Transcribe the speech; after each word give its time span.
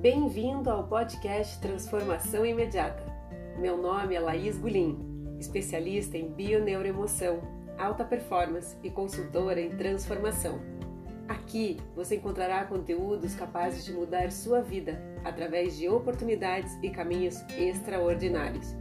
Bem-vindo 0.00 0.70
ao 0.70 0.84
podcast 0.84 1.60
Transformação 1.60 2.46
Imediata. 2.46 3.02
Meu 3.58 3.76
nome 3.76 4.14
é 4.14 4.18
Laís 4.18 4.56
Gulim, 4.56 4.98
especialista 5.38 6.16
em 6.16 6.26
bioneuroemoção, 6.26 7.42
alta 7.78 8.02
performance 8.02 8.74
e 8.82 8.88
consultora 8.88 9.60
em 9.60 9.76
transformação. 9.76 10.58
Aqui 11.28 11.76
você 11.94 12.16
encontrará 12.16 12.64
conteúdos 12.64 13.34
capazes 13.34 13.84
de 13.84 13.92
mudar 13.92 14.32
sua 14.32 14.62
vida 14.62 14.98
através 15.22 15.76
de 15.76 15.86
oportunidades 15.86 16.78
e 16.82 16.88
caminhos 16.88 17.38
extraordinários. 17.58 18.74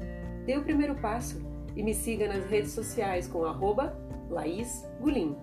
Dê 0.46 0.56
o 0.56 0.64
primeiro 0.64 0.96
passo 0.96 1.46
e 1.76 1.84
me 1.84 1.94
siga 1.94 2.30
nas 2.30 2.46
redes 2.46 2.72
sociais 2.72 3.28
com 3.28 3.44
arroba 3.44 3.94
Laís 4.30 4.90
Gulim. 5.02 5.36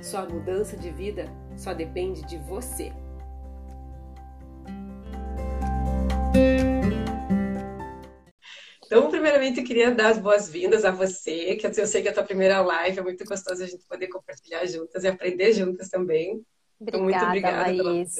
Sua 0.00 0.24
mudança 0.24 0.74
de 0.74 0.88
vida 0.88 1.26
só 1.54 1.74
depende 1.74 2.22
de 2.22 2.38
você. 2.38 2.90
Então, 8.86 9.10
primeiramente, 9.10 9.60
eu 9.60 9.66
queria 9.66 9.90
dar 9.90 10.10
as 10.10 10.18
boas-vindas 10.18 10.84
a 10.84 10.90
você, 10.90 11.56
que 11.56 11.66
eu 11.66 11.86
sei 11.86 12.02
que 12.02 12.08
é 12.08 12.10
a 12.12 12.14
tua 12.14 12.22
primeira 12.22 12.60
live, 12.60 13.00
é 13.00 13.02
muito 13.02 13.24
gostoso 13.24 13.62
a 13.62 13.66
gente 13.66 13.84
poder 13.86 14.06
compartilhar 14.06 14.64
juntas 14.66 15.02
e 15.02 15.08
aprender 15.08 15.52
juntas 15.52 15.88
também. 15.88 16.44
Obrigada, 16.80 17.02
muito 17.02 17.24
obrigada 17.24 17.82
Laís. 17.82 18.16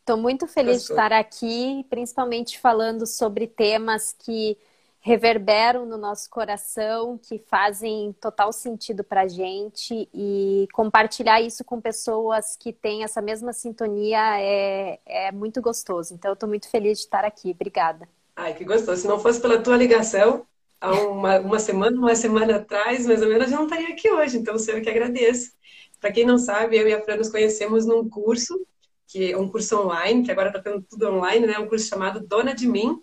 Estou 0.00 0.16
muito 0.16 0.46
feliz 0.46 0.78
Gostoso. 0.78 0.88
de 0.88 0.92
estar 0.92 1.12
aqui, 1.12 1.86
principalmente 1.88 2.58
falando 2.58 3.06
sobre 3.06 3.46
temas 3.46 4.14
que 4.18 4.58
reverberam 5.00 5.84
no 5.86 5.96
nosso 5.96 6.28
coração, 6.30 7.18
que 7.18 7.38
fazem 7.38 8.12
total 8.20 8.52
sentido 8.52 9.02
para 9.02 9.22
a 9.22 9.28
gente 9.28 10.08
e 10.14 10.68
compartilhar 10.72 11.40
isso 11.40 11.64
com 11.64 11.80
pessoas 11.80 12.56
que 12.56 12.72
têm 12.72 13.02
essa 13.02 13.20
mesma 13.20 13.52
sintonia 13.52 14.40
é, 14.40 15.00
é 15.04 15.32
muito 15.32 15.60
gostoso. 15.60 16.14
Então, 16.14 16.30
eu 16.30 16.34
estou 16.34 16.48
muito 16.48 16.68
feliz 16.68 16.98
de 16.98 17.04
estar 17.04 17.24
aqui. 17.24 17.50
Obrigada. 17.50 18.08
Ai, 18.36 18.54
que 18.54 18.64
gostoso. 18.64 19.02
Se 19.02 19.08
não 19.08 19.18
fosse 19.18 19.40
pela 19.40 19.62
tua 19.62 19.76
ligação, 19.76 20.46
há 20.80 20.92
uma, 20.92 21.38
uma 21.38 21.58
semana, 21.58 21.96
uma 21.96 22.14
semana 22.14 22.56
atrás, 22.56 23.06
mais 23.06 23.22
ou 23.22 23.28
menos, 23.28 23.50
eu 23.50 23.58
não 23.58 23.64
estaria 23.64 23.88
aqui 23.88 24.10
hoje. 24.10 24.38
Então, 24.38 24.56
eu 24.56 24.82
que 24.82 24.90
agradeço. 24.90 25.52
Para 26.00 26.12
quem 26.12 26.26
não 26.26 26.38
sabe, 26.38 26.76
eu 26.76 26.88
e 26.88 26.92
a 26.94 27.00
Fran 27.02 27.16
nos 27.16 27.28
conhecemos 27.30 27.86
num 27.86 28.08
curso, 28.08 28.66
que 29.06 29.32
é 29.32 29.36
um 29.36 29.48
curso 29.48 29.78
online, 29.78 30.24
que 30.24 30.32
agora 30.32 30.48
está 30.48 30.60
tendo 30.60 30.82
tudo 30.82 31.08
online, 31.08 31.46
né? 31.46 31.58
Um 31.58 31.68
curso 31.68 31.86
chamado 31.86 32.26
Dona 32.26 32.54
de 32.54 32.66
Mim, 32.66 33.00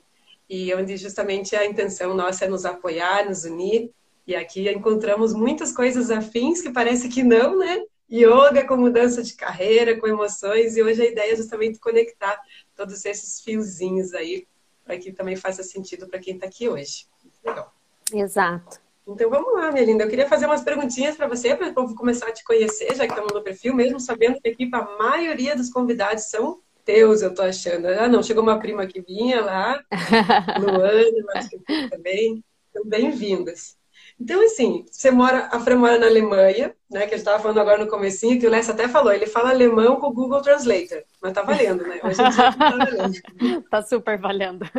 e 0.50 0.74
onde 0.74 0.98
justamente 0.98 1.56
a 1.56 1.66
intenção 1.66 2.14
nossa 2.16 2.46
é 2.46 2.50
nos 2.50 2.66
apoiar, 2.66 3.26
nos 3.28 3.46
unir. 3.46 3.92
E 4.28 4.36
aqui 4.36 4.70
encontramos 4.70 5.34
muitas 5.34 5.72
coisas 5.72 6.12
afins 6.12 6.62
que 6.62 6.72
parece 6.72 7.08
que 7.08 7.24
não, 7.24 7.58
né? 7.58 7.84
Yoga 8.12 8.66
com 8.66 8.76
mudança 8.76 9.22
de 9.22 9.36
carreira, 9.36 10.00
com 10.00 10.08
emoções, 10.08 10.76
e 10.76 10.82
hoje 10.82 11.02
a 11.02 11.06
ideia 11.06 11.34
é 11.34 11.36
justamente 11.36 11.80
conectar 11.80 12.40
todos 12.76 13.06
esses 13.06 13.42
fiozinhos 13.42 14.14
aí 14.14 14.48
para 14.90 14.98
que 14.98 15.12
também 15.12 15.36
faça 15.36 15.62
sentido 15.62 16.08
para 16.08 16.18
quem 16.18 16.34
está 16.34 16.48
aqui 16.48 16.68
hoje. 16.68 17.06
Legal. 17.46 17.72
Exato. 18.12 18.82
Então 19.08 19.30
vamos 19.30 19.54
lá, 19.54 19.72
minha 19.72 19.86
linda. 19.86 20.04
Eu 20.04 20.10
queria 20.10 20.28
fazer 20.28 20.48
umas 20.48 20.64
perguntinhas 20.64 21.16
para 21.16 21.28
você, 21.28 21.56
para 21.56 21.68
o 21.68 21.74
povo 21.76 21.94
começar 21.94 22.28
a 22.28 22.32
te 22.32 22.44
conhecer, 22.44 22.96
já 22.96 23.06
que 23.06 23.14
estamos 23.14 23.32
no 23.32 23.44
perfil, 23.44 23.76
mesmo 23.76 24.00
sabendo 24.00 24.42
que 24.42 24.50
aqui 24.50 24.68
a 24.74 24.98
maioria 24.98 25.56
dos 25.56 25.70
convidados 25.70 26.24
são 26.24 26.60
teus, 26.84 27.22
eu 27.22 27.32
tô 27.32 27.44
achando. 27.44 27.88
Ah, 27.88 28.08
não, 28.08 28.24
chegou 28.24 28.42
uma 28.42 28.58
prima 28.58 28.88
que 28.88 29.00
vinha 29.00 29.42
lá, 29.42 29.80
Luana, 30.60 31.24
mas 31.28 31.50
também. 31.92 32.44
Então, 32.72 32.84
bem-vindas. 32.84 33.78
Então, 34.20 34.42
assim, 34.44 34.86
você 34.92 35.10
mora, 35.12 35.48
a 35.52 35.60
Fran 35.60 35.78
mora 35.78 35.98
na 35.98 36.08
Alemanha, 36.08 36.76
né? 36.90 37.02
Que 37.02 37.14
a 37.14 37.18
gente 37.18 37.20
estava 37.20 37.42
falando 37.42 37.60
agora 37.60 37.84
no 37.84 37.90
comecinho, 37.90 38.40
que 38.40 38.46
o 38.46 38.50
Lessa 38.50 38.74
até 38.74 38.88
falou, 38.88 39.14
ele 39.14 39.26
fala 39.26 39.50
alemão 39.50 39.96
com 39.96 40.08
o 40.08 40.14
Google 40.14 40.42
Translator. 40.42 41.04
Mas 41.22 41.34
tá 41.34 41.42
valendo, 41.42 41.84
né? 41.88 42.00
Hoje 42.04 42.18
tá 42.18 42.50
valendo. 42.50 43.64
tá 43.70 43.82
super 43.82 44.18
valendo. 44.20 44.66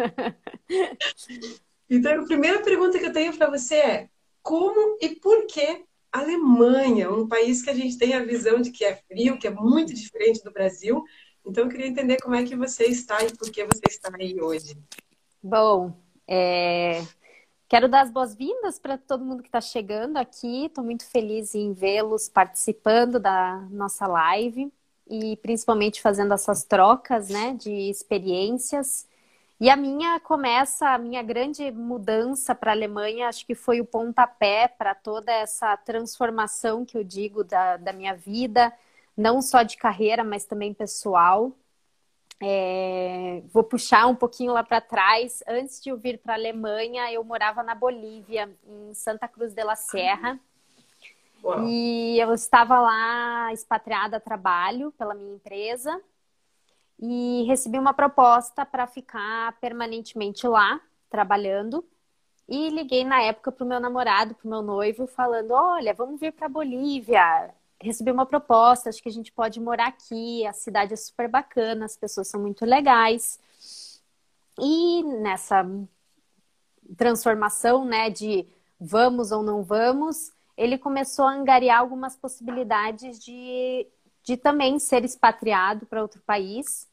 Então, 1.93 2.21
a 2.21 2.25
primeira 2.25 2.61
pergunta 2.61 3.01
que 3.01 3.07
eu 3.07 3.13
tenho 3.13 3.37
para 3.37 3.51
você 3.51 3.75
é: 3.75 4.09
como 4.45 4.97
e 5.01 5.09
por 5.17 5.45
que 5.49 5.83
Alemanha, 6.13 7.11
um 7.11 7.27
país 7.27 7.63
que 7.63 7.71
a 7.71 7.75
gente 7.75 7.99
tem 7.99 8.15
a 8.15 8.23
visão 8.23 8.61
de 8.61 8.71
que 8.71 8.85
é 8.85 8.95
frio, 8.95 9.37
que 9.37 9.49
é 9.49 9.51
muito 9.51 9.93
diferente 9.93 10.41
do 10.45 10.53
Brasil, 10.53 11.03
então, 11.45 11.65
eu 11.65 11.71
queria 11.71 11.87
entender 11.87 12.19
como 12.21 12.35
é 12.35 12.45
que 12.45 12.55
você 12.55 12.85
está 12.85 13.23
e 13.25 13.37
por 13.37 13.51
que 13.51 13.65
você 13.65 13.83
está 13.89 14.11
aí 14.19 14.41
hoje. 14.41 14.77
Bom, 15.43 15.93
é... 16.29 17.03
quero 17.71 17.89
dar 17.89 18.01
as 18.01 18.11
boas-vindas 18.11 18.81
para 18.81 18.99
todo 18.99 19.25
mundo 19.25 19.43
que 19.45 19.49
está 19.49 19.61
chegando 19.61 20.17
aqui. 20.17 20.67
Estou 20.67 20.83
muito 20.83 21.07
feliz 21.07 21.55
em 21.55 21.73
vê-los 21.73 22.29
participando 22.29 23.21
da 23.21 23.65
nossa 23.71 24.09
live 24.09 24.73
e 25.09 25.37
principalmente 25.37 26.03
fazendo 26.03 26.35
essas 26.35 26.65
trocas 26.65 27.29
né, 27.29 27.55
de 27.55 27.71
experiências. 27.71 29.09
E 29.61 29.71
a 29.71 29.77
minha 29.77 30.19
começa, 30.19 30.89
a 30.89 30.99
minha 30.99 31.23
grande 31.23 31.71
mudança 31.71 32.57
para 32.57 32.73
a 32.73 32.75
Alemanha, 32.75 33.29
acho 33.29 33.47
que 33.47 33.55
foi 33.55 33.81
o 33.81 33.85
pontapé 33.85 34.67
para 34.67 34.93
toda 34.93 35.31
essa 35.31 35.77
transformação 35.77 36.85
que 36.85 36.99
eu 36.99 37.05
digo 37.05 37.45
da, 37.45 37.77
da 37.77 37.93
minha 37.93 38.17
vida 38.17 38.73
não 39.17 39.43
só 39.43 39.63
de 39.63 39.77
carreira, 39.77 40.25
mas 40.25 40.45
também 40.45 40.73
pessoal. 40.73 41.53
É, 42.43 43.43
vou 43.53 43.63
puxar 43.63 44.07
um 44.07 44.17
pouquinho 44.17 44.53
lá 44.53 44.65
para 44.65 44.81
trás. 44.81 45.43
Antes 45.47 45.83
de 45.83 45.91
eu 45.91 45.99
vir 45.99 46.19
para 46.19 46.33
a 46.33 46.37
Alemanha, 46.37 47.13
eu 47.13 47.23
morava 47.23 47.63
na 47.63 47.75
Bolívia, 47.75 48.51
em 48.67 48.95
Santa 48.95 49.29
Cruz 49.29 49.53
de 49.53 49.63
la 49.63 49.77
Serra. 49.77 50.41
Uau. 51.45 51.67
E 51.67 52.19
eu 52.19 52.33
estava 52.33 52.81
lá 52.81 53.53
expatriada 53.53 54.17
a 54.17 54.21
trabalho 54.21 54.93
pela 54.93 55.15
minha 55.15 55.35
empresa 55.35 56.01
e 56.99 57.45
recebi 57.47 57.79
uma 57.79 57.95
proposta 57.95 58.65
para 58.65 58.87
ficar 58.87 59.59
permanentemente 59.61 60.47
lá, 60.47 60.81
trabalhando. 61.11 61.85
E 62.49 62.69
liguei 62.71 63.05
na 63.05 63.23
época 63.23 63.53
para 63.53 63.65
o 63.65 63.69
meu 63.69 63.79
namorado, 63.79 64.35
para 64.35 64.47
o 64.47 64.51
meu 64.51 64.63
noivo, 64.63 65.07
falando: 65.07 65.53
Olha, 65.53 65.95
vamos 65.95 66.19
vir 66.19 66.33
para 66.33 66.47
a 66.47 66.51
Bolívia 66.51 67.55
recebi 67.81 68.11
uma 68.11 68.27
proposta, 68.27 68.89
acho 68.89 69.03
que 69.03 69.09
a 69.09 69.13
gente 69.13 69.33
pode 69.33 69.59
morar 69.59 69.89
aqui, 69.89 70.47
a 70.47 70.53
cidade 70.53 70.93
é 70.93 70.97
super 70.97 71.29
bacana, 71.29 71.85
as 71.85 71.97
pessoas 71.97 72.29
são 72.29 72.41
muito 72.41 72.65
legais. 72.65 73.39
E 74.59 75.03
nessa 75.03 75.67
transformação, 76.97 77.85
né, 77.85 78.11
de 78.11 78.47
vamos 78.79 79.33
ou 79.33 79.43
não 79.43 79.63
vamos, 79.63 80.33
ele 80.57 80.77
começou 80.77 81.25
a 81.25 81.33
angariar 81.33 81.81
algumas 81.81 82.17
possibilidades 82.17 83.19
de, 83.19 83.87
de 84.23 84.37
também 84.37 84.79
ser 84.79 85.05
expatriado 85.05 85.87
para 85.87 86.03
outro 86.03 86.21
país, 86.23 86.87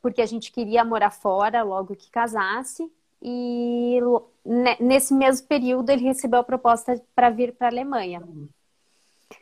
porque 0.00 0.22
a 0.22 0.26
gente 0.26 0.50
queria 0.50 0.84
morar 0.84 1.10
fora 1.10 1.62
logo 1.62 1.96
que 1.96 2.10
casasse. 2.10 2.90
E 3.20 3.98
nesse 4.80 5.12
mesmo 5.12 5.46
período 5.48 5.90
ele 5.90 6.04
recebeu 6.04 6.38
a 6.38 6.44
proposta 6.44 7.02
para 7.14 7.30
vir 7.30 7.52
para 7.52 7.66
a 7.66 7.70
Alemanha. 7.70 8.22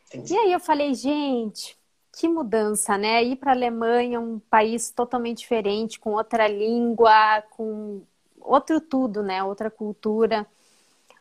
Entendi. 0.07 0.35
E 0.35 0.37
aí 0.37 0.53
eu 0.53 0.61
falei, 0.61 0.95
gente, 0.95 1.77
que 2.13 2.29
mudança, 2.29 2.97
né? 2.97 3.23
Ir 3.23 3.37
para 3.37 3.53
a 3.53 3.55
Alemanha, 3.55 4.21
um 4.21 4.39
país 4.39 4.91
totalmente 4.91 5.39
diferente, 5.39 6.01
com 6.01 6.13
outra 6.13 6.49
língua, 6.49 7.43
com 7.51 8.03
outro 8.41 8.81
tudo, 8.81 9.23
né? 9.23 9.43
Outra 9.43 9.71
cultura. 9.71 10.47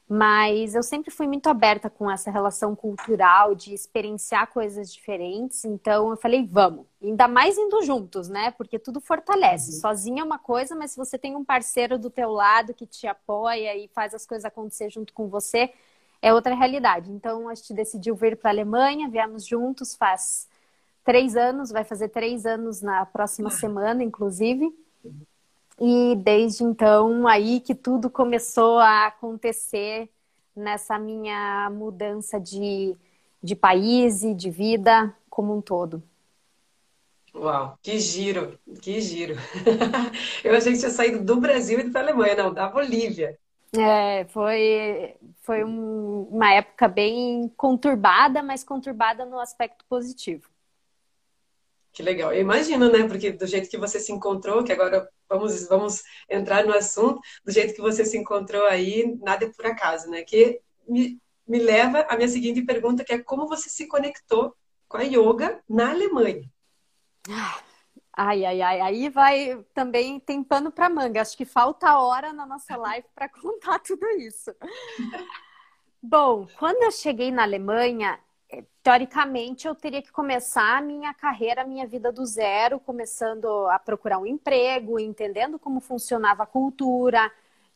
Mas 0.08 0.76
eu 0.76 0.84
sempre 0.84 1.10
fui 1.10 1.28
muito 1.28 1.48
aberta 1.48 1.90
com 1.90 2.10
essa 2.12 2.30
relação 2.30 2.76
cultural, 2.76 3.56
de 3.56 3.74
experienciar 3.74 4.48
coisas 4.54 4.94
diferentes. 4.94 5.66
Então 5.66 6.12
eu 6.12 6.18
falei, 6.18 6.46
vamos. 6.46 6.86
Ainda 7.02 7.28
mais 7.28 7.58
indo 7.58 7.82
juntos, 7.82 8.30
né? 8.30 8.52
Porque 8.52 8.78
tudo 8.78 9.02
fortalece. 9.02 9.74
Uhum. 9.74 9.80
Sozinha 9.82 10.22
é 10.22 10.24
uma 10.24 10.38
coisa, 10.38 10.76
mas 10.76 10.92
se 10.92 10.98
você 10.98 11.18
tem 11.18 11.36
um 11.36 11.44
parceiro 11.44 11.98
do 11.98 12.12
teu 12.12 12.32
lado 12.32 12.74
que 12.74 12.86
te 12.86 13.08
apoia 13.08 13.76
e 13.76 13.88
faz 13.90 14.14
as 14.14 14.28
coisas 14.28 14.46
acontecer 14.46 14.92
junto 14.92 15.12
com 15.12 15.28
você, 15.28 15.74
é 16.26 16.34
outra 16.34 16.56
realidade. 16.56 17.12
Então, 17.12 17.48
a 17.48 17.54
gente 17.54 17.72
decidiu 17.72 18.16
vir 18.16 18.36
para 18.36 18.50
a 18.50 18.54
Alemanha, 18.54 19.08
viemos 19.08 19.46
juntos 19.46 19.96
faz 19.96 20.48
três 21.04 21.36
anos, 21.36 21.70
vai 21.70 21.84
fazer 21.84 22.10
três 22.10 22.48
anos 22.48 22.82
na 22.82 23.06
próxima 23.06 23.52
semana, 23.52 24.04
inclusive. 24.04 24.76
E 25.80 26.16
desde 26.16 26.64
então, 26.64 27.28
aí 27.28 27.60
que 27.60 27.76
tudo 27.76 28.10
começou 28.10 28.80
a 28.80 29.06
acontecer 29.06 30.10
nessa 30.56 30.98
minha 30.98 31.70
mudança 31.70 32.40
de, 32.40 32.96
de 33.44 33.56
país 33.56 34.24
e 34.24 34.34
de 34.34 34.50
vida 34.50 35.16
como 35.30 35.56
um 35.56 35.62
todo. 35.62 36.02
Uau, 37.36 37.78
que 37.84 38.00
giro, 38.00 38.58
que 38.82 39.00
giro. 39.00 39.36
Eu 40.44 40.56
achei 40.56 40.74
que 40.74 40.80
tinha 40.80 40.90
saído 40.90 41.24
do 41.24 41.40
Brasil 41.40 41.82
e 41.82 41.90
da 41.90 42.00
Alemanha, 42.00 42.36
não, 42.36 42.52
da 42.52 42.68
Bolívia. 42.68 43.38
É, 43.78 44.26
foi, 44.26 45.16
foi 45.42 45.64
um, 45.64 46.28
uma 46.32 46.54
época 46.54 46.88
bem 46.88 47.52
conturbada, 47.56 48.42
mas 48.44 48.64
conturbada 48.64 49.26
no 49.26 49.40
aspecto 49.40 49.86
positivo. 49.90 50.50
Que 51.92 52.04
legal. 52.04 52.34
Eu 52.34 52.42
imagino, 52.42 52.92
né? 52.92 53.08
Porque 53.08 53.32
do 53.32 53.48
jeito 53.48 53.70
que 53.70 53.78
você 53.78 54.00
se 54.00 54.12
encontrou, 54.12 54.64
que 54.64 54.72
agora 54.74 55.10
vamos, 55.30 55.68
vamos 55.68 56.04
entrar 56.30 56.66
no 56.66 56.74
assunto, 56.74 57.22
do 57.44 57.52
jeito 57.52 57.74
que 57.74 57.82
você 57.82 58.04
se 58.04 58.18
encontrou 58.18 58.66
aí, 58.66 59.18
nada 59.22 59.46
é 59.46 59.50
por 59.50 59.66
acaso, 59.66 60.10
né? 60.10 60.22
Que 60.24 60.60
me, 60.88 61.18
me 61.48 61.60
leva 61.60 62.02
à 62.10 62.18
minha 62.18 62.28
seguinte 62.28 62.62
pergunta, 62.64 63.04
que 63.04 63.14
é 63.14 63.20
como 63.20 63.48
você 63.48 63.70
se 63.70 63.88
conectou 63.88 64.54
com 64.88 64.98
a 64.98 65.04
yoga 65.04 65.64
na 65.70 65.92
Alemanha? 65.92 66.50
Ah, 67.30 67.60
Ai, 68.18 68.46
ai, 68.46 68.62
ai, 68.62 68.80
aí 68.80 69.10
vai 69.10 69.62
também 69.74 70.20
tem 70.22 70.42
pano 70.42 70.72
para 70.72 70.90
manga. 70.90 71.22
Acho 71.22 71.36
que 71.36 71.44
falta 71.46 72.00
hora 72.00 72.32
na 72.32 72.46
nossa 72.46 72.76
live 72.78 73.08
para 73.14 73.28
contar 73.28 73.80
tudo 73.80 74.06
isso. 74.18 74.56
Bom, 76.02 76.48
quando 76.58 76.84
eu 76.84 76.92
cheguei 76.92 77.30
na 77.30 77.44
Alemanha, 77.44 78.18
eh, 78.50 78.64
teoricamente 78.82 79.68
eu 79.68 79.76
teria 79.76 80.02
que 80.02 80.12
começar 80.12 80.78
a 80.78 80.82
minha 80.82 81.14
carreira, 81.14 81.64
a 81.64 81.66
minha 81.66 81.86
vida 81.86 82.12
do 82.12 82.26
zero, 82.26 82.80
começando 82.80 83.48
a 83.68 83.80
procurar 83.80 84.20
um 84.20 84.26
emprego, 84.26 84.98
entendendo 85.00 85.60
como 85.60 85.82
funcionava 85.82 86.44
a 86.44 86.46
cultura. 86.46 87.30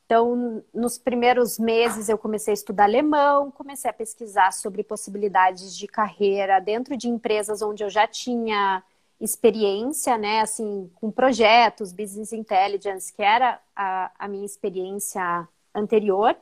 Então, 0.05 0.63
nos 0.73 0.97
primeiros 0.97 1.59
meses 1.59 2.07
eu 2.07 2.17
comecei 2.17 2.51
a 2.51 2.55
estudar 2.55 2.85
alemão, 2.85 3.51
comecei 3.51 3.89
a 3.91 3.93
pesquisar 3.93 4.53
sobre 4.53 4.83
possibilidades 4.83 5.75
de 5.75 5.87
carreira 5.87 6.59
dentro 6.59 6.95
de 6.95 7.09
empresas 7.09 7.61
onde 7.61 7.83
eu 7.83 7.89
já 7.89 8.07
tinha 8.07 8.83
experiência, 9.19 10.17
né, 10.17 10.41
assim, 10.41 10.89
com 10.95 11.11
projetos, 11.11 11.91
business 11.91 12.31
intelligence, 12.31 13.13
que 13.13 13.21
era 13.21 13.59
a, 13.75 14.11
a 14.17 14.27
minha 14.27 14.45
experiência 14.45 15.47
anterior. 15.75 16.35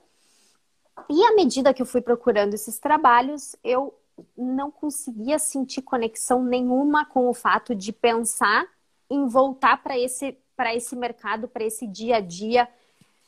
E 1.09 1.23
à 1.23 1.35
medida 1.35 1.73
que 1.73 1.81
eu 1.81 1.85
fui 1.85 2.01
procurando 2.01 2.53
esses 2.53 2.77
trabalhos, 2.79 3.55
eu 3.63 3.93
não 4.37 4.71
conseguia 4.71 5.39
sentir 5.39 5.81
conexão 5.81 6.43
nenhuma 6.43 7.05
com 7.05 7.27
o 7.27 7.33
fato 7.33 7.75
de 7.75 7.91
pensar 7.91 8.65
em 9.09 9.27
voltar 9.27 9.81
para 9.81 9.97
esse, 9.97 10.37
esse 10.73 10.95
mercado, 10.95 11.47
para 11.47 11.63
esse 11.63 11.87
dia 11.87 12.17
a 12.17 12.19
dia 12.19 12.67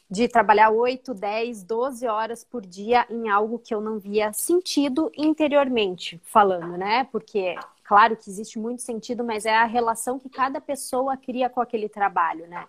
de 0.10 0.28
trabalhar 0.28 0.72
8, 0.72 1.14
10, 1.14 1.64
12 1.64 2.08
horas 2.08 2.44
por 2.44 2.66
dia 2.66 3.06
em 3.10 3.30
algo 3.30 3.60
que 3.60 3.74
eu 3.74 3.80
não 3.80 4.00
via 4.00 4.34
sentido 4.34 5.12
interiormente 5.16 6.20
falando, 6.24 6.76
né? 6.76 7.08
Porque 7.12 7.56
Claro 7.90 8.16
que 8.16 8.30
existe 8.30 8.60
muito 8.60 8.84
sentido, 8.84 9.24
mas 9.24 9.48
é 9.48 9.56
a 9.56 9.66
relação 9.66 10.20
que 10.20 10.30
cada 10.30 10.62
pessoa 10.62 11.18
cria 11.18 11.50
com 11.50 11.60
aquele 11.60 11.90
trabalho, 11.90 12.46
né? 12.46 12.68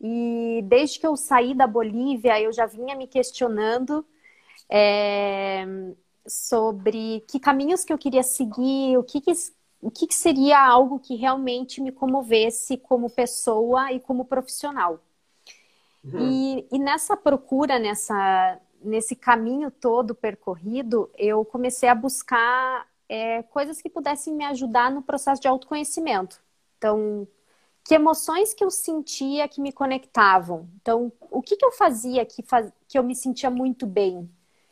E 0.00 0.60
desde 0.68 1.00
que 1.00 1.06
eu 1.08 1.16
saí 1.16 1.52
da 1.52 1.66
Bolívia, 1.66 2.40
eu 2.40 2.52
já 2.52 2.64
vinha 2.64 2.94
me 2.94 3.08
questionando 3.08 4.06
é, 4.70 5.66
sobre 6.24 7.24
que 7.26 7.40
caminhos 7.40 7.84
que 7.84 7.92
eu 7.92 7.98
queria 7.98 8.22
seguir, 8.22 8.96
o 8.96 9.02
que, 9.02 9.20
que 9.20 9.32
o 9.82 9.90
que, 9.90 10.06
que, 10.06 10.14
seria 10.14 10.64
algo 10.64 11.00
que 11.00 11.16
realmente 11.16 11.80
me 11.80 11.90
comovesse 11.90 12.76
como 12.76 13.10
pessoa 13.10 13.92
e 13.92 13.98
como 13.98 14.24
profissional. 14.24 15.00
Uhum. 16.04 16.20
E, 16.20 16.68
e, 16.70 16.78
nessa 16.78 17.16
procura, 17.16 17.80
nessa, 17.80 18.60
nesse 18.80 19.16
caminho 19.16 19.72
todo 19.72 20.14
percorrido, 20.14 21.10
eu 21.18 21.44
comecei 21.44 21.88
a 21.88 21.96
buscar 21.96 22.88
é, 23.10 23.42
coisas 23.42 23.82
que 23.82 23.90
pudessem 23.90 24.32
me 24.32 24.44
ajudar 24.44 24.88
no 24.92 25.02
processo 25.02 25.42
de 25.42 25.48
autoconhecimento. 25.48 26.40
Então, 26.78 27.26
que 27.84 27.94
emoções 27.94 28.54
que 28.54 28.62
eu 28.62 28.70
sentia 28.70 29.48
que 29.48 29.60
me 29.60 29.72
conectavam. 29.72 30.68
Então, 30.80 31.12
o 31.30 31.42
que, 31.42 31.56
que 31.56 31.64
eu 31.64 31.72
fazia 31.72 32.24
que, 32.24 32.40
faz... 32.42 32.72
que 32.86 32.96
eu 32.96 33.02
me 33.02 33.16
sentia 33.16 33.50
muito 33.50 33.84
bem, 33.84 34.30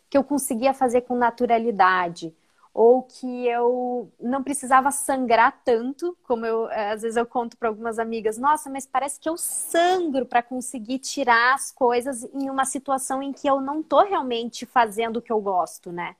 que 0.08 0.16
eu 0.16 0.22
conseguia 0.22 0.72
fazer 0.72 1.00
com 1.02 1.16
naturalidade, 1.16 2.32
ou 2.72 3.02
que 3.02 3.48
eu 3.48 4.12
não 4.20 4.42
precisava 4.44 4.92
sangrar 4.92 5.60
tanto, 5.64 6.16
como 6.22 6.46
eu 6.46 6.70
é, 6.70 6.92
às 6.92 7.02
vezes 7.02 7.16
eu 7.16 7.26
conto 7.26 7.56
para 7.56 7.68
algumas 7.68 7.98
amigas, 7.98 8.38
nossa, 8.38 8.70
mas 8.70 8.86
parece 8.86 9.18
que 9.18 9.28
eu 9.28 9.36
sangro 9.36 10.24
para 10.24 10.44
conseguir 10.44 11.00
tirar 11.00 11.54
as 11.54 11.72
coisas 11.72 12.22
em 12.32 12.48
uma 12.48 12.64
situação 12.64 13.20
em 13.20 13.32
que 13.32 13.48
eu 13.48 13.60
não 13.60 13.80
estou 13.80 14.04
realmente 14.04 14.64
fazendo 14.64 15.16
o 15.16 15.22
que 15.22 15.32
eu 15.32 15.40
gosto, 15.40 15.90
né? 15.90 16.14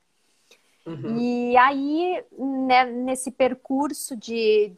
Uhum. 0.89 1.19
E 1.19 1.57
aí, 1.57 2.25
né, 2.39 2.85
nesse 2.87 3.31
percurso 3.31 4.17
de 4.17 4.73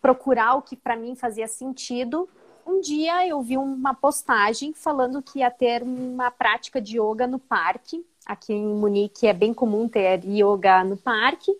procurar 0.00 0.54
o 0.54 0.62
que 0.62 0.76
para 0.76 0.96
mim 0.96 1.16
fazia 1.16 1.48
sentido, 1.48 2.28
um 2.64 2.80
dia 2.80 3.26
eu 3.26 3.42
vi 3.42 3.56
uma 3.56 3.92
postagem 3.94 4.72
falando 4.72 5.20
que 5.20 5.40
ia 5.40 5.50
ter 5.50 5.82
uma 5.82 6.30
prática 6.30 6.80
de 6.80 7.00
yoga 7.00 7.26
no 7.26 7.38
parque. 7.38 8.06
Aqui 8.24 8.52
em 8.52 8.74
Munique 8.74 9.26
é 9.26 9.32
bem 9.32 9.52
comum 9.52 9.88
ter 9.88 10.24
yoga 10.24 10.84
no 10.84 10.96
parque. 10.96 11.50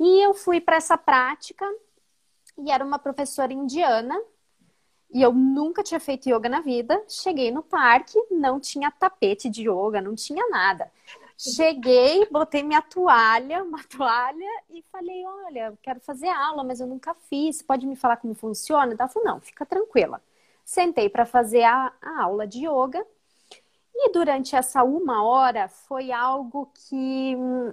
E 0.00 0.24
eu 0.24 0.32
fui 0.32 0.60
para 0.60 0.76
essa 0.76 0.96
prática 0.96 1.66
e 2.56 2.70
era 2.70 2.84
uma 2.84 2.98
professora 2.98 3.52
indiana. 3.52 4.18
E 5.12 5.20
eu 5.20 5.32
nunca 5.32 5.82
tinha 5.82 6.00
feito 6.00 6.28
yoga 6.28 6.48
na 6.48 6.60
vida. 6.60 7.00
Cheguei 7.06 7.50
no 7.50 7.62
parque, 7.62 8.18
não 8.30 8.58
tinha 8.58 8.90
tapete 8.90 9.50
de 9.50 9.68
yoga, 9.68 10.00
não 10.00 10.14
tinha 10.14 10.48
nada. 10.48 10.90
Cheguei, 11.36 12.26
botei 12.30 12.62
minha 12.62 12.80
toalha, 12.80 13.62
uma 13.64 13.82
toalha, 13.88 14.62
e 14.70 14.82
falei: 14.90 15.24
Olha, 15.26 15.76
quero 15.82 16.00
fazer 16.00 16.28
aula, 16.28 16.62
mas 16.64 16.80
eu 16.80 16.86
nunca 16.86 17.14
fiz. 17.14 17.60
Pode 17.62 17.86
me 17.86 17.96
falar 17.96 18.16
como 18.16 18.34
funciona? 18.34 18.94
Ela 18.98 19.08
falou: 19.08 19.28
Não, 19.28 19.40
fica 19.40 19.66
tranquila. 19.66 20.22
Sentei 20.64 21.08
para 21.08 21.26
fazer 21.26 21.64
a, 21.64 21.92
a 22.00 22.22
aula 22.22 22.46
de 22.46 22.66
yoga. 22.66 23.04
E 23.94 24.12
durante 24.12 24.56
essa 24.56 24.82
uma 24.82 25.22
hora 25.24 25.68
foi 25.68 26.10
algo 26.10 26.70
que 26.74 27.36
hum, 27.36 27.72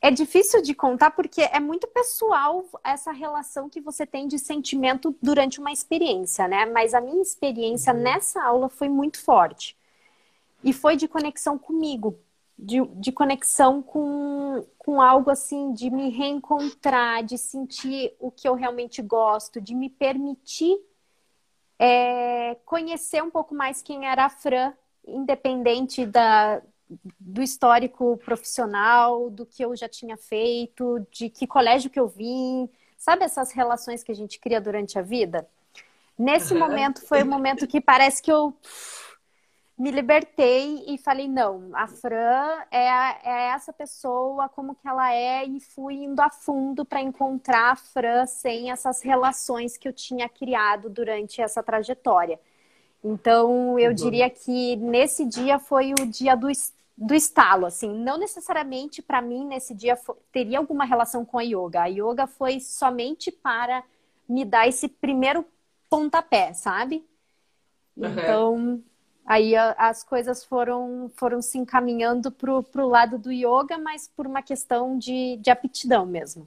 é 0.00 0.10
difícil 0.10 0.60
de 0.62 0.74
contar 0.74 1.10
porque 1.12 1.42
é 1.42 1.58
muito 1.58 1.86
pessoal 1.86 2.64
essa 2.82 3.10
relação 3.10 3.68
que 3.68 3.80
você 3.80 4.06
tem 4.06 4.28
de 4.28 4.38
sentimento 4.38 5.16
durante 5.22 5.60
uma 5.60 5.72
experiência, 5.72 6.46
né? 6.46 6.66
Mas 6.66 6.94
a 6.94 7.00
minha 7.00 7.22
experiência 7.22 7.92
uhum. 7.92 8.00
nessa 8.00 8.42
aula 8.42 8.68
foi 8.68 8.88
muito 8.88 9.22
forte. 9.22 9.76
E 10.62 10.72
foi 10.72 10.96
de 10.96 11.08
conexão 11.08 11.58
comigo 11.58 12.18
de, 12.58 12.84
de 12.96 13.12
conexão 13.12 13.82
com, 13.82 14.64
com 14.78 15.00
algo 15.00 15.30
assim, 15.30 15.72
de 15.72 15.90
me 15.90 16.10
reencontrar, 16.10 17.24
de 17.24 17.36
sentir 17.36 18.14
o 18.18 18.30
que 18.30 18.48
eu 18.48 18.54
realmente 18.54 19.02
gosto, 19.02 19.60
de 19.60 19.74
me 19.74 19.90
permitir 19.90 20.76
é, 21.78 22.56
conhecer 22.64 23.22
um 23.22 23.30
pouco 23.30 23.54
mais 23.54 23.82
quem 23.82 24.06
era 24.06 24.26
a 24.26 24.30
Fran, 24.30 24.72
independente 25.06 26.06
da, 26.06 26.62
do 27.18 27.42
histórico 27.42 28.16
profissional, 28.18 29.28
do 29.30 29.44
que 29.44 29.64
eu 29.64 29.74
já 29.76 29.88
tinha 29.88 30.16
feito, 30.16 31.06
de 31.10 31.28
que 31.28 31.46
colégio 31.46 31.90
que 31.90 31.98
eu 31.98 32.08
vim, 32.08 32.68
sabe 32.96 33.24
essas 33.24 33.52
relações 33.52 34.02
que 34.02 34.12
a 34.12 34.14
gente 34.14 34.38
cria 34.38 34.60
durante 34.60 34.98
a 34.98 35.02
vida? 35.02 35.46
Nesse 36.16 36.54
uhum. 36.54 36.60
momento 36.60 37.04
foi 37.06 37.22
o 37.22 37.26
momento 37.26 37.66
que 37.66 37.80
parece 37.80 38.22
que 38.22 38.30
eu 38.30 38.56
me 39.76 39.90
libertei 39.90 40.84
e 40.86 40.96
falei, 40.96 41.26
não, 41.26 41.70
a 41.74 41.88
Fran 41.88 42.62
é, 42.70 42.86
é 43.24 43.48
essa 43.54 43.72
pessoa 43.72 44.48
como 44.48 44.74
que 44.74 44.86
ela 44.86 45.12
é 45.12 45.44
e 45.44 45.58
fui 45.58 45.94
indo 45.94 46.20
a 46.20 46.30
fundo 46.30 46.84
para 46.84 47.00
encontrar 47.00 47.72
a 47.72 47.76
Fran 47.76 48.24
sem 48.26 48.70
essas 48.70 49.02
relações 49.02 49.76
que 49.76 49.88
eu 49.88 49.92
tinha 49.92 50.28
criado 50.28 50.88
durante 50.88 51.42
essa 51.42 51.62
trajetória. 51.62 52.38
Então, 53.02 53.78
eu 53.78 53.90
uhum. 53.90 53.94
diria 53.94 54.30
que 54.30 54.76
nesse 54.76 55.26
dia 55.26 55.58
foi 55.58 55.92
o 55.92 56.06
dia 56.06 56.36
do, 56.36 56.46
do 56.96 57.14
estalo, 57.14 57.66
assim, 57.66 57.92
não 57.92 58.16
necessariamente 58.16 59.02
para 59.02 59.20
mim 59.20 59.44
nesse 59.44 59.74
dia 59.74 59.96
foi, 59.96 60.14
teria 60.30 60.58
alguma 60.58 60.84
relação 60.84 61.24
com 61.24 61.36
a 61.36 61.42
yoga. 61.42 61.82
A 61.82 61.86
yoga 61.86 62.28
foi 62.28 62.60
somente 62.60 63.32
para 63.32 63.82
me 64.28 64.44
dar 64.44 64.68
esse 64.68 64.88
primeiro 64.88 65.44
pontapé, 65.90 66.54
sabe? 66.54 67.04
Uhum. 67.96 68.82
Aí 69.26 69.56
as 69.56 70.04
coisas 70.04 70.44
foram, 70.44 71.10
foram 71.16 71.40
se 71.40 71.56
encaminhando 71.56 72.30
para 72.30 72.52
o 72.52 72.88
lado 72.88 73.18
do 73.18 73.32
yoga, 73.32 73.78
mas 73.78 74.10
por 74.14 74.26
uma 74.26 74.42
questão 74.42 74.98
de, 74.98 75.38
de 75.38 75.50
aptidão 75.50 76.04
mesmo. 76.04 76.46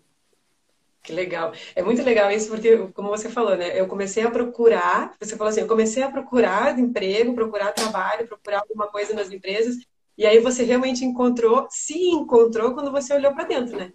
Que 1.02 1.14
legal. 1.14 1.54
É 1.74 1.82
muito 1.82 2.04
legal 2.04 2.30
isso, 2.30 2.50
porque, 2.50 2.78
como 2.94 3.08
você 3.08 3.30
falou, 3.30 3.56
né? 3.56 3.80
Eu 3.80 3.88
comecei 3.88 4.24
a 4.24 4.30
procurar, 4.30 5.16
você 5.20 5.38
falou 5.38 5.50
assim, 5.50 5.62
eu 5.62 5.68
comecei 5.68 6.04
a 6.04 6.12
procurar 6.12 6.78
emprego, 6.78 7.34
procurar 7.34 7.72
trabalho, 7.72 8.28
procurar 8.28 8.60
alguma 8.60 8.88
coisa 8.88 9.14
nas 9.14 9.32
empresas, 9.32 9.78
e 10.18 10.26
aí 10.26 10.40
você 10.40 10.64
realmente 10.64 11.06
encontrou, 11.06 11.66
se 11.70 11.98
encontrou 12.10 12.74
quando 12.74 12.92
você 12.92 13.14
olhou 13.14 13.34
para 13.34 13.46
dentro, 13.46 13.78
né? 13.78 13.94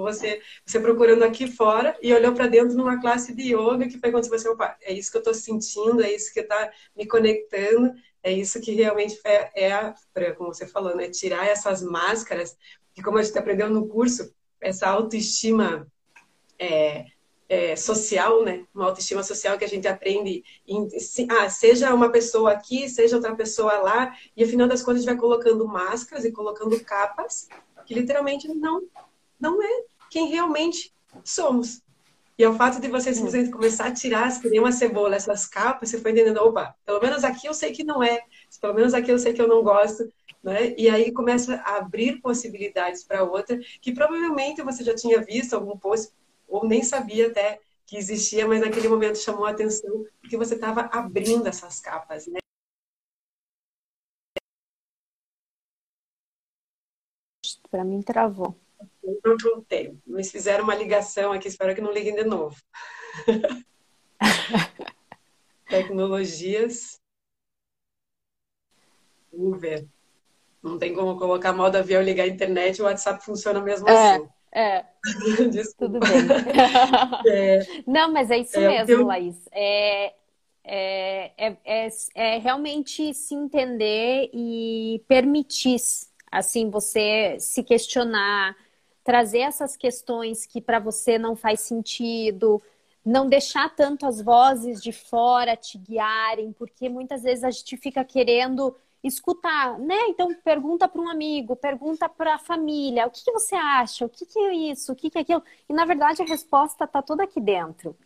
Você, 0.00 0.40
você 0.64 0.80
procurando 0.80 1.22
aqui 1.22 1.50
fora 1.50 1.96
e 2.02 2.12
olhou 2.12 2.32
para 2.32 2.46
dentro 2.46 2.76
numa 2.76 3.00
classe 3.00 3.34
de 3.34 3.54
yoga 3.54 3.88
que 3.88 3.98
foi 3.98 4.10
quando 4.10 4.28
você, 4.28 4.48
é 4.82 4.92
isso 4.92 5.10
que 5.10 5.16
eu 5.16 5.20
estou 5.20 5.34
sentindo, 5.34 6.02
é 6.02 6.12
isso 6.12 6.32
que 6.32 6.40
está 6.40 6.70
me 6.96 7.06
conectando, 7.06 7.92
é 8.22 8.32
isso 8.32 8.60
que 8.60 8.72
realmente 8.72 9.18
é, 9.24 9.66
é 9.66 10.32
como 10.32 10.54
você 10.54 10.66
falou, 10.66 10.94
né? 10.94 11.08
Tirar 11.08 11.46
essas 11.46 11.82
máscaras, 11.82 12.56
que 12.94 13.02
como 13.02 13.18
a 13.18 13.22
gente 13.22 13.38
aprendeu 13.38 13.68
no 13.68 13.88
curso, 13.88 14.32
essa 14.60 14.88
autoestima 14.88 15.86
é, 16.58 17.06
é, 17.48 17.76
social, 17.76 18.42
né? 18.44 18.64
Uma 18.74 18.86
autoestima 18.86 19.22
social 19.22 19.58
que 19.58 19.64
a 19.64 19.68
gente 19.68 19.88
aprende, 19.88 20.44
em, 20.66 20.88
ah, 21.30 21.50
seja 21.50 21.92
uma 21.92 22.10
pessoa 22.10 22.52
aqui, 22.52 22.88
seja 22.88 23.16
outra 23.16 23.34
pessoa 23.34 23.74
lá, 23.78 24.16
e 24.36 24.44
afinal 24.44 24.68
das 24.68 24.82
contas 24.82 24.98
a 24.98 25.00
gente 25.00 25.10
vai 25.10 25.20
colocando 25.20 25.66
máscaras 25.66 26.24
e 26.24 26.32
colocando 26.32 26.78
capas 26.84 27.48
que 27.84 27.94
literalmente 27.94 28.48
não 28.48 28.82
não 29.42 29.60
é 29.62 29.84
quem 30.10 30.28
realmente 30.28 30.94
somos. 31.24 31.82
E 32.38 32.44
ao 32.44 32.54
fato 32.54 32.80
de 32.80 32.88
você 32.88 33.12
simplesmente 33.12 33.50
começar 33.50 33.86
a 33.86 33.92
tirar, 33.92 34.40
que 34.40 34.48
nem 34.48 34.60
uma 34.60 34.72
cebola, 34.72 35.16
essas 35.16 35.46
capas, 35.46 35.90
você 35.90 36.00
foi 36.00 36.12
entendendo, 36.12 36.38
opa, 36.38 36.74
pelo 36.86 37.00
menos 37.00 37.24
aqui 37.24 37.46
eu 37.46 37.52
sei 37.54 37.72
que 37.72 37.84
não 37.84 38.02
é, 38.02 38.22
pelo 38.60 38.74
menos 38.74 38.94
aqui 38.94 39.10
eu 39.10 39.18
sei 39.18 39.32
que 39.34 39.42
eu 39.42 39.48
não 39.48 39.62
gosto, 39.62 40.10
né? 40.42 40.74
E 40.78 40.88
aí 40.88 41.12
começa 41.12 41.56
a 41.56 41.76
abrir 41.76 42.20
possibilidades 42.20 43.04
para 43.04 43.24
outra, 43.24 43.58
que 43.80 43.92
provavelmente 43.92 44.62
você 44.62 44.82
já 44.84 44.94
tinha 44.94 45.20
visto 45.20 45.54
algum 45.54 45.76
post, 45.76 46.12
ou 46.48 46.66
nem 46.66 46.82
sabia 46.82 47.26
até 47.28 47.60
que 47.86 47.96
existia, 47.96 48.46
mas 48.46 48.60
naquele 48.60 48.88
momento 48.88 49.18
chamou 49.18 49.44
a 49.44 49.50
atenção 49.50 50.04
porque 50.20 50.36
você 50.36 50.54
estava 50.54 50.82
abrindo 50.92 51.46
essas 51.46 51.80
capas, 51.80 52.26
né? 52.26 52.38
Para 57.70 57.84
mim 57.84 58.02
travou. 58.02 58.61
Não 59.02 59.36
voltei. 59.42 59.96
Me 60.06 60.24
fizeram 60.24 60.64
uma 60.64 60.74
ligação 60.74 61.32
aqui, 61.32 61.48
espero 61.48 61.74
que 61.74 61.80
não 61.80 61.92
liguem 61.92 62.14
de 62.14 62.24
novo. 62.24 62.56
Tecnologias. 65.68 67.00
Vamos 69.32 69.60
ver. 69.60 69.88
Não 70.62 70.78
tem 70.78 70.94
como 70.94 71.18
colocar 71.18 71.52
modo 71.52 71.76
avião, 71.76 72.02
ligar 72.02 72.24
a 72.24 72.28
internet, 72.28 72.80
o 72.80 72.84
WhatsApp 72.84 73.24
funciona 73.24 73.60
mesmo 73.60 73.88
é, 73.88 74.14
assim. 74.14 74.28
É. 74.52 74.84
Tudo 75.78 75.98
bem. 75.98 76.10
é, 77.26 77.60
Não, 77.86 78.12
mas 78.12 78.30
é 78.30 78.38
isso 78.38 78.58
é, 78.58 78.68
mesmo, 78.68 79.02
eu... 79.02 79.06
Laís. 79.06 79.36
É, 79.50 80.14
é, 80.64 81.32
é, 81.36 81.56
é, 81.64 81.88
é, 82.14 82.38
realmente 82.38 83.12
se 83.14 83.34
entender 83.34 84.30
e 84.32 85.02
permitir, 85.08 85.76
assim, 86.30 86.70
você 86.70 87.36
se 87.40 87.64
questionar, 87.64 88.56
trazer 89.04 89.40
essas 89.40 89.76
questões 89.76 90.46
que 90.46 90.60
para 90.60 90.78
você 90.78 91.18
não 91.18 91.34
faz 91.34 91.60
sentido, 91.60 92.62
não 93.04 93.28
deixar 93.28 93.74
tanto 93.74 94.06
as 94.06 94.20
vozes 94.20 94.82
de 94.82 94.92
fora 94.92 95.56
te 95.56 95.76
guiarem, 95.78 96.52
porque 96.52 96.88
muitas 96.88 97.22
vezes 97.22 97.44
a 97.44 97.50
gente 97.50 97.76
fica 97.76 98.04
querendo 98.04 98.74
escutar, 99.02 99.78
né? 99.78 99.96
Então 100.08 100.32
pergunta 100.44 100.86
para 100.88 101.00
um 101.00 101.08
amigo, 101.08 101.56
pergunta 101.56 102.08
para 102.08 102.34
a 102.34 102.38
família, 102.38 103.06
o 103.06 103.10
que, 103.10 103.24
que, 103.24 103.32
você 103.32 103.56
acha? 103.56 104.04
O 104.04 104.08
que, 104.08 104.24
que 104.24 104.38
é 104.38 104.54
isso? 104.54 104.92
O 104.92 104.96
que, 104.96 105.10
que 105.10 105.18
é 105.18 105.22
aquilo? 105.22 105.42
E 105.68 105.72
na 105.72 105.84
verdade 105.84 106.22
a 106.22 106.24
resposta 106.24 106.84
está 106.84 107.02
toda 107.02 107.24
aqui 107.24 107.40
dentro. 107.40 107.96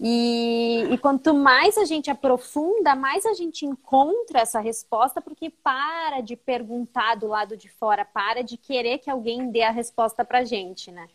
E, 0.00 0.86
e, 0.90 0.98
quanto 0.98 1.32
mais 1.32 1.78
a 1.78 1.84
gente 1.84 2.10
aprofunda, 2.10 2.96
mais 2.96 3.24
a 3.24 3.32
gente 3.32 3.64
encontra 3.64 4.40
essa 4.40 4.58
resposta, 4.58 5.20
porque 5.20 5.50
para 5.50 6.20
de 6.20 6.34
perguntar 6.36 7.14
do 7.14 7.28
lado 7.28 7.56
de 7.56 7.68
fora, 7.68 8.04
para 8.04 8.42
de 8.42 8.56
querer 8.56 8.98
que 8.98 9.08
alguém 9.08 9.50
dê 9.50 9.62
a 9.62 9.70
resposta 9.70 10.24
para 10.24 10.44
gente, 10.44 10.90
né? 10.90 11.08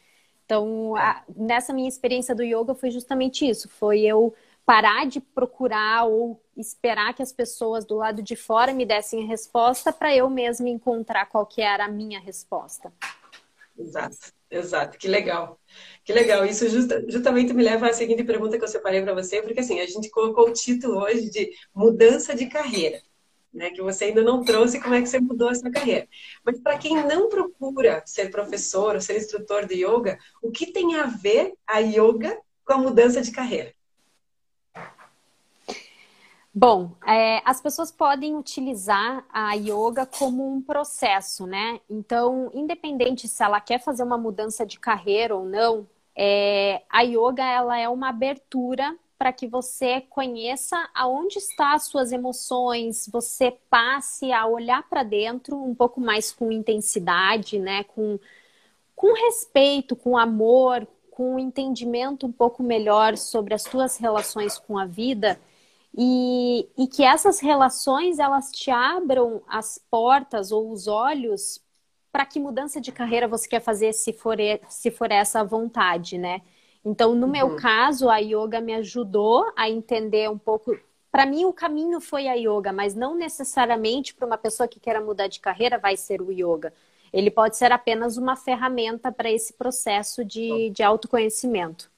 Então, 0.45 0.95
a, 0.95 1.23
nessa 1.35 1.73
minha 1.73 1.89
experiência 1.89 2.33
do 2.33 2.41
yoga 2.41 2.73
foi 2.73 2.89
justamente 2.89 3.47
isso, 3.47 3.69
foi 3.69 3.99
eu 3.99 4.33
parar 4.65 5.05
de 5.05 5.19
procurar 5.19 6.05
ou 6.05 6.41
esperar 6.55 7.13
que 7.13 7.21
as 7.21 7.33
pessoas 7.33 7.85
do 7.85 7.95
lado 7.95 8.21
de 8.21 8.35
fora 8.35 8.71
me 8.73 8.85
dessem 8.85 9.23
a 9.23 9.27
resposta 9.27 9.91
para 9.91 10.15
eu 10.15 10.29
mesma 10.29 10.69
encontrar 10.69 11.25
qual 11.25 11.45
que 11.45 11.61
era 11.61 11.85
a 11.85 11.89
minha 11.89 12.19
resposta. 12.19 12.93
Exato, 13.77 14.31
exato, 14.49 14.97
que 14.97 15.07
legal. 15.07 15.59
Que 16.03 16.13
legal. 16.13 16.45
Isso 16.45 16.67
justa, 16.69 17.03
justamente 17.07 17.53
me 17.53 17.63
leva 17.63 17.87
à 17.89 17.93
seguinte 17.93 18.23
pergunta 18.23 18.57
que 18.57 18.63
eu 18.63 18.67
separei 18.67 19.01
para 19.01 19.13
você, 19.13 19.41
porque 19.41 19.59
assim, 19.59 19.79
a 19.79 19.85
gente 19.85 20.09
colocou 20.09 20.49
o 20.49 20.53
título 20.53 20.99
hoje 20.99 21.29
de 21.29 21.51
mudança 21.73 22.35
de 22.35 22.47
carreira. 22.47 23.01
Né, 23.51 23.71
que 23.71 23.81
você 23.81 24.05
ainda 24.05 24.21
não 24.21 24.43
trouxe 24.43 24.79
como 24.79 24.93
é 24.93 25.01
que 25.01 25.09
você 25.09 25.19
mudou 25.19 25.49
essa 25.49 25.71
carreira. 25.71 26.07
Mas 26.45 26.59
para 26.59 26.77
quem 26.77 27.03
não 27.07 27.29
procura 27.29 28.03
ser 28.05 28.29
professor 28.29 28.93
ou 28.93 29.01
ser 29.01 29.17
instrutor 29.17 29.65
de 29.65 29.83
yoga, 29.83 30.19
o 30.39 30.51
que 30.51 30.71
tem 30.71 30.95
a 30.97 31.07
ver 31.07 31.53
a 31.65 31.79
yoga 31.79 32.39
com 32.63 32.73
a 32.73 32.77
mudança 32.77 33.23
de 33.23 33.31
carreira? 33.31 33.73
Bom, 36.61 36.91
é, 37.07 37.41
as 37.45 37.61
pessoas 37.61 37.89
podem 37.89 38.35
utilizar 38.35 39.25
a 39.31 39.53
yoga 39.53 40.05
como 40.05 40.45
um 40.45 40.61
processo, 40.61 41.47
né? 41.47 41.79
Então, 41.89 42.51
independente 42.53 43.29
se 43.29 43.41
ela 43.41 43.61
quer 43.61 43.79
fazer 43.79 44.03
uma 44.03 44.17
mudança 44.17 44.65
de 44.65 44.77
carreira 44.77 45.33
ou 45.37 45.45
não, 45.45 45.87
é, 46.13 46.81
a 46.89 47.01
yoga 47.01 47.45
ela 47.45 47.79
é 47.79 47.87
uma 47.87 48.09
abertura 48.09 48.93
para 49.17 49.31
que 49.31 49.47
você 49.47 50.01
conheça 50.09 50.75
aonde 50.93 51.37
estão 51.37 51.67
as 51.67 51.83
suas 51.83 52.11
emoções, 52.11 53.07
você 53.09 53.57
passe 53.69 54.33
a 54.33 54.45
olhar 54.45 54.83
para 54.89 55.03
dentro 55.03 55.55
um 55.55 55.73
pouco 55.73 56.01
mais 56.01 56.29
com 56.29 56.51
intensidade, 56.51 57.57
né? 57.57 57.85
Com, 57.85 58.19
com 58.97 59.13
respeito, 59.13 59.95
com 59.95 60.17
amor, 60.17 60.85
com 61.09 61.35
um 61.35 61.39
entendimento 61.39 62.27
um 62.27 62.33
pouco 62.33 62.61
melhor 62.61 63.15
sobre 63.15 63.53
as 63.53 63.63
suas 63.63 63.95
relações 63.95 64.57
com 64.59 64.77
a 64.77 64.85
vida 64.85 65.39
e, 65.97 66.69
e 66.77 66.87
que 66.87 67.03
essas 67.03 67.39
relações 67.39 68.19
elas 68.19 68.51
te 68.51 68.71
abram 68.71 69.41
as 69.47 69.77
portas 69.89 70.51
ou 70.51 70.71
os 70.71 70.87
olhos 70.87 71.61
para 72.11 72.25
que 72.25 72.39
mudança 72.39 72.79
de 72.79 72.91
carreira 72.91 73.27
você 73.27 73.47
quer 73.47 73.61
fazer 73.61 73.93
se 73.93 74.13
for, 74.13 74.37
se 74.67 74.91
for 74.91 75.11
essa 75.11 75.43
vontade, 75.43 76.17
né? 76.17 76.41
Então, 76.83 77.13
no 77.13 77.25
uhum. 77.25 77.31
meu 77.31 77.55
caso, 77.55 78.09
a 78.09 78.17
yoga 78.17 78.61
me 78.61 78.73
ajudou 78.73 79.51
a 79.55 79.69
entender 79.69 80.29
um 80.29 80.37
pouco. 80.37 80.77
Para 81.11 81.25
mim, 81.25 81.45
o 81.45 81.53
caminho 81.53 81.99
foi 81.99 82.27
a 82.27 82.33
yoga, 82.33 82.71
mas 82.71 82.95
não 82.95 83.15
necessariamente 83.15 84.13
para 84.13 84.25
uma 84.25 84.37
pessoa 84.37 84.67
que 84.67 84.79
queira 84.79 85.01
mudar 85.01 85.27
de 85.27 85.39
carreira 85.39 85.77
vai 85.77 85.97
ser 85.97 86.21
o 86.21 86.31
yoga. 86.31 86.73
Ele 87.11 87.29
pode 87.29 87.57
ser 87.57 87.71
apenas 87.71 88.17
uma 88.17 88.35
ferramenta 88.35 89.11
para 89.11 89.29
esse 89.29 89.53
processo 89.53 90.23
de, 90.23 90.69
de 90.69 90.81
autoconhecimento. 90.81 91.91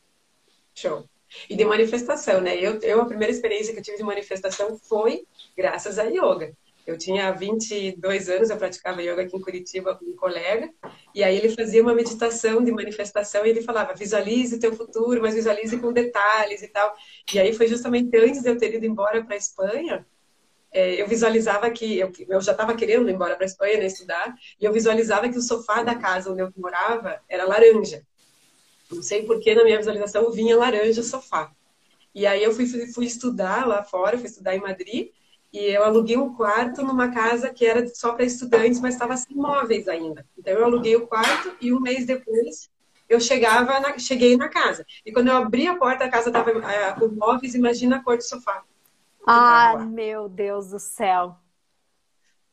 Show 0.73 1.05
e 1.49 1.55
de 1.55 1.65
manifestação, 1.65 2.41
né? 2.41 2.57
Eu, 2.57 2.79
eu, 2.81 3.01
a 3.01 3.05
primeira 3.05 3.31
experiência 3.31 3.73
que 3.73 3.79
eu 3.79 3.83
tive 3.83 3.97
de 3.97 4.03
manifestação 4.03 4.77
foi 4.77 5.25
graças 5.55 5.99
a 5.99 6.03
yoga. 6.03 6.55
Eu 6.85 6.97
tinha 6.97 7.31
22 7.31 8.29
anos, 8.29 8.49
eu 8.49 8.57
praticava 8.57 9.01
yoga 9.03 9.21
aqui 9.21 9.37
em 9.37 9.41
Curitiba 9.41 9.95
com 9.95 10.05
um 10.05 10.15
colega, 10.15 10.69
e 11.13 11.23
aí 11.23 11.37
ele 11.37 11.49
fazia 11.49 11.81
uma 11.81 11.93
meditação 11.93 12.63
de 12.63 12.71
manifestação 12.71 13.45
e 13.45 13.49
ele 13.49 13.61
falava: 13.61 13.93
visualize 13.93 14.55
o 14.55 14.59
teu 14.59 14.73
futuro, 14.75 15.21
mas 15.21 15.35
visualize 15.35 15.77
com 15.77 15.93
detalhes 15.93 16.61
e 16.63 16.67
tal. 16.67 16.95
E 17.33 17.39
aí 17.39 17.53
foi 17.53 17.67
justamente 17.67 18.15
antes 18.17 18.41
de 18.41 18.49
eu 18.49 18.57
ter 18.57 18.73
ido 18.73 18.85
embora 18.85 19.23
para 19.23 19.35
a 19.35 19.37
Espanha, 19.37 20.05
é, 20.71 21.01
eu 21.01 21.07
visualizava 21.07 21.69
que 21.69 21.99
eu, 21.99 22.11
eu 22.29 22.41
já 22.41 22.53
estava 22.53 22.75
querendo 22.75 23.09
ir 23.09 23.13
embora 23.13 23.35
para 23.35 23.45
a 23.45 23.47
Espanha 23.47 23.77
né, 23.77 23.85
estudar, 23.85 24.33
e 24.59 24.65
eu 24.65 24.71
visualizava 24.71 25.29
que 25.29 25.37
o 25.37 25.41
sofá 25.41 25.83
da 25.83 25.95
casa 25.95 26.31
onde 26.31 26.41
eu 26.41 26.51
morava 26.57 27.21
era 27.29 27.45
laranja. 27.45 28.03
Não 28.91 29.01
sei 29.01 29.23
porque 29.23 29.55
na 29.55 29.63
minha 29.63 29.77
visualização 29.77 30.31
vinha 30.31 30.57
laranja 30.57 31.01
sofá. 31.03 31.51
E 32.13 32.25
aí 32.25 32.43
eu 32.43 32.53
fui, 32.53 32.67
fui 32.87 33.05
estudar 33.05 33.65
lá 33.65 33.83
fora, 33.83 34.17
fui 34.17 34.27
estudar 34.27 34.55
em 34.55 34.59
Madrid, 34.59 35.09
e 35.53 35.59
eu 35.59 35.83
aluguei 35.83 36.17
um 36.17 36.33
quarto 36.33 36.81
numa 36.83 37.11
casa 37.11 37.53
que 37.53 37.65
era 37.65 37.87
só 37.93 38.13
para 38.13 38.25
estudantes, 38.25 38.79
mas 38.79 38.93
estava 38.93 39.17
sem 39.17 39.35
móveis 39.35 39.87
ainda. 39.87 40.25
Então 40.37 40.53
eu 40.53 40.63
aluguei 40.63 40.95
o 40.95 41.07
quarto 41.07 41.55
e 41.59 41.73
um 41.73 41.79
mês 41.79 42.05
depois 42.05 42.69
eu 43.09 43.19
chegava 43.19 43.77
na, 43.79 43.97
cheguei 43.97 44.37
na 44.37 44.47
casa. 44.47 44.85
E 45.05 45.11
quando 45.11 45.27
eu 45.27 45.35
abri 45.35 45.67
a 45.67 45.75
porta, 45.75 46.05
a 46.05 46.09
casa 46.09 46.29
estava 46.29 46.51
é, 46.51 46.93
com 46.93 47.09
móveis, 47.09 47.53
imagina 47.53 47.97
a 47.97 48.03
cor 48.03 48.15
do 48.15 48.23
sofá. 48.23 48.63
Ah, 49.27 49.77
meu 49.77 50.29
Deus 50.29 50.69
do 50.69 50.79
céu. 50.79 51.35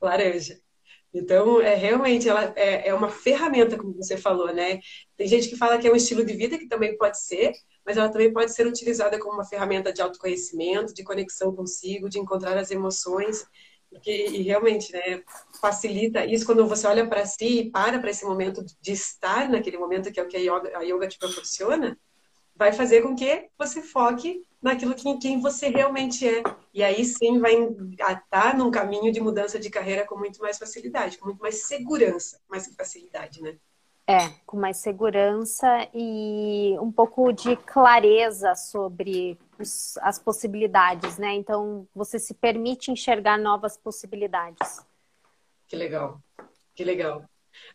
Laranja. 0.03 0.61
Então, 1.13 1.61
é 1.61 1.75
realmente 1.75 2.29
ela 2.29 2.53
é, 2.55 2.89
é 2.89 2.95
uma 2.95 3.09
ferramenta, 3.09 3.79
como 3.79 3.95
você 3.95 4.17
falou, 4.17 4.53
né? 4.53 4.79
Tem 5.17 5.27
gente 5.27 5.49
que 5.49 5.57
fala 5.57 5.79
que 5.79 5.89
é 5.89 5.93
um 5.93 5.97
estilo 5.97 6.25
de 6.25 6.35
vida, 6.35 6.59
que 6.59 6.69
também 6.69 6.97
pode 6.97 7.19
ser, 7.21 7.53
mas 7.85 7.97
ela 7.97 8.11
também 8.11 8.33
pode 8.33 8.53
ser 8.53 8.67
utilizada 8.67 9.19
como 9.19 9.35
uma 9.35 9.45
ferramenta 9.45 9.93
de 9.93 10.03
autoconhecimento, 10.03 10.93
de 10.93 11.03
conexão 11.03 11.55
consigo, 11.55 12.09
de 12.09 12.19
encontrar 12.19 12.57
as 12.59 12.71
emoções, 12.71 13.47
porque 13.91 14.11
e 14.11 14.43
realmente, 14.43 14.93
né, 14.93 15.23
facilita 15.61 16.25
isso 16.27 16.45
quando 16.45 16.67
você 16.67 16.87
olha 16.87 17.09
para 17.09 17.25
si 17.25 17.61
e 17.61 17.71
para 17.71 17.99
para 17.99 18.11
esse 18.11 18.25
momento 18.25 18.63
de 18.81 18.93
estar 18.93 19.49
naquele 19.49 19.79
momento 19.79 20.13
que 20.13 20.21
é 20.21 20.23
o 20.23 20.29
que 20.29 20.37
a 20.37 20.41
yoga, 20.41 20.79
a 20.79 20.83
yoga 20.83 21.09
te 21.09 21.19
proporciona, 21.19 21.99
vai 22.55 22.73
fazer 22.73 23.03
com 23.03 23.15
que 23.15 23.49
você 23.57 23.81
foque 23.81 24.43
naquilo 24.61 24.95
que 24.95 25.19
quem 25.19 25.41
você 25.41 25.69
realmente 25.69 26.27
é. 26.29 26.43
E 26.73 26.83
aí 26.83 27.05
sim 27.05 27.39
vai 27.39 27.55
estar 28.15 28.57
num 28.57 28.71
caminho 28.71 29.13
de 29.13 29.21
mudança 29.21 29.59
de 29.59 29.71
carreira 29.71 30.07
com 30.07 30.19
muito 30.19 30.41
mais 30.41 30.59
facilidade, 30.59 31.19
com 31.19 31.27
muito 31.27 31.41
mais 31.41 31.67
segurança, 31.67 32.41
mais 32.49 32.73
facilidade, 32.75 33.41
né? 33.43 33.57
É, 34.07 34.31
com 34.47 34.57
mais 34.57 34.79
segurança 34.79 35.67
e 35.93 36.75
um 36.81 36.91
pouco 36.91 37.31
de 37.31 37.57
clareza 37.57 38.55
sobre 38.55 39.39
os, 39.59 39.99
as 39.99 40.19
possibilidades, 40.19 41.19
né? 41.19 41.35
Então 41.35 41.87
você 41.95 42.19
se 42.19 42.33
permite 42.33 42.91
enxergar 42.91 43.39
novas 43.39 43.77
possibilidades. 43.77 44.83
Que 45.67 45.77
legal, 45.77 46.23
que 46.75 46.85
legal. 46.85 47.23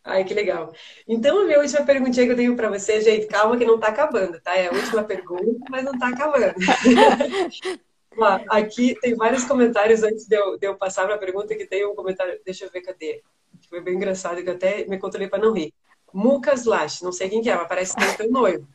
Ai, 0.04 0.24
que 0.24 0.34
legal. 0.34 0.72
Então, 1.08 1.40
a 1.40 1.44
minha 1.44 1.58
última 1.58 1.84
perguntinha 1.84 2.26
que 2.26 2.32
eu 2.32 2.36
tenho 2.36 2.56
para 2.56 2.68
você, 2.68 3.00
gente, 3.00 3.26
calma 3.26 3.56
que 3.56 3.64
não 3.64 3.76
está 3.76 3.88
acabando, 3.88 4.40
tá? 4.40 4.54
É 4.54 4.68
a 4.68 4.72
última 4.72 5.02
pergunta, 5.02 5.64
mas 5.70 5.84
não 5.84 5.92
está 5.92 6.08
acabando. 6.08 6.54
aqui 8.50 8.94
tem 9.00 9.14
vários 9.14 9.44
comentários 9.44 10.02
antes 10.02 10.26
de 10.26 10.36
eu, 10.36 10.58
de 10.58 10.66
eu 10.66 10.76
passar 10.76 11.06
para 11.06 11.14
a 11.14 11.18
pergunta, 11.18 11.54
que 11.54 11.66
tem 11.66 11.86
um 11.86 11.94
comentário, 11.94 12.38
deixa 12.44 12.66
eu 12.66 12.70
ver, 12.70 12.82
cadê? 12.82 13.22
Foi 13.68 13.80
bem 13.80 13.94
engraçado, 13.94 14.42
que 14.42 14.48
eu 14.48 14.54
até 14.54 14.84
me 14.84 14.98
controlei 14.98 15.28
para 15.28 15.42
não 15.42 15.52
rir. 15.52 15.72
Mucas 16.12 16.64
Lash, 16.64 17.00
não 17.02 17.10
sei 17.10 17.28
quem 17.28 17.42
que 17.42 17.50
é, 17.50 17.56
mas 17.56 17.66
parece 17.66 17.96
que 17.96 18.04
é 18.04 18.12
teu 18.12 18.30
noivo. 18.30 18.68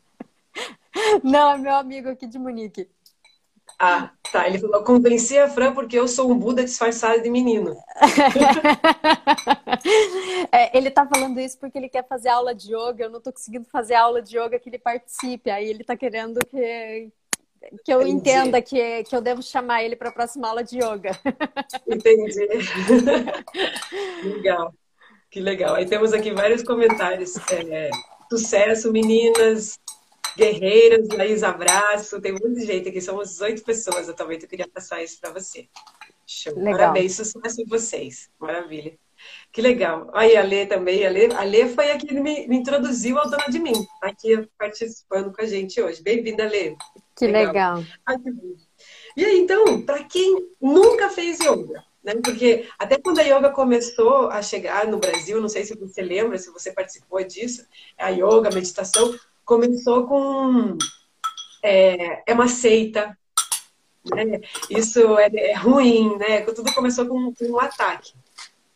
Não, 1.23 1.51
é 1.51 1.57
meu 1.57 1.75
amigo 1.75 2.09
aqui 2.09 2.27
de 2.27 2.37
Munique. 2.37 2.89
Ah, 3.79 4.11
Tá, 4.31 4.47
ele 4.47 4.59
falou, 4.59 4.83
convenci 4.83 5.37
a 5.37 5.49
Fran 5.49 5.73
porque 5.73 5.97
eu 5.97 6.07
sou 6.07 6.31
um 6.31 6.37
Buda 6.37 6.63
disfarçado 6.63 7.21
de 7.21 7.31
menino. 7.31 7.75
é, 10.51 10.77
ele 10.77 10.91
tá 10.91 11.07
falando 11.07 11.39
isso 11.39 11.57
porque 11.57 11.77
ele 11.77 11.89
quer 11.89 12.07
fazer 12.07 12.29
aula 12.29 12.53
de 12.53 12.75
yoga, 12.75 13.05
eu 13.05 13.09
não 13.09 13.19
tô 13.19 13.33
conseguindo 13.33 13.65
fazer 13.71 13.95
aula 13.95 14.21
de 14.21 14.37
yoga 14.37 14.59
que 14.59 14.69
ele 14.69 14.77
participe, 14.77 15.49
aí 15.49 15.67
ele 15.67 15.83
tá 15.83 15.97
querendo 15.97 16.39
que, 16.45 17.09
que 17.83 17.91
eu 17.91 18.01
Entendi. 18.01 18.17
entenda 18.17 18.61
que, 18.61 19.03
que 19.03 19.15
eu 19.15 19.21
devo 19.21 19.41
chamar 19.41 19.83
ele 19.83 19.95
para 19.95 20.09
a 20.09 20.13
próxima 20.13 20.47
aula 20.47 20.63
de 20.63 20.77
yoga. 20.77 21.19
Entendi. 21.89 22.45
legal. 24.23 24.71
Que 25.31 25.39
legal. 25.39 25.75
Aí 25.75 25.85
temos 25.85 26.13
aqui 26.13 26.31
vários 26.31 26.63
comentários. 26.63 27.35
É, 27.51 27.89
sucesso, 28.31 28.91
meninas, 28.91 29.79
guerreiras, 30.39 31.07
Laís, 31.09 31.43
abraço. 31.43 32.21
Tem 32.21 32.31
muito 32.31 32.59
gente 32.61 32.89
aqui, 32.89 33.01
somos 33.01 33.29
18 33.29 33.63
pessoas 33.63 34.09
atualmente. 34.09 34.43
Eu 34.43 34.49
queria 34.49 34.67
passar 34.67 35.03
isso 35.03 35.19
para 35.19 35.31
você. 35.31 35.67
Show. 36.25 36.55
Legal. 36.55 36.77
Parabéns, 36.77 37.15
sucesso 37.15 37.61
em 37.61 37.65
vocês. 37.65 38.29
Maravilha. 38.39 38.97
Que 39.51 39.61
legal. 39.61 40.09
Aí 40.13 40.37
a 40.37 40.43
Lê 40.43 40.65
também. 40.65 41.05
A 41.05 41.09
Lê, 41.09 41.25
a 41.33 41.43
Lê 41.43 41.67
foi 41.67 41.91
a 41.91 41.97
que 41.97 42.13
me, 42.13 42.47
me 42.47 42.55
introduziu 42.55 43.17
ao 43.17 43.29
Dona 43.29 43.47
de 43.49 43.59
Mim, 43.59 43.73
aqui 44.01 44.47
participando 44.57 45.33
com 45.33 45.41
a 45.41 45.45
gente 45.45 45.81
hoje. 45.81 46.01
Bem-vinda, 46.01 46.47
Lê. 46.47 46.75
Que 47.17 47.27
legal. 47.27 47.77
legal. 47.77 48.23
Que 48.23 48.59
e 49.17 49.25
aí, 49.25 49.39
então, 49.39 49.81
para 49.81 50.03
quem 50.05 50.53
nunca 50.61 51.09
fez 51.09 51.39
yoga, 51.39 51.83
né? 52.01 52.13
Porque 52.23 52.69
até 52.77 52.97
quando 52.97 53.19
a 53.19 53.23
yoga 53.23 53.49
começou 53.49 54.29
a 54.29 54.41
chegar 54.41 54.87
no 54.87 54.99
Brasil, 54.99 55.41
não 55.41 55.49
sei 55.49 55.65
se 55.65 55.75
você 55.75 56.01
lembra, 56.01 56.37
se 56.37 56.49
você 56.51 56.71
participou 56.71 57.21
disso, 57.23 57.65
a 57.97 58.09
yoga, 58.09 58.49
a 58.49 58.55
meditação, 58.55 59.13
começou 59.49 60.05
com. 60.05 60.77
É, 61.63 62.31
é 62.31 62.33
uma 62.35 62.47
seita, 62.47 63.17
né? 64.15 64.39
Isso 64.69 65.17
é, 65.17 65.29
é, 65.33 65.55
ruim, 65.55 66.15
né? 66.17 66.41
Tudo 66.41 66.71
começou 66.71 67.07
com, 67.07 67.33
com 67.33 67.45
um 67.45 67.59
ataque. 67.59 68.13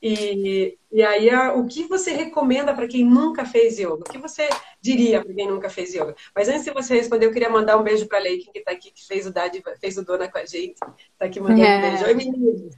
E, 0.01 0.77
e 0.92 1.01
aí, 1.01 1.34
o 1.56 1.65
que 1.65 1.86
você 1.86 2.12
recomenda 2.12 2.74
para 2.74 2.88
quem 2.88 3.06
nunca 3.06 3.46
fez 3.46 3.80
yoga? 3.80 4.01
O 4.01 4.03
que 4.03 4.18
você 4.18 4.50
diria 4.82 5.24
para 5.24 5.34
quem 5.34 5.48
nunca 5.48 5.70
fez 5.70 5.94
yoga? 5.94 6.13
Mas 6.36 6.50
antes 6.50 6.65
de 6.65 6.72
você 6.72 6.96
responder, 6.96 7.27
eu 7.27 7.32
queria 7.32 7.50
mandar 7.50 7.77
um 7.77 7.84
beijo 7.84 8.06
para 8.08 8.18
a 8.18 8.22
Leikin, 8.22 8.51
que 8.51 8.60
está 8.60 8.72
aqui, 8.72 8.92
que 8.92 9.06
fez 9.06 9.25
o, 9.25 9.32
Dádiva, 9.32 9.75
fez 9.80 9.96
o 9.98 10.03
Dona 10.03 10.27
com 10.27 10.39
a 10.39 10.46
gente. 10.46 10.75
Está 11.13 11.25
aqui 11.25 11.39
mandando 11.39 11.63
é. 11.63 11.77
um 11.77 12.18
beijo. 12.18 12.34
Oi. 12.34 12.70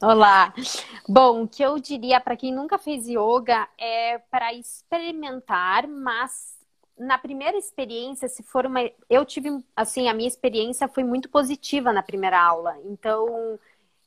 Olá. 0.00 0.54
Bom, 1.06 1.42
o 1.42 1.48
que 1.48 1.62
eu 1.62 1.78
diria 1.78 2.20
para 2.20 2.36
quem 2.36 2.54
nunca 2.54 2.78
fez 2.78 3.06
yoga 3.06 3.68
é 3.78 4.18
para 4.30 4.54
experimentar, 4.54 5.86
mas 5.86 6.61
na 6.98 7.18
primeira 7.18 7.56
experiência, 7.56 8.28
se 8.28 8.42
for 8.42 8.66
uma. 8.66 8.80
Eu 9.08 9.24
tive, 9.24 9.48
assim, 9.76 10.08
a 10.08 10.14
minha 10.14 10.28
experiência 10.28 10.88
foi 10.88 11.04
muito 11.04 11.28
positiva 11.28 11.92
na 11.92 12.02
primeira 12.02 12.40
aula. 12.40 12.76
Então 12.84 13.58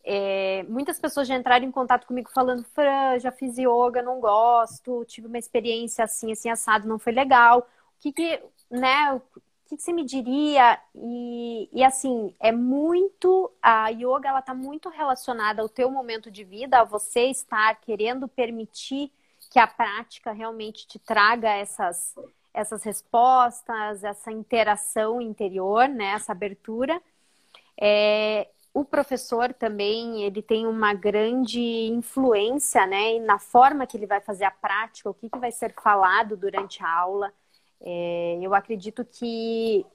é, 0.05 0.63
muitas 0.69 0.99
pessoas 0.99 1.27
já 1.27 1.35
entraram 1.35 1.65
em 1.65 1.71
contato 1.71 2.05
comigo 2.05 2.29
falando, 2.31 2.63
Fran, 2.63 3.17
já 3.17 3.31
fiz 3.31 3.57
yoga, 3.57 4.03
não 4.03 4.19
gosto, 4.19 5.03
tive 5.05 5.25
uma 5.27 5.39
experiência 5.39 6.05
assim, 6.05 6.31
assim, 6.31 6.47
assado, 6.49 6.87
não 6.87 6.99
foi 6.99 7.11
legal. 7.11 7.67
O 7.97 8.01
que 8.01 8.11
que, 8.13 8.43
né, 8.69 9.13
o 9.13 9.21
que, 9.65 9.75
que 9.75 9.81
você 9.81 9.91
me 9.91 10.05
diria? 10.05 10.79
E, 10.93 11.67
e 11.73 11.83
assim, 11.83 12.35
é 12.39 12.51
muito, 12.51 13.51
a 13.59 13.89
yoga, 13.89 14.29
ela 14.29 14.43
tá 14.43 14.53
muito 14.53 14.89
relacionada 14.89 15.63
ao 15.63 15.69
teu 15.69 15.89
momento 15.89 16.29
de 16.29 16.43
vida, 16.43 16.81
a 16.81 16.83
você 16.83 17.25
estar 17.31 17.73
querendo 17.81 18.27
permitir 18.27 19.11
que 19.49 19.57
a 19.57 19.65
prática 19.65 20.31
realmente 20.31 20.87
te 20.87 20.99
traga 20.99 21.49
essas, 21.49 22.13
essas 22.55 22.83
respostas, 22.83 24.03
essa 24.03 24.31
interação 24.31 25.21
interior, 25.21 25.87
né, 25.87 26.13
essa 26.13 26.31
abertura. 26.31 27.01
É, 27.79 28.47
o 28.73 28.83
professor 28.83 29.53
também 29.53 30.23
ele 30.23 30.41
tem 30.41 30.65
uma 30.65 30.93
grande 30.93 31.61
influência 31.61 32.85
né, 32.87 33.19
na 33.19 33.37
forma 33.37 33.85
que 33.85 33.97
ele 33.97 34.07
vai 34.07 34.21
fazer 34.21 34.45
a 34.45 34.51
prática, 34.51 35.09
o 35.09 35.13
que, 35.13 35.29
que 35.29 35.37
vai 35.37 35.51
ser 35.51 35.73
falado 35.73 36.35
durante 36.35 36.83
a 36.83 36.89
aula. 36.89 37.31
É, 37.81 38.39
eu 38.41 38.53
acredito 38.55 39.05
que 39.05 39.85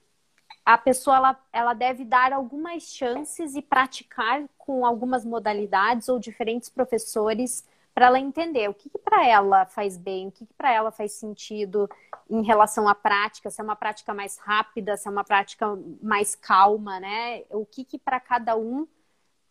a 0.64 0.79
pessoa 0.79 1.17
ela, 1.17 1.40
ela 1.52 1.75
deve 1.75 2.05
dar 2.05 2.33
algumas 2.33 2.82
chances 2.85 3.54
e 3.54 3.63
praticar 3.63 4.45
com 4.58 4.85
algumas 4.85 5.25
modalidades 5.25 6.08
ou 6.08 6.19
diferentes 6.19 6.69
professores 6.69 7.65
para 7.95 8.07
ela 8.07 8.19
entender 8.19 8.69
o 8.69 8.75
que, 8.75 8.89
que 8.89 8.99
para 8.99 9.26
ela 9.26 9.67
faz 9.67 9.97
bem, 9.97 10.29
o 10.29 10.33
que, 10.33 10.47
que 10.47 10.55
para 10.55 10.73
ela 10.73 10.91
faz 10.91 11.13
sentido 11.13 11.89
em 12.29 12.43
relação 12.43 12.89
à 12.89 12.95
prática, 12.95 13.50
se 13.50 13.61
é 13.61 13.65
uma 13.65 13.76
prática 13.76 14.15
mais 14.15 14.39
rápida, 14.39 14.97
se 14.97 15.09
é 15.09 15.11
uma 15.11 15.25
prática 15.25 15.67
mais 16.00 16.35
calma, 16.35 17.00
né? 17.00 17.43
O 17.50 17.67
que, 17.67 17.85
que 17.85 17.99
para 17.99 18.21
cada 18.21 18.57
um 18.57 18.87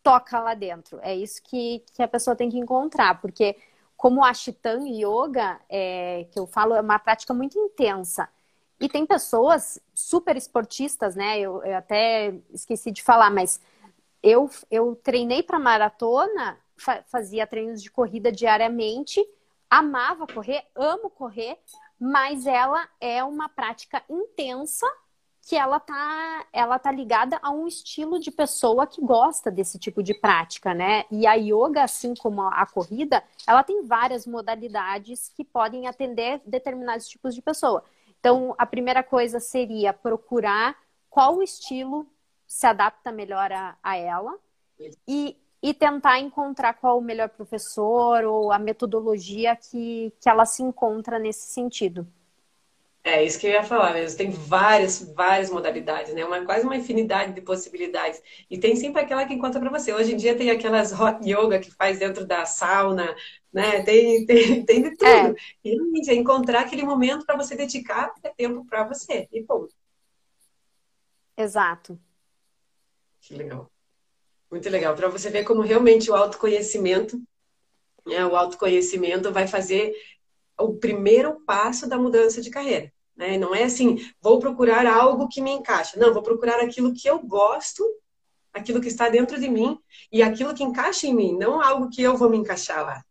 toca 0.01 0.39
lá 0.39 0.53
dentro. 0.53 0.99
É 1.01 1.15
isso 1.15 1.41
que, 1.43 1.83
que 1.93 2.01
a 2.01 2.07
pessoa 2.07 2.35
tem 2.35 2.49
que 2.49 2.57
encontrar, 2.57 3.19
porque 3.21 3.57
como 3.97 4.21
o 4.21 4.23
Ashtanga 4.23 4.87
Yoga, 4.87 5.59
é, 5.69 6.25
que 6.31 6.39
eu 6.39 6.47
falo, 6.47 6.73
é 6.73 6.81
uma 6.81 6.97
prática 6.97 7.33
muito 7.33 7.59
intensa. 7.59 8.29
E 8.79 8.87
tem 8.87 9.05
pessoas 9.05 9.77
super 9.93 10.37
esportistas, 10.37 11.15
né? 11.15 11.37
Eu, 11.37 11.61
eu 11.63 11.75
até 11.75 12.33
esqueci 12.53 12.91
de 12.91 13.03
falar, 13.03 13.29
mas 13.29 13.59
eu, 14.23 14.49
eu 14.71 14.95
treinei 14.95 15.43
para 15.43 15.59
maratona 15.59 16.57
fazia 17.07 17.47
treinos 17.47 17.81
de 17.81 17.91
corrida 17.91 18.31
diariamente, 18.31 19.23
amava 19.69 20.25
correr, 20.25 20.65
amo 20.75 21.09
correr, 21.09 21.57
mas 21.99 22.47
ela 22.47 22.87
é 22.99 23.23
uma 23.23 23.49
prática 23.49 24.03
intensa 24.09 24.87
que 25.41 25.55
ela 25.55 25.79
tá, 25.79 26.45
ela 26.53 26.77
tá 26.77 26.91
ligada 26.91 27.39
a 27.41 27.49
um 27.49 27.67
estilo 27.67 28.19
de 28.19 28.29
pessoa 28.29 28.85
que 28.85 29.01
gosta 29.01 29.49
desse 29.49 29.79
tipo 29.79 30.03
de 30.03 30.13
prática, 30.13 30.73
né? 30.73 31.05
E 31.09 31.25
a 31.25 31.33
yoga, 31.33 31.83
assim 31.83 32.13
como 32.13 32.41
a 32.41 32.65
corrida, 32.67 33.23
ela 33.47 33.63
tem 33.63 33.83
várias 33.83 34.27
modalidades 34.27 35.29
que 35.29 35.43
podem 35.43 35.87
atender 35.87 36.39
determinados 36.45 37.07
tipos 37.07 37.33
de 37.33 37.41
pessoa. 37.41 37.83
Então, 38.19 38.53
a 38.57 38.65
primeira 38.65 39.01
coisa 39.01 39.39
seria 39.39 39.91
procurar 39.91 40.77
qual 41.09 41.41
estilo 41.41 42.05
se 42.45 42.67
adapta 42.67 43.11
melhor 43.11 43.51
a, 43.51 43.75
a 43.81 43.97
ela 43.97 44.37
e 45.07 45.35
e 45.61 45.73
tentar 45.73 46.19
encontrar 46.19 46.73
qual 46.73 46.97
o 46.97 47.01
melhor 47.01 47.29
professor 47.29 48.23
ou 48.23 48.51
a 48.51 48.59
metodologia 48.59 49.55
que, 49.55 50.13
que 50.19 50.29
ela 50.29 50.45
se 50.45 50.63
encontra 50.63 51.19
nesse 51.19 51.47
sentido. 51.47 52.07
É 53.03 53.23
isso 53.23 53.39
que 53.39 53.47
eu 53.47 53.51
ia 53.51 53.63
falar 53.63 53.93
mesmo. 53.93 54.17
Tem 54.17 54.29
várias, 54.29 55.01
várias 55.13 55.49
modalidades, 55.49 56.13
né? 56.13 56.23
Uma, 56.23 56.43
quase 56.45 56.65
uma 56.65 56.75
infinidade 56.75 57.33
de 57.33 57.41
possibilidades. 57.41 58.21
E 58.49 58.57
tem 58.57 58.75
sempre 58.75 59.01
aquela 59.01 59.25
que 59.25 59.33
encontra 59.33 59.59
para 59.59 59.69
você. 59.69 59.93
Hoje 59.93 60.13
em 60.13 60.17
dia 60.17 60.35
tem 60.35 60.51
aquelas 60.51 60.91
hot 60.91 61.17
yoga 61.23 61.59
que 61.59 61.71
faz 61.71 61.97
dentro 61.97 62.25
da 62.25 62.45
sauna, 62.45 63.15
né? 63.51 63.81
Tem, 63.83 64.25
tem, 64.27 64.65
tem 64.65 64.83
de 64.83 64.91
tudo. 64.97 65.05
É. 65.05 65.33
E 65.63 66.11
é 66.11 66.13
encontrar 66.13 66.61
aquele 66.61 66.83
momento 66.83 67.25
para 67.25 67.37
você 67.37 67.55
dedicar 67.55 68.13
é 68.21 68.29
tempo 68.29 68.65
para 68.65 68.83
você. 68.83 69.27
E 69.31 69.43
ponto. 69.43 69.73
Exato. 71.37 71.97
Que 73.21 73.35
legal. 73.35 73.71
Muito 74.51 74.69
legal. 74.69 74.95
Para 74.95 75.09
você 75.09 75.29
ver 75.29 75.43
como 75.43 75.61
realmente 75.61 76.09
o 76.09 76.15
autoconhecimento, 76.15 77.21
né, 78.05 78.25
o 78.25 78.35
autoconhecimento 78.35 79.31
vai 79.31 79.47
fazer 79.47 79.93
o 80.59 80.75
primeiro 80.75 81.39
passo 81.41 81.87
da 81.87 81.97
mudança 81.97 82.41
de 82.41 82.49
carreira. 82.49 82.91
Né? 83.15 83.37
Não 83.37 83.53
é 83.53 83.63
assim, 83.63 83.97
vou 84.21 84.39
procurar 84.39 84.87
algo 84.87 85.27
que 85.27 85.41
me 85.41 85.51
encaixa. 85.51 85.99
Não, 85.99 86.13
vou 86.13 86.23
procurar 86.23 86.59
aquilo 86.59 86.93
que 86.93 87.07
eu 87.07 87.19
gosto, 87.19 87.83
aquilo 88.53 88.81
que 88.81 88.87
está 88.87 89.09
dentro 89.09 89.39
de 89.39 89.49
mim 89.49 89.77
e 90.11 90.23
aquilo 90.23 90.53
que 90.53 90.63
encaixa 90.63 91.05
em 91.05 91.13
mim, 91.13 91.37
não 91.37 91.61
algo 91.61 91.89
que 91.89 92.01
eu 92.01 92.17
vou 92.17 92.29
me 92.29 92.37
encaixar 92.37 92.85
lá. 92.85 93.03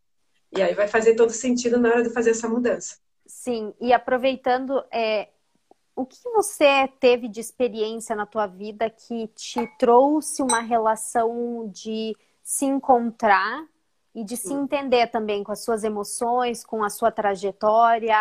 E 0.51 0.63
aí 0.63 0.75
vai 0.75 0.89
fazer 0.89 1.15
todo 1.15 1.31
sentido 1.31 1.79
na 1.79 1.91
hora 1.91 2.03
de 2.03 2.11
fazer 2.11 2.31
essa 2.31 2.49
mudança. 2.49 2.97
Sim, 3.27 3.75
e 3.79 3.93
aproveitando, 3.93 4.83
é, 4.91 5.29
o 5.99 6.07
que 6.07 6.23
você 6.31 6.87
teve 7.01 7.27
de 7.27 7.41
experiência 7.41 8.15
na 8.15 8.25
tua 8.25 8.47
vida 8.47 8.89
que 8.89 9.27
te 9.35 9.67
trouxe 9.77 10.41
uma 10.43 10.61
relação 10.61 11.69
de 11.75 12.17
se 12.41 12.67
encontrar 12.67 13.67
e 14.15 14.23
de 14.23 14.37
se 14.37 14.53
entender 14.53 15.09
também 15.09 15.43
com 15.43 15.51
as 15.51 15.65
suas 15.65 15.83
emoções, 15.83 16.65
com 16.65 16.85
a 16.85 16.89
sua 16.89 17.11
trajetória? 17.11 18.17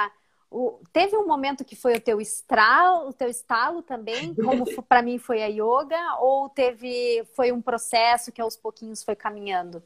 O... 0.50 0.80
Teve 0.92 1.16
um 1.18 1.28
momento 1.28 1.64
que 1.64 1.76
foi 1.76 1.94
o 1.98 2.02
teu 2.02 2.20
estralo, 2.20 3.10
o 3.10 3.14
teu 3.14 3.30
estalo 3.30 3.84
também, 3.84 4.34
como 4.34 4.66
para 4.90 5.04
mim 5.04 5.20
foi 5.20 5.44
a 5.44 5.48
yoga, 5.48 6.18
ou 6.20 6.50
teve 6.50 7.24
foi 7.36 7.52
um 7.52 7.62
processo 7.62 8.32
que 8.32 8.42
aos 8.42 8.58
pouquinhos 8.58 9.04
foi 9.04 9.16
caminhando? 9.16 9.84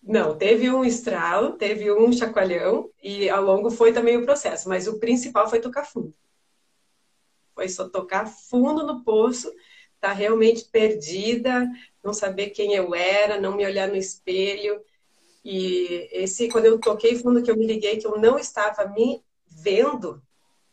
Não, 0.00 0.38
teve 0.38 0.70
um 0.70 0.84
estralo, 0.84 1.54
teve 1.54 1.92
um 1.92 2.12
chacoalhão 2.12 2.88
e 3.02 3.28
ao 3.28 3.42
longo 3.42 3.68
foi 3.68 3.92
também 3.92 4.16
o 4.16 4.24
processo, 4.24 4.68
mas 4.68 4.86
o 4.86 5.00
principal 5.00 5.50
foi 5.50 5.60
tocar 5.60 5.84
fundo. 5.84 6.14
Foi 7.54 7.68
só 7.68 7.88
tocar 7.88 8.26
fundo 8.26 8.86
no 8.86 9.04
poço, 9.04 9.52
tá 10.00 10.12
realmente 10.12 10.64
perdida, 10.64 11.68
não 12.02 12.12
saber 12.12 12.50
quem 12.50 12.74
eu 12.74 12.94
era, 12.94 13.40
não 13.40 13.56
me 13.56 13.64
olhar 13.64 13.88
no 13.88 13.96
espelho. 13.96 14.80
E 15.44 16.08
esse, 16.12 16.48
quando 16.48 16.66
eu 16.66 16.78
toquei 16.78 17.16
fundo, 17.18 17.42
que 17.42 17.50
eu 17.50 17.56
me 17.56 17.66
liguei 17.66 17.98
que 17.98 18.06
eu 18.06 18.18
não 18.18 18.38
estava 18.38 18.88
me 18.88 19.22
vendo, 19.46 20.22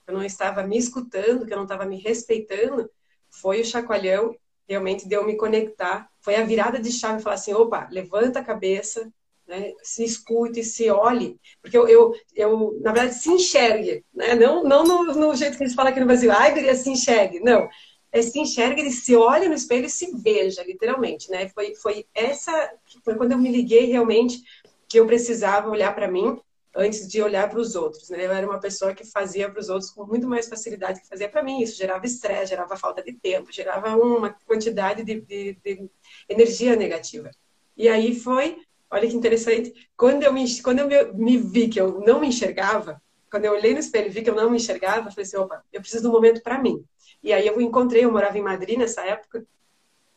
eu 0.07 0.13
não 0.13 0.23
estava 0.23 0.63
me 0.63 0.77
escutando, 0.77 1.45
que 1.45 1.53
eu 1.53 1.57
não 1.57 1.65
estava 1.65 1.85
me 1.85 1.97
respeitando, 1.99 2.89
foi 3.29 3.61
o 3.61 3.65
chacoalhão 3.65 4.35
realmente 4.69 5.07
deu 5.07 5.25
me 5.25 5.35
conectar. 5.35 6.07
Foi 6.21 6.35
a 6.35 6.45
virada 6.45 6.79
de 6.79 6.91
chave, 6.91 7.23
falar 7.23 7.35
assim, 7.35 7.53
opa, 7.53 7.87
levanta 7.91 8.39
a 8.39 8.43
cabeça, 8.43 9.11
né? 9.49 9.73
se 9.81 10.03
escute, 10.03 10.63
se 10.63 10.89
olhe, 10.89 11.37
porque 11.61 11.77
eu, 11.77 11.87
eu, 11.87 12.13
eu, 12.35 12.79
na 12.81 12.93
verdade, 12.93 13.15
se 13.15 13.29
enxergue, 13.29 14.05
né? 14.13 14.35
não, 14.35 14.63
não 14.63 14.83
no, 14.83 15.13
no 15.13 15.35
jeito 15.35 15.57
que 15.57 15.63
eles 15.63 15.73
falam 15.73 15.91
aqui 15.91 15.99
no 15.99 16.05
Brasil, 16.05 16.31
ai, 16.31 16.53
guria, 16.53 16.75
se 16.75 16.89
enxergue, 16.89 17.39
não, 17.39 17.67
é, 18.11 18.21
se 18.21 18.39
enxergue, 18.39 18.81
ele 18.81 18.91
se 18.91 19.15
olha 19.15 19.49
no 19.49 19.55
espelho 19.55 19.85
e 19.85 19.89
se 19.89 20.15
veja, 20.15 20.63
literalmente, 20.63 21.29
né? 21.29 21.49
Foi, 21.49 21.75
foi 21.75 22.05
essa, 22.13 22.71
foi 23.03 23.15
quando 23.15 23.33
eu 23.33 23.37
me 23.37 23.51
liguei 23.51 23.85
realmente 23.85 24.41
que 24.87 24.99
eu 24.99 25.05
precisava 25.05 25.69
olhar 25.69 25.93
para 25.93 26.07
mim 26.07 26.39
antes 26.75 27.07
de 27.07 27.21
olhar 27.21 27.49
para 27.49 27.59
os 27.59 27.75
outros, 27.75 28.09
né? 28.09 28.25
Eu 28.25 28.31
era 28.31 28.47
uma 28.47 28.59
pessoa 28.59 28.93
que 28.93 29.03
fazia 29.03 29.49
para 29.49 29.59
os 29.59 29.69
outros 29.69 29.91
com 29.91 30.05
muito 30.05 30.27
mais 30.27 30.47
facilidade 30.47 31.01
que 31.01 31.07
fazia 31.07 31.29
para 31.29 31.43
mim. 31.43 31.61
Isso 31.61 31.77
gerava 31.77 32.05
estresse, 32.05 32.47
gerava 32.47 32.77
falta 32.77 33.03
de 33.03 33.13
tempo, 33.13 33.51
gerava 33.51 33.95
uma 33.95 34.35
quantidade 34.45 35.03
de, 35.03 35.21
de, 35.21 35.57
de, 35.63 35.89
energia 36.27 36.75
negativa. 36.75 37.29
E 37.77 37.87
aí 37.87 38.15
foi, 38.15 38.57
olha 38.91 39.07
que 39.07 39.15
interessante, 39.15 39.89
quando 39.95 40.23
eu 40.23 40.33
me, 40.33 40.61
quando 40.61 40.79
eu 40.79 40.87
me, 40.87 41.03
me 41.13 41.37
vi 41.37 41.67
que 41.67 41.79
eu 41.79 42.01
não 42.01 42.19
me 42.19 42.27
enxergava, 42.27 43.01
quando 43.29 43.45
eu 43.45 43.53
olhei 43.53 43.73
no 43.73 43.79
espelho 43.79 44.07
e 44.07 44.09
vi 44.09 44.21
que 44.21 44.29
eu 44.29 44.35
não 44.35 44.49
me 44.49 44.57
enxergava, 44.57 45.07
eu 45.07 45.11
falei 45.11 45.25
assim, 45.25 45.37
opa, 45.37 45.63
eu 45.71 45.81
preciso 45.81 46.03
de 46.03 46.09
um 46.09 46.11
momento 46.11 46.41
para 46.41 46.59
mim. 46.59 46.83
E 47.21 47.31
aí 47.31 47.45
eu 47.45 47.59
encontrei, 47.61 48.03
eu 48.05 48.11
morava 48.11 48.37
em 48.37 48.41
Madrid 48.41 48.77
nessa 48.77 49.01
época, 49.05 49.45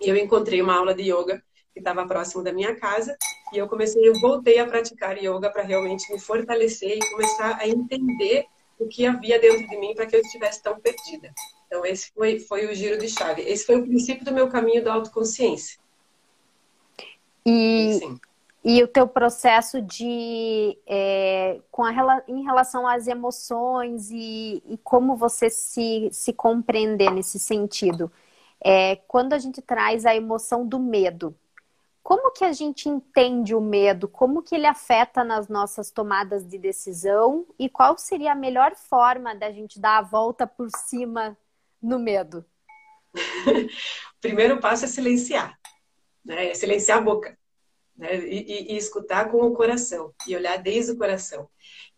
e 0.01 0.09
eu 0.09 0.17
encontrei 0.17 0.63
uma 0.63 0.75
aula 0.75 0.95
de 0.95 1.03
yoga 1.03 1.43
que 1.73 1.81
estava 1.81 2.07
próximo 2.07 2.43
da 2.43 2.53
minha 2.53 2.75
casa, 2.75 3.17
e 3.53 3.59
eu 3.59 3.69
comecei, 3.69 4.07
eu 4.07 4.19
voltei 4.21 4.59
a 4.59 4.67
praticar 4.67 5.19
yoga 5.19 5.51
para 5.51 5.63
realmente 5.63 6.11
me 6.13 6.19
fortalecer 6.19 6.97
e 6.97 7.11
começar 7.11 7.59
a 7.61 7.69
entender 7.69 8.47
o 8.79 8.89
que 8.89 9.07
havia 9.07 9.39
dentro 9.39 9.69
de 9.69 9.77
mim 9.77 9.95
para 9.95 10.07
que 10.07 10.17
eu 10.17 10.21
estivesse 10.21 10.63
tão 10.63 10.81
perdida. 10.81 11.33
Então 11.67 11.85
esse 11.87 12.11
foi 12.13 12.41
foi 12.41 12.67
o 12.67 12.75
giro 12.75 12.99
de 12.99 13.09
chave. 13.09 13.43
Esse 13.43 13.65
foi 13.65 13.77
o 13.77 13.83
princípio 13.83 14.25
do 14.25 14.33
meu 14.33 14.49
caminho 14.49 14.83
da 14.83 14.95
autoconsciência. 14.95 15.79
E 17.47 17.99
Sim. 17.99 18.19
E 18.65 18.81
o 18.83 18.87
teu 18.87 19.09
processo 19.09 19.83
de 19.83 20.79
é, 20.87 21.61
com 21.71 21.85
a, 21.85 22.23
em 22.29 22.45
relação 22.45 22.87
às 22.87 23.09
emoções 23.09 24.09
e, 24.11 24.63
e, 24.67 24.79
como 24.79 25.17
você 25.17 25.51
se, 25.51 26.09
se 26.13 26.33
compreender 26.33 27.11
nesse 27.11 27.41
sentido. 27.41 28.11
É, 28.65 28.97
quando 29.09 29.33
a 29.33 29.39
gente 29.39 29.61
traz 29.61 30.07
a 30.07 30.15
emoção 30.15 30.65
do 30.65 30.79
medo, 30.79 31.37
como 32.05 32.31
que 32.31 32.45
a 32.45 32.53
gente 32.53 32.89
entende 32.89 33.53
o 33.53 33.61
medo? 33.61 34.07
Como 34.07 34.43
que 34.43 34.55
ele 34.55 34.67
afeta 34.67 35.25
nas 35.25 35.49
nossas 35.49 35.91
tomadas 35.91 36.47
de 36.47 36.57
decisão? 36.57 37.47
E 37.59 37.69
qual 37.69 37.99
seria 37.99 38.33
a 38.33 38.37
melhor 38.37 38.77
forma 38.77 39.35
da 39.35 39.51
gente 39.51 39.81
dar 39.81 39.99
a 39.99 40.03
volta 40.03 40.47
por 40.47 40.69
cima 40.71 41.37
no 41.81 41.99
medo? 41.99 42.45
o 43.15 44.21
primeiro 44.21 44.61
passo 44.61 44.85
é 44.85 44.89
silenciar, 44.89 45.59
né? 46.25 46.51
É 46.51 46.55
silenciar 46.55 46.99
a 46.99 47.03
boca 47.03 47.37
né? 47.97 48.17
E, 48.25 48.43
e, 48.43 48.73
e, 48.73 48.77
escutar 48.77 49.31
com 49.31 49.39
o 49.43 49.53
coração 49.53 50.13
e 50.27 50.35
olhar 50.35 50.57
desde 50.57 50.93
o 50.93 50.97
coração. 50.97 51.49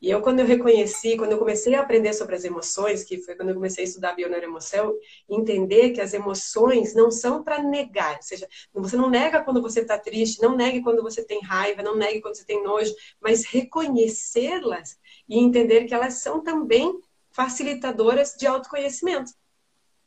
E 0.00 0.10
eu, 0.10 0.20
quando 0.20 0.40
eu 0.40 0.46
reconheci, 0.46 1.16
quando 1.16 1.32
eu 1.32 1.38
comecei 1.38 1.74
a 1.74 1.80
aprender 1.80 2.12
sobre 2.12 2.34
as 2.34 2.44
emoções, 2.44 3.04
que 3.04 3.22
foi 3.22 3.34
quando 3.34 3.50
eu 3.50 3.54
comecei 3.54 3.84
a 3.84 3.86
estudar 3.86 4.14
bioneuroemoção, 4.14 4.92
entender 5.28 5.90
que 5.90 6.00
as 6.00 6.12
emoções 6.12 6.94
não 6.94 7.10
são 7.10 7.42
para 7.42 7.62
negar, 7.62 8.16
ou 8.16 8.22
seja, 8.22 8.46
você 8.72 8.96
não 8.96 9.08
nega 9.08 9.42
quando 9.42 9.62
você 9.62 9.80
está 9.80 9.96
triste, 9.96 10.42
não 10.42 10.56
negue 10.56 10.82
quando 10.82 11.02
você 11.02 11.24
tem 11.24 11.40
raiva, 11.40 11.82
não 11.82 11.96
negue 11.96 12.20
quando 12.20 12.36
você 12.36 12.44
tem 12.44 12.62
nojo, 12.62 12.92
mas 13.20 13.44
reconhecê-las 13.46 14.98
e 15.28 15.38
entender 15.38 15.84
que 15.84 15.94
elas 15.94 16.14
são 16.14 16.42
também 16.42 16.92
facilitadoras 17.30 18.34
de 18.34 18.46
autoconhecimento. 18.46 19.32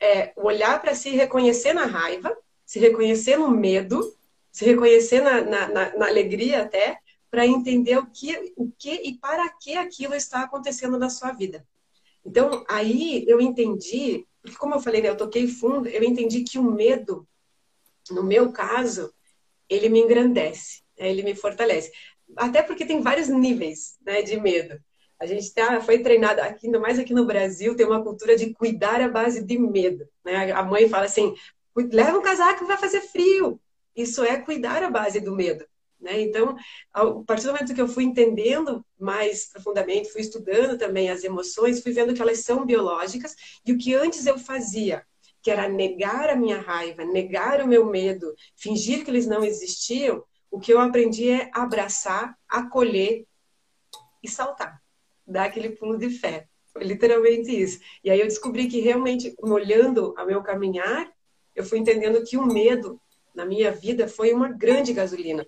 É 0.00 0.32
olhar 0.36 0.80
para 0.80 0.94
si, 0.94 1.10
reconhecer 1.10 1.72
na 1.72 1.86
raiva, 1.86 2.36
se 2.64 2.78
reconhecer 2.78 3.36
no 3.36 3.50
medo 3.50 4.17
se 4.58 4.64
reconhecer 4.64 5.20
na, 5.20 5.40
na, 5.40 5.68
na, 5.68 5.96
na 5.96 6.06
alegria 6.08 6.62
até, 6.62 6.98
para 7.30 7.46
entender 7.46 7.96
o 7.96 8.06
que, 8.06 8.52
o 8.56 8.68
que 8.76 8.90
e 8.90 9.16
para 9.16 9.48
que 9.50 9.76
aquilo 9.76 10.16
está 10.16 10.42
acontecendo 10.42 10.98
na 10.98 11.08
sua 11.08 11.30
vida. 11.30 11.64
Então, 12.26 12.64
aí 12.68 13.24
eu 13.28 13.40
entendi, 13.40 14.26
porque 14.42 14.58
como 14.58 14.74
eu 14.74 14.80
falei, 14.80 15.00
né, 15.00 15.10
eu 15.10 15.16
toquei 15.16 15.46
fundo, 15.46 15.88
eu 15.88 16.02
entendi 16.02 16.42
que 16.42 16.58
o 16.58 16.64
medo, 16.64 17.24
no 18.10 18.24
meu 18.24 18.50
caso, 18.50 19.14
ele 19.68 19.88
me 19.88 20.00
engrandece, 20.00 20.82
né, 20.98 21.08
ele 21.08 21.22
me 21.22 21.36
fortalece. 21.36 21.92
Até 22.36 22.60
porque 22.60 22.84
tem 22.84 23.00
vários 23.00 23.28
níveis 23.28 23.96
né, 24.04 24.22
de 24.22 24.40
medo. 24.40 24.76
A 25.20 25.26
gente 25.26 25.54
tá, 25.54 25.80
foi 25.80 26.00
treinado, 26.00 26.40
aqui, 26.40 26.66
ainda 26.66 26.80
mais 26.80 26.98
aqui 26.98 27.14
no 27.14 27.24
Brasil, 27.24 27.76
tem 27.76 27.86
uma 27.86 28.02
cultura 28.02 28.34
de 28.34 28.52
cuidar 28.52 29.00
à 29.00 29.08
base 29.08 29.40
de 29.40 29.56
medo. 29.56 30.04
Né? 30.24 30.50
A 30.50 30.64
mãe 30.64 30.88
fala 30.88 31.04
assim, 31.04 31.32
leva 31.76 32.18
um 32.18 32.22
casaco, 32.22 32.66
vai 32.66 32.76
fazer 32.76 33.02
frio. 33.02 33.60
Isso 33.98 34.22
é 34.22 34.40
cuidar 34.40 34.80
a 34.84 34.90
base 34.90 35.18
do 35.18 35.34
medo. 35.34 35.66
Né? 36.00 36.20
Então, 36.20 36.54
a 36.92 37.04
partir 37.26 37.46
do 37.46 37.52
momento 37.52 37.74
que 37.74 37.80
eu 37.80 37.88
fui 37.88 38.04
entendendo 38.04 38.86
mais 38.96 39.50
profundamente, 39.50 40.12
fui 40.12 40.20
estudando 40.20 40.78
também 40.78 41.10
as 41.10 41.24
emoções, 41.24 41.82
fui 41.82 41.90
vendo 41.90 42.14
que 42.14 42.22
elas 42.22 42.38
são 42.44 42.64
biológicas 42.64 43.34
e 43.66 43.72
o 43.72 43.76
que 43.76 43.94
antes 43.94 44.24
eu 44.24 44.38
fazia, 44.38 45.04
que 45.42 45.50
era 45.50 45.68
negar 45.68 46.30
a 46.30 46.36
minha 46.36 46.60
raiva, 46.60 47.04
negar 47.04 47.60
o 47.60 47.66
meu 47.66 47.84
medo, 47.86 48.32
fingir 48.54 49.04
que 49.04 49.10
eles 49.10 49.26
não 49.26 49.42
existiam, 49.42 50.22
o 50.48 50.60
que 50.60 50.72
eu 50.72 50.80
aprendi 50.80 51.30
é 51.30 51.50
abraçar, 51.52 52.38
acolher 52.48 53.26
e 54.22 54.28
saltar, 54.28 54.80
dar 55.26 55.46
aquele 55.46 55.70
pulo 55.70 55.98
de 55.98 56.08
fé. 56.08 56.46
Foi 56.72 56.84
literalmente 56.84 57.50
isso. 57.50 57.80
E 58.04 58.10
aí 58.10 58.20
eu 58.20 58.28
descobri 58.28 58.68
que 58.68 58.78
realmente, 58.78 59.34
olhando 59.40 60.14
ao 60.16 60.24
meu 60.24 60.40
caminhar, 60.40 61.10
eu 61.56 61.64
fui 61.64 61.80
entendendo 61.80 62.22
que 62.24 62.36
o 62.36 62.46
medo 62.46 63.00
na 63.38 63.46
minha 63.46 63.70
vida 63.70 64.08
foi 64.08 64.32
uma 64.32 64.48
grande 64.48 64.92
gasolina. 64.92 65.46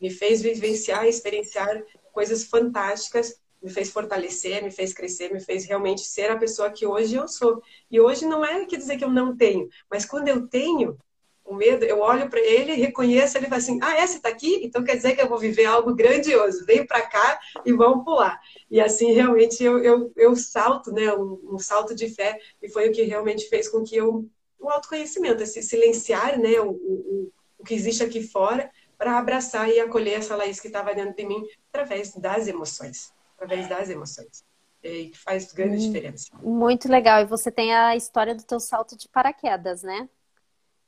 Me 0.00 0.10
fez 0.10 0.40
vivenciar, 0.40 1.04
experienciar 1.06 1.82
coisas 2.12 2.44
fantásticas, 2.44 3.36
me 3.60 3.68
fez 3.68 3.90
fortalecer, 3.90 4.62
me 4.62 4.70
fez 4.70 4.94
crescer, 4.94 5.32
me 5.32 5.40
fez 5.40 5.64
realmente 5.64 6.02
ser 6.02 6.30
a 6.30 6.38
pessoa 6.38 6.70
que 6.70 6.86
hoje 6.86 7.16
eu 7.16 7.26
sou. 7.26 7.60
E 7.90 8.00
hoje 8.00 8.26
não 8.26 8.44
é 8.44 8.64
que 8.64 8.76
dizer 8.76 8.96
que 8.96 9.02
eu 9.02 9.10
não 9.10 9.36
tenho, 9.36 9.68
mas 9.90 10.06
quando 10.06 10.28
eu 10.28 10.46
tenho 10.46 10.96
o 11.44 11.52
medo, 11.52 11.84
eu 11.84 11.98
olho 11.98 12.30
para 12.30 12.38
ele, 12.38 12.74
reconheço, 12.74 13.36
ele 13.36 13.48
vai 13.48 13.58
assim: 13.58 13.80
"Ah, 13.82 13.96
essa 13.96 14.18
está 14.18 14.28
aqui, 14.28 14.60
então 14.62 14.84
quer 14.84 14.94
dizer 14.94 15.16
que 15.16 15.20
eu 15.20 15.28
vou 15.28 15.38
viver 15.38 15.64
algo 15.64 15.96
grandioso. 15.96 16.64
Vem 16.64 16.86
para 16.86 17.02
cá 17.02 17.40
e 17.66 17.72
vamos 17.72 18.04
pular". 18.04 18.40
E 18.70 18.80
assim 18.80 19.10
realmente 19.12 19.64
eu, 19.64 19.82
eu, 19.82 20.12
eu 20.16 20.36
salto, 20.36 20.92
né, 20.92 21.12
um, 21.12 21.40
um 21.54 21.58
salto 21.58 21.92
de 21.92 22.08
fé 22.08 22.38
e 22.62 22.68
foi 22.68 22.88
o 22.88 22.92
que 22.92 23.02
realmente 23.02 23.48
fez 23.48 23.68
com 23.68 23.82
que 23.82 23.96
eu 23.96 24.30
o 24.62 24.70
autoconhecimento, 24.70 25.42
esse 25.42 25.62
silenciar 25.62 26.38
né, 26.38 26.60
o, 26.60 26.70
o, 26.70 27.32
o 27.58 27.64
que 27.64 27.74
existe 27.74 28.02
aqui 28.02 28.22
fora 28.22 28.70
para 28.96 29.18
abraçar 29.18 29.68
e 29.68 29.80
acolher 29.80 30.20
essa 30.20 30.36
Laís 30.36 30.60
que 30.60 30.68
estava 30.68 30.94
dentro 30.94 31.16
de 31.16 31.26
mim 31.26 31.44
através 31.72 32.14
das 32.14 32.46
emoções. 32.46 33.12
Através 33.36 33.68
das 33.68 33.90
emoções. 33.90 34.44
E 34.82 35.08
que 35.08 35.18
faz 35.18 35.52
grande 35.52 35.76
hum, 35.76 35.90
diferença. 35.90 36.28
Muito 36.40 36.88
legal. 36.88 37.20
E 37.20 37.26
você 37.26 37.50
tem 37.50 37.74
a 37.74 37.96
história 37.96 38.34
do 38.34 38.44
teu 38.44 38.60
salto 38.60 38.96
de 38.96 39.08
paraquedas, 39.08 39.82
né? 39.82 40.08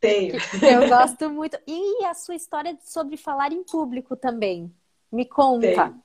Tenho. 0.01 0.35
Eu 0.63 0.89
gosto 0.89 1.31
muito. 1.31 1.59
E 1.67 2.05
a 2.05 2.15
sua 2.15 2.35
história 2.35 2.79
sobre 2.85 3.17
falar 3.17 3.53
em 3.53 3.65
público 3.65 4.17
também. 4.17 4.73
Me 5.11 5.25
conta. 5.25 5.67
Tenho. 5.67 6.05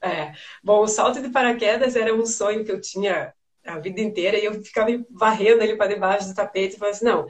É. 0.00 0.34
Bom, 0.62 0.82
o 0.82 0.88
salto 0.88 1.20
de 1.20 1.28
paraquedas 1.28 1.96
era 1.96 2.14
um 2.14 2.26
sonho 2.26 2.64
que 2.64 2.72
eu 2.72 2.80
tinha 2.80 3.34
a 3.66 3.78
vida 3.78 4.00
inteira, 4.00 4.38
e 4.38 4.44
eu 4.44 4.54
ficava 4.62 4.90
varrendo 5.10 5.62
ele 5.62 5.76
para 5.76 5.92
debaixo 5.92 6.28
do 6.28 6.34
tapete 6.34 6.76
e 6.76 6.78
falava 6.78 6.96
assim, 6.96 7.04
não, 7.04 7.26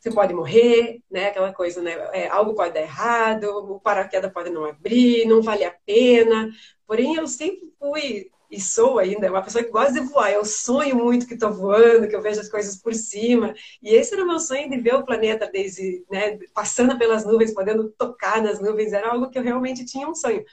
você 0.00 0.10
pode 0.10 0.32
morrer, 0.32 1.02
né? 1.10 1.26
Aquela 1.28 1.52
coisa, 1.52 1.82
né? 1.82 1.92
É, 2.12 2.28
algo 2.28 2.54
pode 2.54 2.72
dar 2.72 2.80
errado, 2.80 3.44
o 3.44 3.78
paraquedas 3.80 4.32
pode 4.32 4.48
não 4.48 4.64
abrir, 4.64 5.26
não 5.26 5.42
vale 5.42 5.62
a 5.62 5.74
pena. 5.84 6.50
Porém, 6.86 7.16
eu 7.16 7.28
sempre 7.28 7.70
fui 7.78 8.30
e 8.50 8.60
sou 8.60 8.98
ainda 8.98 9.30
uma 9.30 9.42
pessoa 9.42 9.62
que 9.62 9.70
gosta 9.70 9.92
de 9.92 10.00
voar. 10.00 10.32
Eu 10.32 10.44
sonho 10.44 10.96
muito 10.96 11.26
que 11.26 11.34
estou 11.34 11.52
voando, 11.52 12.08
que 12.08 12.16
eu 12.16 12.22
vejo 12.22 12.40
as 12.40 12.48
coisas 12.48 12.76
por 12.76 12.94
cima. 12.94 13.54
E 13.82 13.94
esse 13.94 14.14
era 14.14 14.24
o 14.24 14.26
meu 14.26 14.40
sonho 14.40 14.70
de 14.70 14.78
ver 14.78 14.94
o 14.94 15.04
planeta 15.04 15.48
desde, 15.52 16.04
né, 16.10 16.38
passando 16.54 16.98
pelas 16.98 17.24
nuvens, 17.26 17.54
podendo 17.54 17.90
tocar 17.90 18.42
nas 18.42 18.58
nuvens. 18.58 18.92
Era 18.94 19.10
algo 19.12 19.30
que 19.30 19.38
eu 19.38 19.42
realmente 19.42 19.84
tinha 19.84 20.08
um 20.08 20.14
sonho. 20.14 20.44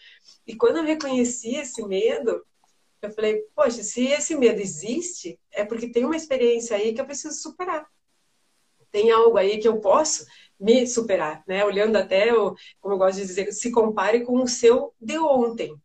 E 0.46 0.56
quando 0.56 0.78
eu 0.78 0.84
reconheci 0.84 1.56
esse 1.56 1.82
medo, 1.88 2.46
eu 3.02 3.12
falei, 3.12 3.42
poxa, 3.56 3.84
se 3.84 4.08
esse 4.08 4.36
medo 4.36 4.60
existe, 4.60 5.40
é 5.52 5.64
porque 5.64 5.92
tem 5.92 6.06
uma 6.06 6.16
experiência 6.16 6.76
aí 6.76 6.94
que 6.94 7.02
eu 7.02 7.06
preciso 7.06 7.36
superar. 7.40 7.86
Tem 8.92 9.12
algo 9.12 9.38
aí 9.38 9.60
que 9.60 9.68
eu 9.68 9.80
posso 9.80 10.26
me 10.60 10.88
superar, 10.88 11.44
né? 11.48 11.64
Olhando 11.64 11.98
até, 11.98 12.28
como 12.80 12.96
eu 12.96 12.98
gosto 12.98 13.18
de 13.20 13.28
dizer, 13.28 13.52
se 13.52 13.72
compare 13.72 14.24
com 14.24 14.42
o 14.42 14.48
seu 14.48 14.94
de 15.00 15.18
ontem. 15.20 15.76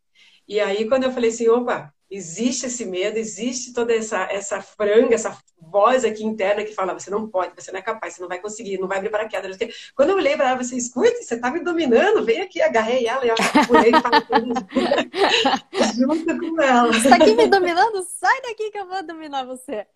E 0.48 0.61
aí, 0.61 0.88
quando 0.88 1.05
eu 1.05 1.12
falei 1.12 1.31
assim, 1.31 1.48
opa, 1.48 1.92
existe 2.12 2.66
esse 2.66 2.85
medo, 2.85 3.16
existe 3.16 3.72
toda 3.72 3.94
essa, 3.94 4.29
essa 4.31 4.61
franga, 4.61 5.14
essa 5.14 5.37
voz 5.57 6.05
aqui 6.05 6.25
interna 6.25 6.64
que 6.64 6.75
fala: 6.75 6.92
você 6.92 7.11
não 7.11 7.27
pode, 7.27 7.55
você 7.57 7.72
não 7.72 7.79
é 7.79 7.83
capaz, 7.83 8.14
você 8.14 8.20
não 8.20 8.29
vai 8.29 8.38
conseguir, 8.38 8.79
não 8.79 8.87
vai 8.87 8.98
abrir 8.98 9.11
paraquedas. 9.11 9.57
Quando 9.96 10.11
eu 10.11 10.16
olhei 10.16 10.37
para 10.37 10.51
ela, 10.51 10.62
você 10.62 10.77
escute, 10.77 11.25
você 11.25 11.38
tá 11.38 11.51
me 11.51 11.61
dominando, 11.61 12.25
vem 12.25 12.42
aqui, 12.42 12.61
agarrei 12.61 13.07
ela 13.07 13.25
e 13.25 13.31
eu 13.31 13.35
pulei 13.66 13.92
junto 15.96 16.38
com 16.38 16.61
ela. 16.61 16.92
Você 16.92 17.09
tá 17.09 17.16
aqui 17.16 17.35
me 17.35 17.46
dominando? 17.46 18.03
Sai 18.03 18.42
daqui 18.42 18.70
que 18.70 18.79
eu 18.79 18.87
vou 18.87 19.03
dominar 19.03 19.44
você. 19.44 19.87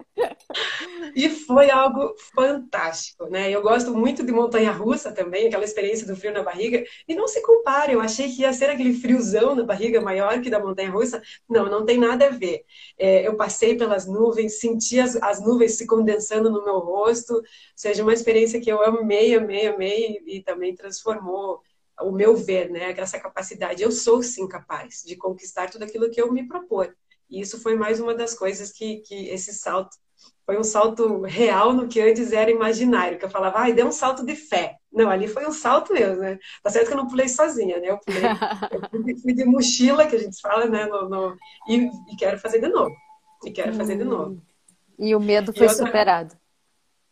E 1.14 1.28
foi 1.28 1.70
algo 1.70 2.14
fantástico, 2.34 3.26
né? 3.26 3.50
Eu 3.50 3.60
gosto 3.62 3.94
muito 3.94 4.24
de 4.24 4.32
montanha-russa 4.32 5.12
também, 5.12 5.48
aquela 5.48 5.64
experiência 5.64 6.06
do 6.06 6.16
frio 6.16 6.32
na 6.32 6.42
barriga. 6.42 6.82
E 7.06 7.14
não 7.14 7.28
se 7.28 7.42
compare, 7.42 7.92
eu 7.92 8.00
achei 8.00 8.28
que 8.28 8.40
ia 8.42 8.52
ser 8.52 8.70
aquele 8.70 8.94
friozão 8.94 9.54
na 9.54 9.64
barriga 9.64 10.00
maior 10.00 10.40
que 10.40 10.48
da 10.48 10.58
montanha-russa. 10.58 11.20
Não, 11.48 11.66
não 11.66 11.84
tem 11.84 11.98
nada 11.98 12.05
a 12.12 12.30
ver. 12.30 12.64
É, 12.98 13.26
eu 13.26 13.36
passei 13.36 13.76
pelas 13.76 14.06
nuvens, 14.06 14.60
senti 14.60 15.00
as, 15.00 15.16
as 15.16 15.40
nuvens 15.40 15.72
se 15.76 15.86
condensando 15.86 16.50
no 16.50 16.64
meu 16.64 16.78
rosto. 16.78 17.34
Ou 17.34 17.42
seja, 17.74 18.02
uma 18.02 18.12
experiência 18.14 18.60
que 18.60 18.70
eu 18.70 18.82
amei, 18.82 19.34
amei, 19.34 19.66
amei 19.66 20.20
e, 20.26 20.36
e 20.36 20.42
também 20.42 20.74
transformou 20.74 21.60
o 22.00 22.12
meu 22.12 22.36
ver, 22.36 22.70
né? 22.70 22.94
Essa 22.96 23.18
capacidade. 23.20 23.82
Eu 23.82 23.90
sou 23.90 24.22
sim 24.22 24.46
capaz 24.48 25.02
de 25.04 25.16
conquistar 25.16 25.70
tudo 25.70 25.84
aquilo 25.84 26.10
que 26.10 26.20
eu 26.20 26.32
me 26.32 26.46
propor. 26.46 26.94
E 27.28 27.40
isso 27.40 27.60
foi 27.60 27.74
mais 27.74 28.00
uma 28.00 28.14
das 28.14 28.34
coisas 28.34 28.72
que, 28.72 28.98
que 28.98 29.28
esse 29.28 29.52
salto 29.52 29.96
foi 30.46 30.58
um 30.58 30.62
salto 30.62 31.22
real 31.22 31.72
no 31.72 31.88
que 31.88 32.00
antes 32.00 32.32
era 32.32 32.50
imaginário, 32.50 33.18
que 33.18 33.24
eu 33.24 33.30
falava, 33.30 33.58
ai, 33.58 33.72
deu 33.72 33.88
um 33.88 33.92
salto 33.92 34.24
de 34.24 34.36
fé. 34.36 34.76
Não, 34.92 35.10
ali 35.10 35.26
foi 35.26 35.44
um 35.46 35.52
salto 35.52 35.92
mesmo, 35.92 36.22
né? 36.22 36.38
Tá 36.62 36.70
certo 36.70 36.86
que 36.86 36.92
eu 36.92 36.96
não 36.98 37.08
pulei 37.08 37.28
sozinha, 37.28 37.80
né? 37.80 37.90
Eu 37.90 37.98
pulei, 37.98 38.22
eu 39.10 39.18
fui 39.18 39.34
de 39.34 39.44
mochila, 39.44 40.06
que 40.06 40.14
a 40.14 40.18
gente 40.18 40.40
fala, 40.40 40.66
né? 40.66 40.86
No, 40.86 41.08
no 41.08 41.36
e, 41.68 41.90
e, 42.12 42.16
quero 42.16 42.38
fazer 42.38 42.60
de 42.60 42.68
novo. 42.68 42.94
E 43.44 43.50
quero 43.50 43.72
hum. 43.72 43.76
fazer 43.76 43.96
de 43.96 44.04
novo. 44.04 44.34
Hum. 44.34 44.40
E 44.98 45.14
o 45.14 45.20
medo 45.20 45.52
foi 45.52 45.66
outra... 45.66 45.84
superado. 45.84 46.36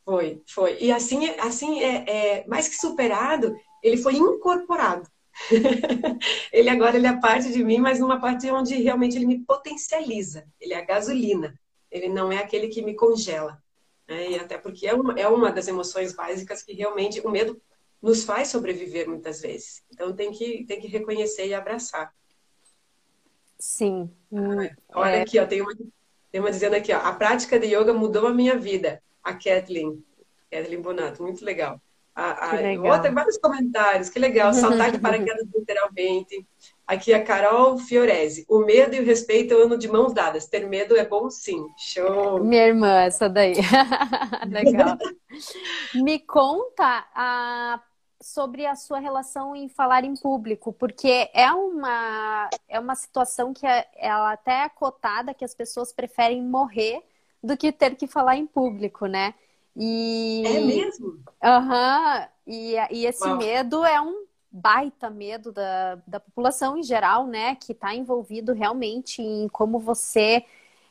Foi, 0.04 0.42
foi. 0.46 0.78
E 0.80 0.92
assim, 0.92 1.28
assim 1.40 1.82
é, 1.82 2.04
é, 2.08 2.46
mais 2.46 2.68
que 2.68 2.76
superado, 2.76 3.54
ele 3.82 3.96
foi 3.96 4.14
incorporado. 4.14 5.08
ele 6.52 6.70
agora 6.70 6.96
ele 6.96 7.06
é 7.06 7.20
parte 7.20 7.52
de 7.52 7.64
mim, 7.64 7.78
mas 7.78 7.98
numa 7.98 8.20
parte 8.20 8.48
onde 8.50 8.76
realmente 8.76 9.16
ele 9.16 9.26
me 9.26 9.44
potencializa. 9.44 10.46
Ele 10.60 10.72
é 10.72 10.78
a 10.78 10.84
gasolina. 10.84 11.58
Ele 11.94 12.08
não 12.08 12.32
é 12.32 12.38
aquele 12.38 12.66
que 12.66 12.82
me 12.82 12.94
congela. 12.94 13.62
Né? 14.08 14.32
E 14.32 14.34
até 14.36 14.58
porque 14.58 14.84
é 14.84 14.92
uma, 14.92 15.14
é 15.18 15.28
uma 15.28 15.52
das 15.52 15.68
emoções 15.68 16.12
básicas 16.12 16.60
que 16.60 16.72
realmente 16.72 17.20
o 17.20 17.30
medo 17.30 17.62
nos 18.02 18.24
faz 18.24 18.48
sobreviver 18.48 19.08
muitas 19.08 19.40
vezes. 19.40 19.84
Então 19.92 20.12
tem 20.12 20.32
que, 20.32 20.64
tem 20.66 20.80
que 20.80 20.88
reconhecer 20.88 21.46
e 21.46 21.54
abraçar. 21.54 22.12
Sim. 23.58 24.10
Ah, 24.34 24.74
olha 24.92 25.16
é... 25.16 25.22
aqui, 25.22 25.38
ó, 25.38 25.46
tem 25.46 25.62
uma, 25.62 25.72
tem 26.32 26.40
uma 26.40 26.50
dizendo 26.50 26.74
aqui, 26.74 26.92
ó, 26.92 26.98
a 26.98 27.12
prática 27.12 27.60
de 27.60 27.68
yoga 27.68 27.94
mudou 27.94 28.26
a 28.26 28.34
minha 28.34 28.58
vida. 28.58 29.00
A 29.22 29.32
Kathleen. 29.32 30.04
Kathleen 30.50 30.82
Bonato, 30.82 31.22
muito 31.22 31.44
legal. 31.44 31.80
A, 32.12 32.50
a, 32.50 32.56
legal. 32.56 33.00
tem 33.00 33.14
vários 33.14 33.38
comentários, 33.38 34.10
que 34.10 34.18
legal. 34.18 34.52
Saltar 34.52 34.90
de 34.90 34.98
paraquedas 35.00 35.46
literalmente. 35.54 36.44
Aqui 36.86 37.14
a 37.14 37.24
Carol 37.24 37.78
Fiorese. 37.78 38.44
O 38.48 38.58
medo 38.58 38.94
e 38.94 39.00
o 39.00 39.04
respeito 39.04 39.54
eu 39.54 39.64
ando 39.64 39.78
de 39.78 39.88
mãos 39.88 40.12
dadas. 40.12 40.46
Ter 40.46 40.68
medo 40.68 40.96
é 40.96 41.04
bom 41.04 41.30
sim. 41.30 41.66
Show! 41.78 42.44
Minha 42.44 42.66
irmã, 42.66 43.00
essa 43.00 43.28
daí. 43.28 43.54
legal. 44.48 44.98
Me 45.94 46.18
conta 46.20 47.06
a 47.14 47.80
sobre 48.24 48.64
a 48.64 48.74
sua 48.74 48.98
relação 49.00 49.54
em 49.54 49.68
falar 49.68 50.02
em 50.02 50.14
público, 50.14 50.72
porque 50.72 51.28
é 51.34 51.52
uma, 51.52 52.48
é 52.66 52.80
uma 52.80 52.94
situação 52.94 53.52
que 53.52 53.66
é, 53.66 53.86
ela 53.96 54.32
até 54.32 54.62
é 54.62 54.68
cotada 54.68 55.34
que 55.34 55.44
as 55.44 55.54
pessoas 55.54 55.92
preferem 55.92 56.42
morrer 56.42 57.02
do 57.42 57.54
que 57.54 57.70
ter 57.70 57.94
que 57.96 58.06
falar 58.06 58.36
em 58.36 58.46
público, 58.46 59.04
né? 59.04 59.34
E... 59.76 60.42
É 60.46 60.60
mesmo? 60.60 61.18
Aham. 61.42 62.20
Uhum. 62.20 62.26
E, 62.46 62.76
e 62.90 63.06
esse 63.06 63.26
Uau. 63.26 63.36
medo 63.36 63.84
é 63.84 64.00
um 64.00 64.24
baita 64.54 65.10
medo 65.10 65.50
da, 65.50 65.96
da 66.06 66.20
população 66.20 66.78
em 66.78 66.82
geral, 66.82 67.26
né? 67.26 67.56
Que 67.56 67.72
está 67.72 67.92
envolvido 67.92 68.52
realmente 68.52 69.20
em 69.20 69.48
como 69.48 69.80
você 69.80 70.44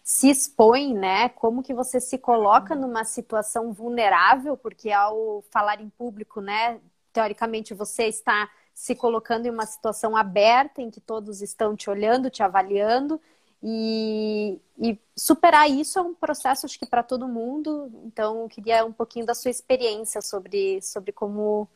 se 0.03 0.29
expõe, 0.29 0.93
né? 0.93 1.29
Como 1.29 1.63
que 1.63 1.73
você 1.73 2.01
se 2.01 2.17
coloca 2.17 2.75
numa 2.75 3.05
situação 3.05 3.71
vulnerável, 3.71 4.57
porque 4.57 4.91
ao 4.91 5.41
falar 5.49 5.79
em 5.79 5.89
público, 5.89 6.41
né? 6.41 6.79
Teoricamente 7.13 7.73
você 7.73 8.07
está 8.07 8.49
se 8.73 8.95
colocando 8.95 9.45
em 9.45 9.49
uma 9.49 9.65
situação 9.65 10.17
aberta 10.17 10.81
em 10.81 10.91
que 10.91 10.99
todos 10.99 11.41
estão 11.41 11.73
te 11.75 11.89
olhando, 11.89 12.29
te 12.29 12.43
avaliando. 12.43 13.21
E, 13.65 14.59
e 14.77 14.99
superar 15.15 15.69
isso 15.69 15.97
é 15.97 16.01
um 16.01 16.13
processo, 16.13 16.65
acho 16.65 16.77
que 16.77 16.85
para 16.85 17.01
todo 17.01 17.29
mundo. 17.29 17.89
Então, 18.03 18.41
eu 18.41 18.49
queria 18.49 18.85
um 18.85 18.91
pouquinho 18.91 19.25
da 19.25 19.33
sua 19.33 19.51
experiência 19.51 20.21
sobre, 20.21 20.81
sobre 20.81 21.13
como, 21.13 21.69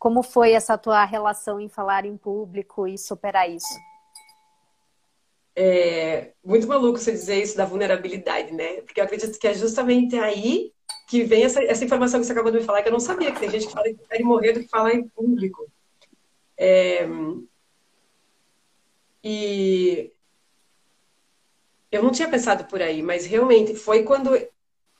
como 0.00 0.22
foi 0.22 0.52
essa 0.52 0.78
tua 0.78 1.04
relação 1.04 1.60
em 1.60 1.68
falar 1.68 2.06
em 2.06 2.16
público 2.16 2.88
e 2.88 2.96
superar 2.96 3.48
isso. 3.50 3.78
É 5.54 6.32
muito 6.42 6.66
maluco 6.66 6.98
você 6.98 7.12
dizer 7.12 7.42
isso 7.42 7.54
da 7.54 7.66
vulnerabilidade, 7.66 8.50
né? 8.50 8.80
Porque 8.80 8.98
eu 8.98 9.04
acredito 9.04 9.38
que 9.38 9.46
é 9.46 9.52
justamente 9.52 10.18
aí 10.18 10.72
que 11.06 11.22
vem 11.22 11.44
essa, 11.44 11.62
essa 11.62 11.84
informação 11.84 12.18
que 12.18 12.24
você 12.24 12.32
acabou 12.32 12.50
de 12.50 12.58
me 12.58 12.64
falar, 12.64 12.82
que 12.82 12.88
eu 12.88 12.92
não 12.92 12.98
sabia, 12.98 13.30
que 13.30 13.40
tem 13.40 13.50
gente 13.50 13.66
que 13.66 13.72
fala 13.74 13.88
que 13.88 13.94
prefere 13.94 14.24
morrer 14.24 14.52
do 14.54 14.60
que 14.60 14.68
falar 14.68 14.94
em 14.94 15.06
público. 15.06 15.70
É... 16.56 17.06
E 19.22 20.10
eu 21.92 22.02
não 22.02 22.10
tinha 22.10 22.30
pensado 22.30 22.64
por 22.64 22.80
aí, 22.80 23.02
mas 23.02 23.26
realmente 23.26 23.74
foi 23.74 24.02
quando. 24.02 24.30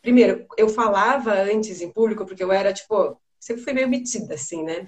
Primeiro, 0.03 0.45
eu 0.59 0.69
falava 0.69 1.33
antes 1.33 1.81
em 1.81 1.91
público, 1.91 2.27
porque 2.27 2.45
eu 2.45 2.53
era, 2.53 2.71
tipo, 2.71 3.19
sempre 3.41 3.65
fui 3.65 3.73
meio 3.73 3.89
metida, 3.89 4.35
assim, 4.35 4.63
né? 4.63 4.87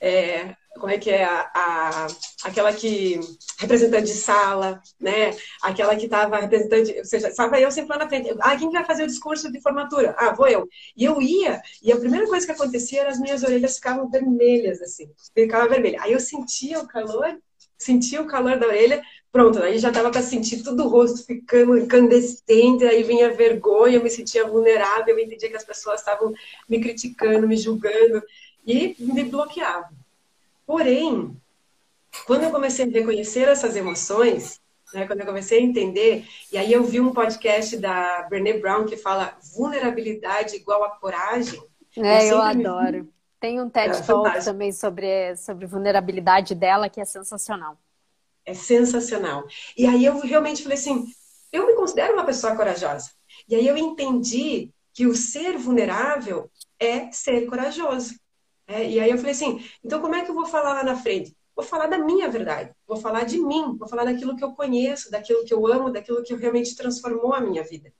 É, 0.00 0.54
como 0.74 0.90
é 0.90 0.98
que 0.98 1.10
é? 1.10 1.24
A, 1.24 1.50
a, 1.54 2.06
aquela 2.44 2.72
que. 2.72 3.18
representante 3.58 4.06
de 4.06 4.14
sala, 4.14 4.82
né? 5.00 5.34
Aquela 5.62 5.96
que 5.96 6.06
estava 6.06 6.40
representante. 6.40 6.98
Ou 6.98 7.04
seja, 7.04 7.28
estava 7.28 7.60
eu 7.60 7.70
sempre 7.70 7.90
lá 7.90 8.04
na 8.04 8.08
frente. 8.08 8.34
Ah, 8.40 8.56
quem 8.56 8.70
vai 8.70 8.84
fazer 8.84 9.04
o 9.04 9.06
discurso 9.06 9.50
de 9.52 9.60
formatura? 9.60 10.14
Ah, 10.18 10.34
vou 10.34 10.48
eu. 10.48 10.68
E 10.96 11.04
eu 11.04 11.22
ia, 11.22 11.60
e 11.82 11.92
a 11.92 11.96
primeira 11.96 12.26
coisa 12.26 12.44
que 12.44 12.52
acontecia 12.52 13.02
era 13.02 13.10
as 13.10 13.20
minhas 13.20 13.42
orelhas 13.42 13.76
ficavam 13.76 14.10
vermelhas, 14.10 14.82
assim. 14.82 15.08
Ficava 15.34 15.68
vermelha. 15.68 16.02
Aí 16.02 16.12
eu 16.12 16.20
sentia 16.20 16.80
o 16.80 16.88
calor, 16.88 17.38
sentia 17.78 18.20
o 18.20 18.26
calor 18.26 18.58
da 18.58 18.66
orelha, 18.66 19.02
Pronto, 19.34 19.60
aí 19.60 19.80
já 19.80 19.90
dava 19.90 20.12
para 20.12 20.22
sentir 20.22 20.62
todo 20.62 20.84
o 20.84 20.88
rosto 20.88 21.26
ficando 21.26 21.76
incandescente, 21.76 22.84
aí 22.84 23.02
vinha 23.02 23.34
vergonha, 23.34 23.96
eu 23.96 24.02
me 24.04 24.08
sentia 24.08 24.46
vulnerável, 24.46 25.18
eu 25.18 25.24
entendia 25.24 25.50
que 25.50 25.56
as 25.56 25.64
pessoas 25.64 25.98
estavam 25.98 26.32
me 26.68 26.78
criticando, 26.80 27.48
me 27.48 27.56
julgando 27.56 28.22
e 28.64 28.94
me 29.00 29.24
bloqueavam. 29.24 29.90
Porém, 30.64 31.36
quando 32.28 32.44
eu 32.44 32.52
comecei 32.52 32.84
a 32.84 32.88
reconhecer 32.88 33.48
essas 33.48 33.74
emoções, 33.74 34.60
né, 34.94 35.04
quando 35.04 35.18
eu 35.18 35.26
comecei 35.26 35.58
a 35.58 35.62
entender, 35.62 36.24
e 36.52 36.56
aí 36.56 36.72
eu 36.72 36.84
vi 36.84 37.00
um 37.00 37.12
podcast 37.12 37.76
da 37.76 38.28
Brené 38.30 38.52
Brown 38.52 38.84
que 38.84 38.96
fala 38.96 39.36
vulnerabilidade 39.52 40.54
igual 40.54 40.84
a 40.84 40.90
coragem. 40.90 41.60
É, 41.96 42.26
eu, 42.26 42.36
eu 42.36 42.40
adoro. 42.40 43.02
Me... 43.02 43.12
Tem 43.40 43.60
um 43.60 43.68
TED 43.68 43.96
é, 43.96 44.00
Talk 44.00 44.44
também 44.44 44.70
sobre, 44.70 45.34
sobre 45.34 45.66
vulnerabilidade 45.66 46.54
dela 46.54 46.88
que 46.88 47.00
é 47.00 47.04
sensacional. 47.04 47.76
É 48.44 48.54
sensacional. 48.54 49.46
E 49.76 49.86
aí 49.86 50.04
eu 50.04 50.20
realmente 50.20 50.62
falei 50.62 50.78
assim, 50.78 51.06
eu 51.52 51.66
me 51.66 51.74
considero 51.74 52.14
uma 52.14 52.26
pessoa 52.26 52.56
corajosa. 52.56 53.10
E 53.48 53.54
aí 53.54 53.66
eu 53.66 53.76
entendi 53.76 54.70
que 54.92 55.06
o 55.06 55.14
ser 55.14 55.56
vulnerável 55.56 56.50
é 56.78 57.10
ser 57.10 57.46
corajoso. 57.46 58.14
É, 58.66 58.88
e 58.88 58.98
aí 59.00 59.10
eu 59.10 59.18
falei 59.18 59.32
assim, 59.32 59.62
então 59.84 60.00
como 60.00 60.14
é 60.14 60.24
que 60.24 60.30
eu 60.30 60.34
vou 60.34 60.46
falar 60.46 60.74
lá 60.74 60.84
na 60.84 60.96
frente? 60.96 61.36
Vou 61.54 61.64
falar 61.64 61.86
da 61.86 61.98
minha 61.98 62.28
verdade, 62.28 62.72
vou 62.86 62.96
falar 62.96 63.24
de 63.24 63.38
mim, 63.38 63.76
vou 63.76 63.88
falar 63.88 64.04
daquilo 64.04 64.36
que 64.36 64.42
eu 64.42 64.52
conheço, 64.52 65.10
daquilo 65.10 65.44
que 65.44 65.54
eu 65.54 65.66
amo, 65.66 65.92
daquilo 65.92 66.22
que 66.22 66.34
realmente 66.34 66.74
transformou 66.74 67.32
a 67.32 67.40
minha 67.40 67.62
vida. 67.62 67.92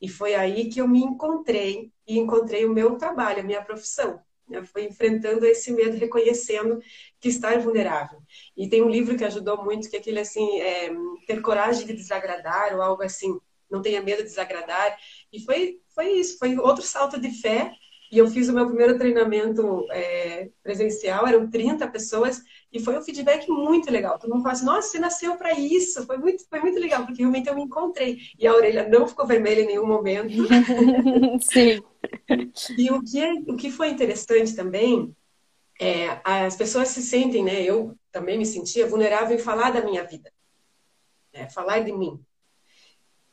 E 0.00 0.08
foi 0.08 0.34
aí 0.34 0.68
que 0.70 0.80
eu 0.80 0.88
me 0.88 1.00
encontrei 1.00 1.92
e 2.06 2.18
encontrei 2.18 2.64
o 2.64 2.72
meu 2.72 2.96
trabalho, 2.96 3.40
a 3.40 3.44
minha 3.44 3.62
profissão. 3.62 4.20
Eu 4.50 4.64
fui 4.64 4.84
enfrentando 4.84 5.44
esse 5.46 5.72
medo, 5.72 5.96
reconhecendo 5.96 6.80
que 7.20 7.28
estar 7.28 7.58
vulnerável. 7.60 8.20
E 8.56 8.68
tem 8.68 8.82
um 8.82 8.88
livro 8.88 9.16
que 9.16 9.24
ajudou 9.24 9.62
muito, 9.64 9.88
que 9.88 9.96
é 9.96 10.00
aquele 10.00 10.20
assim, 10.20 10.60
é, 10.60 10.90
ter 11.26 11.40
coragem 11.40 11.86
de 11.86 11.92
desagradar, 11.92 12.74
ou 12.74 12.82
algo 12.82 13.02
assim, 13.02 13.38
não 13.70 13.80
tenha 13.82 14.02
medo 14.02 14.18
de 14.18 14.28
desagradar. 14.28 14.98
E 15.32 15.40
foi, 15.44 15.80
foi 15.94 16.12
isso, 16.12 16.38
foi 16.38 16.56
outro 16.58 16.84
salto 16.84 17.20
de 17.20 17.30
fé. 17.40 17.72
E 18.10 18.18
eu 18.18 18.28
fiz 18.28 18.48
o 18.48 18.52
meu 18.52 18.66
primeiro 18.66 18.98
treinamento 18.98 19.86
é, 19.92 20.48
presencial, 20.62 21.26
eram 21.26 21.48
30 21.48 21.86
pessoas, 21.88 22.42
e 22.72 22.80
foi 22.80 22.98
um 22.98 23.02
feedback 23.02 23.48
muito 23.48 23.90
legal. 23.90 24.18
Todo 24.18 24.30
mundo 24.30 24.42
falou 24.42 24.56
assim, 24.56 24.64
nossa, 24.64 24.88
você 24.88 24.98
nasceu 24.98 25.36
para 25.36 25.52
isso. 25.52 26.04
Foi 26.06 26.18
muito, 26.18 26.44
foi 26.48 26.60
muito 26.60 26.78
legal, 26.80 27.06
porque 27.06 27.22
realmente 27.22 27.48
eu 27.48 27.54
me 27.54 27.62
encontrei. 27.62 28.18
E 28.38 28.46
a 28.46 28.54
orelha 28.54 28.88
não 28.88 29.06
ficou 29.06 29.26
vermelha 29.26 29.60
em 29.60 29.66
nenhum 29.66 29.86
momento. 29.86 30.34
Sim. 31.40 31.80
E 32.76 32.90
o 32.90 33.02
que, 33.02 33.20
é, 33.20 33.32
o 33.46 33.56
que 33.56 33.70
foi 33.70 33.88
interessante 33.88 34.56
também 34.56 35.14
é, 35.80 36.20
as 36.22 36.56
pessoas 36.56 36.88
se 36.88 37.02
sentem, 37.02 37.42
né? 37.42 37.62
Eu 37.62 37.96
também 38.12 38.36
me 38.36 38.44
sentia 38.44 38.86
vulnerável 38.86 39.36
em 39.36 39.40
falar 39.40 39.70
da 39.70 39.82
minha 39.82 40.04
vida, 40.04 40.30
né, 41.32 41.48
falar 41.48 41.80
de 41.80 41.92
mim. 41.92 42.20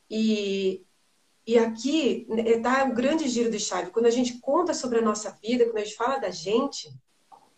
E 0.09 0.85
E 1.47 1.57
aqui 1.57 2.27
está 2.45 2.83
o 2.83 2.93
grande 2.93 3.25
giro 3.29 3.49
de 3.49 3.57
chave. 3.57 3.89
Quando 3.89 4.07
a 4.07 4.11
gente 4.11 4.37
conta 4.39 4.73
sobre 4.73 4.99
a 4.99 5.01
nossa 5.01 5.31
vida, 5.41 5.63
quando 5.63 5.77
a 5.77 5.83
gente 5.85 5.95
fala 5.95 6.17
da 6.17 6.29
gente, 6.29 6.93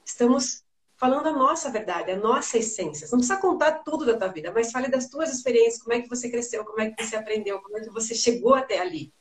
estamos 0.05 0.63
falando 0.95 1.27
a 1.27 1.33
nossa 1.33 1.71
verdade, 1.71 2.11
a 2.11 2.15
nossa 2.15 2.59
essência. 2.59 3.07
Você 3.07 3.13
não 3.13 3.19
precisa 3.19 3.41
contar 3.41 3.83
tudo 3.83 4.05
da 4.05 4.15
tua 4.15 4.27
vida, 4.27 4.51
mas 4.53 4.71
fale 4.71 4.89
das 4.89 5.09
tuas 5.09 5.33
experiências, 5.33 5.81
como 5.81 5.93
é 5.93 6.01
que 6.01 6.07
você 6.07 6.29
cresceu, 6.29 6.63
como 6.63 6.79
é 6.79 6.91
que 6.91 7.03
você 7.03 7.15
aprendeu, 7.15 7.59
como 7.61 7.79
é 7.79 7.81
que 7.81 7.89
você 7.89 8.13
chegou 8.13 8.53
até 8.53 8.77
ali. 8.77 9.11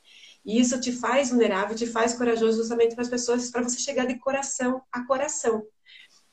E 0.45 0.59
isso 0.59 0.79
te 0.79 0.91
faz 0.91 1.31
vulnerável, 1.31 1.75
te 1.75 1.87
faz 1.87 2.13
corajoso 2.13 2.59
justamente 2.59 2.93
para 2.93 3.03
as 3.03 3.09
pessoas, 3.09 3.49
para 3.49 3.63
você 3.63 3.79
chegar 3.79 4.05
de 4.05 4.19
coração 4.19 4.83
a 4.91 5.03
coração. 5.03 5.65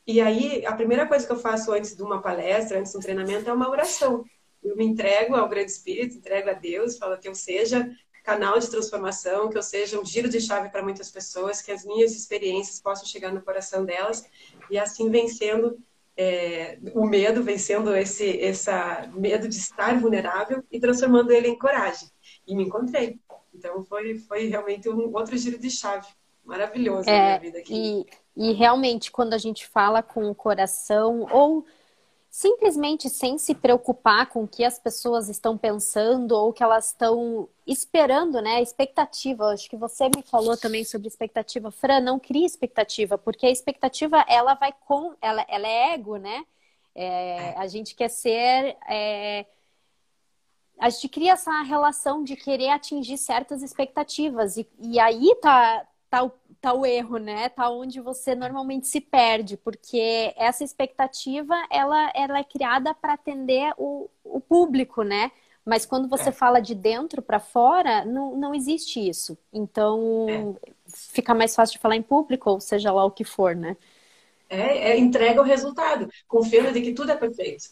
E 0.06 0.20
aí, 0.20 0.64
a 0.66 0.74
primeira 0.74 1.06
coisa 1.06 1.26
que 1.26 1.32
eu 1.32 1.38
faço 1.38 1.72
antes 1.72 1.96
de 1.96 2.02
uma 2.02 2.20
palestra, 2.20 2.78
antes 2.78 2.92
de 2.92 2.98
um 2.98 3.00
treinamento, 3.00 3.48
é 3.48 3.52
uma 3.52 3.70
oração. 3.70 4.24
Eu 4.62 4.76
me 4.76 4.84
entrego 4.84 5.34
ao 5.36 5.48
Grande 5.48 5.70
Espírito, 5.70 6.16
entrego 6.16 6.50
a 6.50 6.52
Deus, 6.52 6.98
falo 6.98 7.18
que 7.18 7.28
eu 7.28 7.34
seja 7.34 7.88
canal 8.26 8.58
de 8.58 8.68
transformação, 8.68 9.48
que 9.48 9.56
eu 9.56 9.62
seja 9.62 10.00
um 10.00 10.04
giro 10.04 10.28
de 10.28 10.40
chave 10.40 10.68
para 10.68 10.82
muitas 10.82 11.08
pessoas, 11.08 11.62
que 11.62 11.70
as 11.70 11.84
minhas 11.84 12.12
experiências 12.12 12.80
possam 12.80 13.06
chegar 13.06 13.32
no 13.32 13.40
coração 13.40 13.84
delas 13.84 14.24
e 14.68 14.76
assim 14.76 15.08
vencendo 15.08 15.78
é, 16.16 16.76
o 16.92 17.06
medo, 17.06 17.44
vencendo 17.44 17.94
esse 17.94 18.42
essa 18.42 19.08
medo 19.14 19.48
de 19.48 19.54
estar 19.54 19.96
vulnerável 20.00 20.64
e 20.72 20.80
transformando 20.80 21.30
ele 21.30 21.46
em 21.46 21.56
coragem. 21.56 22.08
E 22.44 22.56
me 22.56 22.64
encontrei. 22.64 23.20
Então 23.54 23.84
foi 23.84 24.18
foi 24.18 24.48
realmente 24.48 24.88
um 24.88 25.14
outro 25.14 25.38
giro 25.38 25.56
de 25.56 25.70
chave 25.70 26.08
maravilhoso 26.44 27.08
é, 27.08 27.12
na 27.12 27.26
minha 27.26 27.38
vida 27.38 27.58
aqui. 27.58 28.04
E, 28.36 28.50
e 28.50 28.52
realmente 28.54 29.12
quando 29.12 29.34
a 29.34 29.38
gente 29.38 29.64
fala 29.68 30.02
com 30.02 30.28
o 30.28 30.34
coração 30.34 31.28
ou 31.30 31.64
simplesmente 32.36 33.08
sem 33.08 33.38
se 33.38 33.54
preocupar 33.54 34.26
com 34.26 34.44
o 34.44 34.46
que 34.46 34.62
as 34.62 34.78
pessoas 34.78 35.30
estão 35.30 35.56
pensando 35.56 36.32
ou 36.32 36.52
que 36.52 36.62
elas 36.62 36.88
estão 36.88 37.48
esperando, 37.66 38.42
né? 38.42 38.60
Expectativa. 38.60 39.46
Acho 39.54 39.70
que 39.70 39.76
você 39.76 40.10
me 40.14 40.22
falou 40.22 40.54
também 40.54 40.84
sobre 40.84 41.08
expectativa. 41.08 41.70
Fran, 41.70 42.00
não 42.00 42.18
cria 42.18 42.44
expectativa, 42.44 43.16
porque 43.16 43.46
a 43.46 43.50
expectativa 43.50 44.22
ela 44.28 44.52
vai 44.52 44.70
com. 44.84 45.14
Ela, 45.22 45.46
ela 45.48 45.66
é 45.66 45.94
ego, 45.94 46.18
né? 46.18 46.44
É, 46.94 47.54
a 47.56 47.66
gente 47.66 47.94
quer 47.94 48.10
ser. 48.10 48.76
É, 48.86 49.46
a 50.78 50.90
gente 50.90 51.08
cria 51.08 51.32
essa 51.32 51.62
relação 51.62 52.22
de 52.22 52.36
querer 52.36 52.68
atingir 52.68 53.16
certas 53.16 53.62
expectativas. 53.62 54.58
E, 54.58 54.68
e 54.78 55.00
aí 55.00 55.34
tá, 55.40 55.88
tá 56.10 56.22
o 56.22 56.30
tá 56.66 56.74
o 56.74 56.84
erro, 56.84 57.18
né? 57.18 57.48
Tá 57.48 57.70
onde 57.70 58.00
você 58.00 58.34
normalmente 58.34 58.88
se 58.88 59.00
perde, 59.00 59.56
porque 59.56 60.34
essa 60.36 60.64
expectativa 60.64 61.54
ela, 61.70 62.10
ela 62.12 62.40
é 62.40 62.44
criada 62.44 62.92
para 62.92 63.12
atender 63.12 63.72
o, 63.78 64.10
o 64.24 64.40
público, 64.40 65.04
né? 65.04 65.30
Mas 65.64 65.86
quando 65.86 66.08
você 66.08 66.30
é. 66.30 66.32
fala 66.32 66.58
de 66.58 66.74
dentro 66.74 67.22
para 67.22 67.38
fora, 67.38 68.04
não, 68.04 68.36
não 68.36 68.52
existe 68.52 68.98
isso. 68.98 69.38
Então, 69.52 70.26
é. 70.28 70.72
fica 70.88 71.34
mais 71.34 71.54
fácil 71.54 71.74
de 71.74 71.78
falar 71.78 71.94
em 71.94 72.02
público, 72.02 72.50
ou 72.50 72.60
seja 72.60 72.90
lá 72.90 73.04
o 73.04 73.12
que 73.12 73.24
for, 73.24 73.54
né? 73.54 73.76
É, 74.50 74.90
é 74.90 74.98
entrega 74.98 75.40
o 75.40 75.44
resultado, 75.44 76.08
confiando 76.26 76.72
de 76.72 76.80
que 76.80 76.92
tudo 76.92 77.12
é 77.12 77.16
perfeito, 77.16 77.66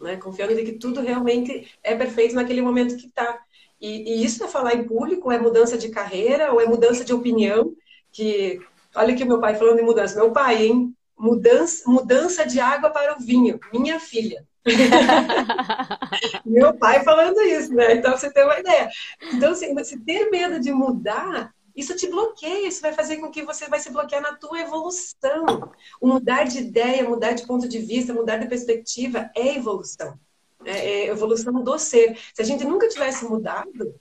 né? 0.00 0.16
Confiando 0.16 0.54
de 0.54 0.62
que 0.62 0.72
tudo 0.72 1.02
realmente 1.02 1.70
é 1.82 1.94
perfeito 1.94 2.34
naquele 2.34 2.62
momento 2.62 2.96
que 2.96 3.08
está. 3.08 3.42
E, 3.78 4.10
e, 4.10 4.24
isso 4.24 4.42
é 4.42 4.48
falar 4.48 4.74
em 4.74 4.84
público, 4.84 5.30
é 5.30 5.38
mudança 5.38 5.76
de 5.76 5.90
carreira 5.90 6.50
ou 6.50 6.62
é 6.62 6.66
mudança 6.66 7.04
de 7.04 7.12
opinião 7.12 7.76
que 8.18 8.60
olha 8.96 9.14
que 9.14 9.24
meu 9.24 9.40
pai 9.40 9.54
falando 9.54 9.78
em 9.78 9.84
mudança, 9.84 10.18
meu 10.18 10.32
pai, 10.32 10.66
hein? 10.66 10.92
Mudança, 11.16 11.88
mudança 11.88 12.44
de 12.44 12.58
água 12.58 12.90
para 12.90 13.16
o 13.16 13.20
vinho, 13.20 13.60
minha 13.72 14.00
filha. 14.00 14.44
meu 16.44 16.74
pai 16.74 17.04
falando 17.04 17.40
isso, 17.42 17.72
né? 17.72 17.94
Então 17.94 18.16
você 18.16 18.30
tem 18.32 18.44
uma 18.44 18.58
ideia. 18.58 18.90
Então, 19.32 19.54
se, 19.54 19.72
se 19.84 20.00
ter 20.00 20.30
medo 20.30 20.60
de 20.60 20.72
mudar, 20.72 21.54
isso 21.76 21.94
te 21.94 22.08
bloqueia, 22.08 22.66
isso 22.66 22.82
vai 22.82 22.92
fazer 22.92 23.18
com 23.18 23.30
que 23.30 23.44
você 23.44 23.68
vai 23.68 23.78
se 23.78 23.90
bloquear 23.90 24.20
na 24.20 24.34
tua 24.34 24.60
evolução. 24.60 25.72
O 26.00 26.08
mudar 26.08 26.44
de 26.44 26.58
ideia, 26.58 27.08
mudar 27.08 27.32
de 27.32 27.46
ponto 27.46 27.68
de 27.68 27.78
vista, 27.78 28.12
mudar 28.12 28.36
de 28.36 28.48
perspectiva 28.48 29.30
é 29.34 29.56
evolução. 29.56 30.18
É, 30.64 30.72
é 30.72 31.06
evolução 31.06 31.52
do 31.62 31.78
ser. 31.78 32.18
Se 32.34 32.42
a 32.42 32.44
gente 32.44 32.64
nunca 32.64 32.88
tivesse 32.88 33.24
mudado, 33.24 33.94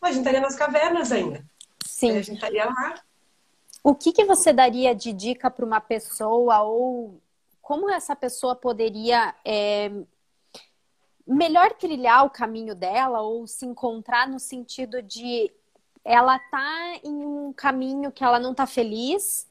a 0.00 0.08
gente 0.08 0.20
estaria 0.20 0.40
nas 0.40 0.56
cavernas 0.56 1.12
ainda. 1.12 1.44
Sim. 1.84 2.12
A 2.12 2.22
gente 2.22 2.36
estaria 2.36 2.64
lá 2.64 2.94
o 3.88 3.94
que, 3.94 4.12
que 4.12 4.24
você 4.26 4.52
daria 4.52 4.94
de 4.94 5.14
dica 5.14 5.50
para 5.50 5.64
uma 5.64 5.80
pessoa 5.80 6.60
ou 6.60 7.18
como 7.62 7.88
essa 7.88 8.14
pessoa 8.14 8.54
poderia 8.54 9.34
é, 9.42 9.90
melhor 11.26 11.72
trilhar 11.72 12.26
o 12.26 12.30
caminho 12.30 12.74
dela 12.74 13.22
ou 13.22 13.46
se 13.46 13.64
encontrar 13.64 14.28
no 14.28 14.38
sentido 14.38 15.00
de 15.00 15.50
ela 16.04 16.38
tá 16.38 17.00
em 17.02 17.14
um 17.14 17.50
caminho 17.50 18.12
que 18.12 18.22
ela 18.22 18.38
não 18.38 18.54
tá 18.54 18.66
feliz, 18.66 19.48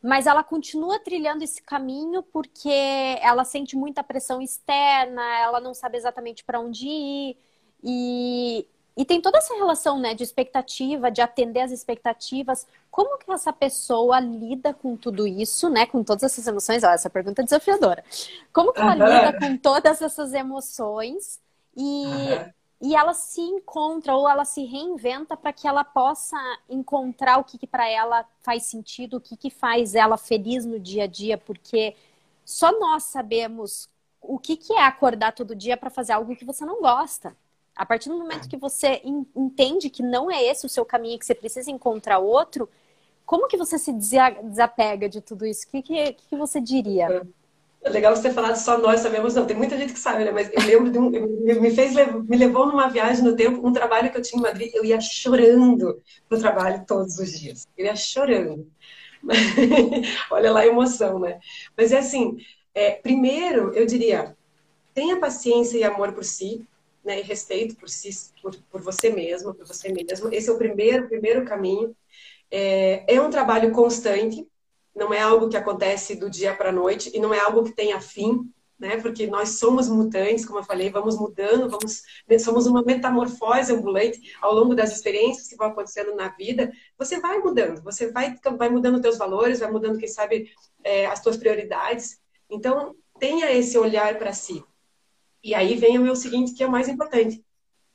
mas 0.00 0.28
ela 0.28 0.44
continua 0.44 1.00
trilhando 1.00 1.42
esse 1.42 1.60
caminho 1.60 2.22
porque 2.22 3.18
ela 3.20 3.44
sente 3.44 3.74
muita 3.74 4.04
pressão 4.04 4.40
externa, 4.40 5.22
ela 5.40 5.58
não 5.58 5.74
sabe 5.74 5.96
exatamente 5.96 6.44
para 6.44 6.60
onde 6.60 6.86
ir 6.86 7.36
e, 7.82 8.64
e 8.96 9.04
tem 9.04 9.20
toda 9.20 9.38
essa 9.38 9.54
relação, 9.54 9.98
né, 9.98 10.14
de 10.14 10.22
expectativa, 10.22 11.10
de 11.10 11.22
atender 11.22 11.60
às 11.60 11.70
expectativas. 11.70 12.66
Como 12.90 13.18
que 13.18 13.30
essa 13.32 13.52
pessoa 13.52 14.20
lida 14.20 14.74
com 14.74 14.96
tudo 14.96 15.26
isso, 15.26 15.70
né, 15.70 15.86
com 15.86 16.04
todas 16.04 16.22
essas 16.24 16.46
emoções? 16.46 16.84
Olha, 16.84 16.94
essa 16.94 17.08
pergunta 17.08 17.40
é 17.40 17.44
desafiadora. 17.44 18.04
Como 18.52 18.72
que 18.72 18.80
ela 18.80 18.94
uhum. 18.94 19.06
lida 19.06 19.38
com 19.38 19.56
todas 19.56 20.02
essas 20.02 20.34
emoções 20.34 21.40
e, 21.74 22.04
uhum. 22.04 22.52
e 22.82 22.94
ela 22.94 23.14
se 23.14 23.40
encontra 23.40 24.14
ou 24.14 24.28
ela 24.28 24.44
se 24.44 24.64
reinventa 24.64 25.38
para 25.38 25.54
que 25.54 25.66
ela 25.66 25.84
possa 25.84 26.36
encontrar 26.68 27.38
o 27.38 27.44
que, 27.44 27.56
que 27.56 27.66
para 27.66 27.88
ela 27.88 28.26
faz 28.42 28.64
sentido, 28.64 29.16
o 29.16 29.20
que, 29.20 29.38
que 29.38 29.48
faz 29.48 29.94
ela 29.94 30.18
feliz 30.18 30.66
no 30.66 30.78
dia 30.78 31.04
a 31.04 31.06
dia, 31.06 31.38
porque 31.38 31.96
só 32.44 32.78
nós 32.78 33.04
sabemos 33.04 33.88
o 34.20 34.38
que, 34.38 34.54
que 34.56 34.74
é 34.74 34.84
acordar 34.84 35.32
todo 35.32 35.56
dia 35.56 35.78
para 35.78 35.88
fazer 35.88 36.12
algo 36.12 36.36
que 36.36 36.44
você 36.44 36.64
não 36.64 36.80
gosta. 36.82 37.34
A 37.74 37.86
partir 37.86 38.08
do 38.08 38.18
momento 38.18 38.48
que 38.48 38.56
você 38.56 39.00
entende 39.34 39.88
que 39.88 40.02
não 40.02 40.30
é 40.30 40.42
esse 40.44 40.66
o 40.66 40.68
seu 40.68 40.84
caminho, 40.84 41.18
que 41.18 41.24
você 41.24 41.34
precisa 41.34 41.70
encontrar 41.70 42.18
outro, 42.18 42.68
como 43.24 43.48
que 43.48 43.56
você 43.56 43.78
se 43.78 43.92
desapega 43.92 45.08
de 45.08 45.20
tudo 45.20 45.46
isso? 45.46 45.66
O 45.66 45.70
que, 45.70 45.82
que, 45.82 46.12
que 46.12 46.36
você 46.36 46.60
diria? 46.60 47.24
É 47.82 47.90
legal 47.90 48.14
você 48.14 48.22
ter 48.22 48.34
falado 48.34 48.56
só 48.56 48.78
nós 48.78 49.00
sabemos, 49.00 49.34
não. 49.34 49.46
Tem 49.46 49.56
muita 49.56 49.76
gente 49.76 49.92
que 49.92 49.98
sabe, 49.98 50.24
né? 50.24 50.30
Mas 50.30 50.50
eu 50.52 50.62
lembro 50.62 50.90
de 50.90 50.98
um. 50.98 51.10
Me 51.10 51.70
fez, 51.74 51.94
me 51.94 52.36
levou 52.36 52.66
numa 52.66 52.88
viagem 52.88 53.24
no 53.24 53.34
tempo, 53.34 53.66
um 53.66 53.72
trabalho 53.72 54.10
que 54.10 54.16
eu 54.16 54.22
tinha 54.22 54.38
em 54.38 54.42
Madrid, 54.42 54.70
eu 54.74 54.84
ia 54.84 55.00
chorando 55.00 56.00
pro 56.28 56.38
trabalho 56.38 56.84
todos 56.86 57.18
os 57.18 57.38
dias. 57.38 57.66
Eu 57.76 57.86
ia 57.86 57.96
chorando. 57.96 58.70
Olha 60.30 60.52
lá 60.52 60.60
a 60.60 60.66
emoção, 60.66 61.18
né? 61.18 61.40
Mas 61.76 61.90
é 61.90 61.98
assim, 61.98 62.36
é, 62.74 62.92
primeiro 62.92 63.72
eu 63.72 63.84
diria, 63.84 64.36
tenha 64.94 65.18
paciência 65.18 65.78
e 65.78 65.84
amor 65.84 66.12
por 66.12 66.24
si, 66.24 66.64
né, 67.04 67.20
e 67.20 67.22
respeito 67.22 67.76
por, 67.76 67.88
si, 67.88 68.10
por, 68.40 68.54
por 68.70 68.80
você 68.80 69.10
mesmo, 69.10 69.54
por 69.54 69.66
você 69.66 69.92
mesmo. 69.92 70.32
Esse 70.32 70.48
é 70.48 70.52
o 70.52 70.58
primeiro, 70.58 71.08
primeiro 71.08 71.44
caminho. 71.44 71.96
É, 72.50 73.14
é 73.14 73.20
um 73.20 73.30
trabalho 73.30 73.72
constante, 73.72 74.46
não 74.94 75.12
é 75.12 75.20
algo 75.20 75.48
que 75.48 75.56
acontece 75.56 76.14
do 76.14 76.28
dia 76.28 76.54
para 76.54 76.68
a 76.68 76.72
noite 76.72 77.10
e 77.14 77.18
não 77.18 77.32
é 77.32 77.40
algo 77.40 77.64
que 77.64 77.72
tenha 77.72 78.00
fim, 78.00 78.52
né? 78.78 78.96
Porque 79.00 79.26
nós 79.26 79.60
somos 79.60 79.88
mutantes, 79.88 80.44
como 80.44 80.58
eu 80.58 80.64
falei, 80.64 80.90
vamos 80.90 81.16
mudando, 81.16 81.70
vamos, 81.70 82.02
somos 82.40 82.66
uma 82.66 82.82
metamorfose 82.82 83.72
ambulante 83.72 84.20
ao 84.40 84.52
longo 84.52 84.74
das 84.74 84.92
experiências 84.92 85.48
que 85.48 85.56
vão 85.56 85.68
acontecendo 85.68 86.14
na 86.14 86.28
vida. 86.28 86.70
Você 86.98 87.20
vai 87.20 87.38
mudando, 87.38 87.80
você 87.82 88.10
vai, 88.10 88.36
vai 88.58 88.68
mudando 88.68 89.00
teus 89.00 89.16
valores, 89.16 89.60
vai 89.60 89.70
mudando, 89.70 89.98
quem 89.98 90.08
sabe, 90.08 90.50
é, 90.82 91.06
as 91.06 91.22
tuas 91.22 91.36
prioridades. 91.36 92.20
Então, 92.50 92.94
tenha 93.20 93.52
esse 93.52 93.78
olhar 93.78 94.18
para 94.18 94.32
si. 94.32 94.64
E 95.42 95.54
aí 95.54 95.74
vem 95.76 95.98
o 95.98 96.02
meu 96.02 96.14
seguinte, 96.14 96.54
que 96.54 96.62
é 96.62 96.66
o 96.66 96.70
mais 96.70 96.88
importante. 96.88 97.44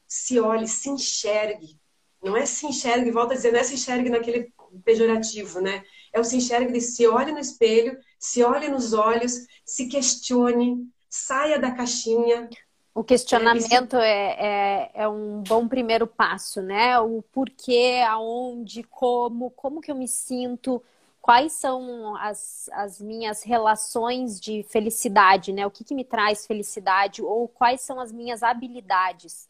Se 0.07 0.39
olhe, 0.39 0.67
se 0.67 0.89
enxergue. 0.89 1.79
Não 2.21 2.36
é 2.36 2.45
se 2.45 2.65
enxergue, 2.65 3.12
volta 3.12 3.33
a 3.33 3.38
dizer, 3.38 3.51
não 3.51 3.60
é 3.60 3.63
se 3.63 3.75
enxergue 3.75 4.10
naquele 4.10 4.51
pejorativo, 4.83 5.62
né? 5.62 5.83
É 6.12 6.19
o 6.19 6.23
se 6.23 6.38
enxergue 6.38 6.73
de 6.73 6.81
se 6.81 7.07
olhe 7.07 7.31
no 7.31 7.39
espelho, 7.39 7.97
se 8.19 8.43
olhe 8.43 8.67
nos 8.67 8.93
olhos, 8.93 9.33
se 9.65 9.88
questione, 9.88 10.88
saia 11.10 11.60
da 11.60 11.71
caixinha. 11.71 12.49
O 12.93 13.03
questionamento 13.03 13.95
é, 13.97 14.36
é, 14.39 14.91
é, 14.95 15.07
um 15.07 15.43
bom 15.47 15.67
primeiro 15.67 16.07
passo, 16.07 16.62
né? 16.62 16.99
O 16.99 17.21
porquê, 17.21 18.03
aonde, 18.07 18.83
como, 18.83 19.51
como 19.51 19.79
que 19.79 19.91
eu 19.91 19.95
me 19.95 20.07
sinto, 20.07 20.81
quais 21.21 21.53
são 21.53 22.15
as, 22.17 22.69
as 22.71 23.01
minhas 23.01 23.43
relações 23.43 24.39
de 24.39 24.63
felicidade, 24.63 25.51
né? 25.51 25.65
O 25.65 25.71
que, 25.71 25.84
que 25.84 25.95
me 25.95 26.03
traz 26.03 26.45
felicidade 26.45 27.22
ou 27.22 27.47
quais 27.47 27.82
são 27.82 27.99
as 27.99 28.11
minhas 28.11 28.43
habilidades. 28.43 29.49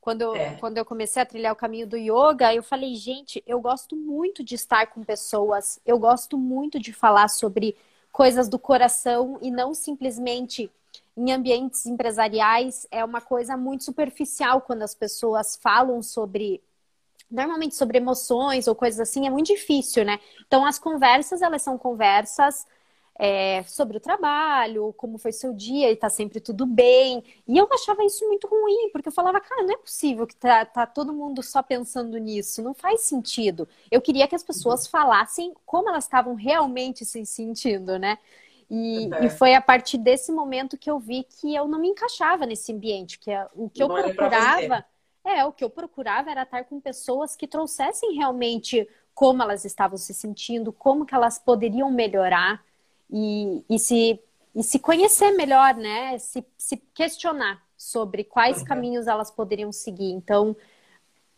Quando 0.00 0.22
eu, 0.22 0.34
é. 0.34 0.56
quando 0.56 0.78
eu 0.78 0.84
comecei 0.84 1.20
a 1.20 1.26
trilhar 1.26 1.52
o 1.52 1.56
caminho 1.56 1.86
do 1.86 1.96
yoga, 1.96 2.54
eu 2.54 2.62
falei, 2.62 2.94
gente, 2.94 3.42
eu 3.46 3.60
gosto 3.60 3.94
muito 3.94 4.42
de 4.42 4.54
estar 4.54 4.86
com 4.86 5.04
pessoas, 5.04 5.78
eu 5.84 5.98
gosto 5.98 6.38
muito 6.38 6.80
de 6.80 6.92
falar 6.92 7.28
sobre 7.28 7.76
coisas 8.10 8.48
do 8.48 8.58
coração 8.58 9.38
e 9.42 9.50
não 9.50 9.74
simplesmente 9.74 10.70
em 11.16 11.32
ambientes 11.32 11.84
empresariais. 11.84 12.86
É 12.90 13.04
uma 13.04 13.20
coisa 13.20 13.56
muito 13.58 13.84
superficial 13.84 14.62
quando 14.62 14.82
as 14.82 14.94
pessoas 14.94 15.54
falam 15.56 16.02
sobre 16.02 16.62
normalmente 17.30 17.74
sobre 17.74 17.98
emoções 17.98 18.66
ou 18.66 18.74
coisas 18.74 19.00
assim 19.00 19.26
é 19.26 19.30
muito 19.30 19.46
difícil, 19.46 20.04
né? 20.04 20.18
Então 20.46 20.64
as 20.64 20.78
conversas 20.78 21.42
elas 21.42 21.62
são 21.62 21.78
conversas 21.78 22.66
é, 23.22 23.62
sobre 23.64 23.98
o 23.98 24.00
trabalho, 24.00 24.94
como 24.96 25.18
foi 25.18 25.30
seu 25.30 25.52
dia 25.52 25.92
e 25.92 25.96
tá 25.96 26.08
sempre 26.08 26.40
tudo 26.40 26.64
bem. 26.64 27.22
E 27.46 27.58
eu 27.58 27.68
achava 27.70 28.02
isso 28.02 28.26
muito 28.26 28.46
ruim, 28.46 28.88
porque 28.92 29.08
eu 29.08 29.12
falava, 29.12 29.38
cara, 29.38 29.62
não 29.62 29.74
é 29.74 29.76
possível 29.76 30.26
que 30.26 30.34
tá, 30.34 30.64
tá 30.64 30.86
todo 30.86 31.12
mundo 31.12 31.42
só 31.42 31.62
pensando 31.62 32.16
nisso, 32.16 32.62
não 32.62 32.72
faz 32.72 33.02
sentido. 33.02 33.68
Eu 33.90 34.00
queria 34.00 34.26
que 34.26 34.34
as 34.34 34.42
pessoas 34.42 34.84
uhum. 34.84 34.90
falassem 34.90 35.52
como 35.66 35.90
elas 35.90 36.04
estavam 36.04 36.34
realmente 36.34 37.04
se 37.04 37.24
sentindo, 37.26 37.98
né? 37.98 38.16
E, 38.70 39.12
é. 39.12 39.26
e, 39.26 39.30
foi 39.30 39.54
a 39.54 39.60
partir 39.60 39.98
desse 39.98 40.32
momento 40.32 40.78
que 40.78 40.90
eu 40.90 40.98
vi 40.98 41.24
que 41.24 41.54
eu 41.54 41.68
não 41.68 41.78
me 41.78 41.88
encaixava 41.88 42.46
nesse 42.46 42.72
ambiente, 42.72 43.18
que 43.18 43.30
é, 43.30 43.46
o 43.54 43.68
que 43.68 43.82
eu 43.82 43.88
não 43.88 44.02
procurava. 44.02 44.84
É, 45.24 45.44
o 45.44 45.52
que 45.52 45.62
eu 45.62 45.70
procurava 45.70 46.30
era 46.30 46.42
estar 46.42 46.64
com 46.64 46.80
pessoas 46.80 47.36
que 47.36 47.46
trouxessem 47.46 48.14
realmente 48.14 48.88
como 49.14 49.42
elas 49.42 49.64
estavam 49.64 49.98
se 49.98 50.14
sentindo, 50.14 50.72
como 50.72 51.04
que 51.04 51.14
elas 51.14 51.38
poderiam 51.38 51.90
melhorar 51.90 52.64
e, 53.10 53.62
e, 53.68 53.78
se, 53.78 54.18
e 54.54 54.62
se 54.62 54.78
conhecer 54.78 55.32
melhor, 55.32 55.74
né? 55.74 56.16
Se, 56.18 56.44
se 56.56 56.76
questionar 56.94 57.62
sobre 57.76 58.24
quais 58.24 58.60
uhum. 58.60 58.64
caminhos 58.64 59.06
elas 59.06 59.30
poderiam 59.30 59.72
seguir. 59.72 60.10
Então, 60.10 60.56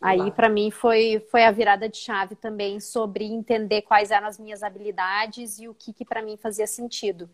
aí 0.01 0.30
para 0.30 0.49
mim 0.49 0.70
foi, 0.70 1.26
foi 1.30 1.45
a 1.45 1.51
virada 1.51 1.89
de 1.89 1.97
chave 1.97 2.37
também 2.37 2.78
sobre 2.78 3.24
entender 3.24 3.83
quais 3.83 4.11
eram 4.11 4.26
as 4.26 4.39
minhas 4.39 4.62
habilidades 4.62 5.59
e 5.59 5.68
o 5.68 5.74
que, 5.74 5.93
que 5.93 6.05
para 6.05 6.22
mim 6.22 6.37
fazia 6.37 6.66
sentido. 6.66 7.28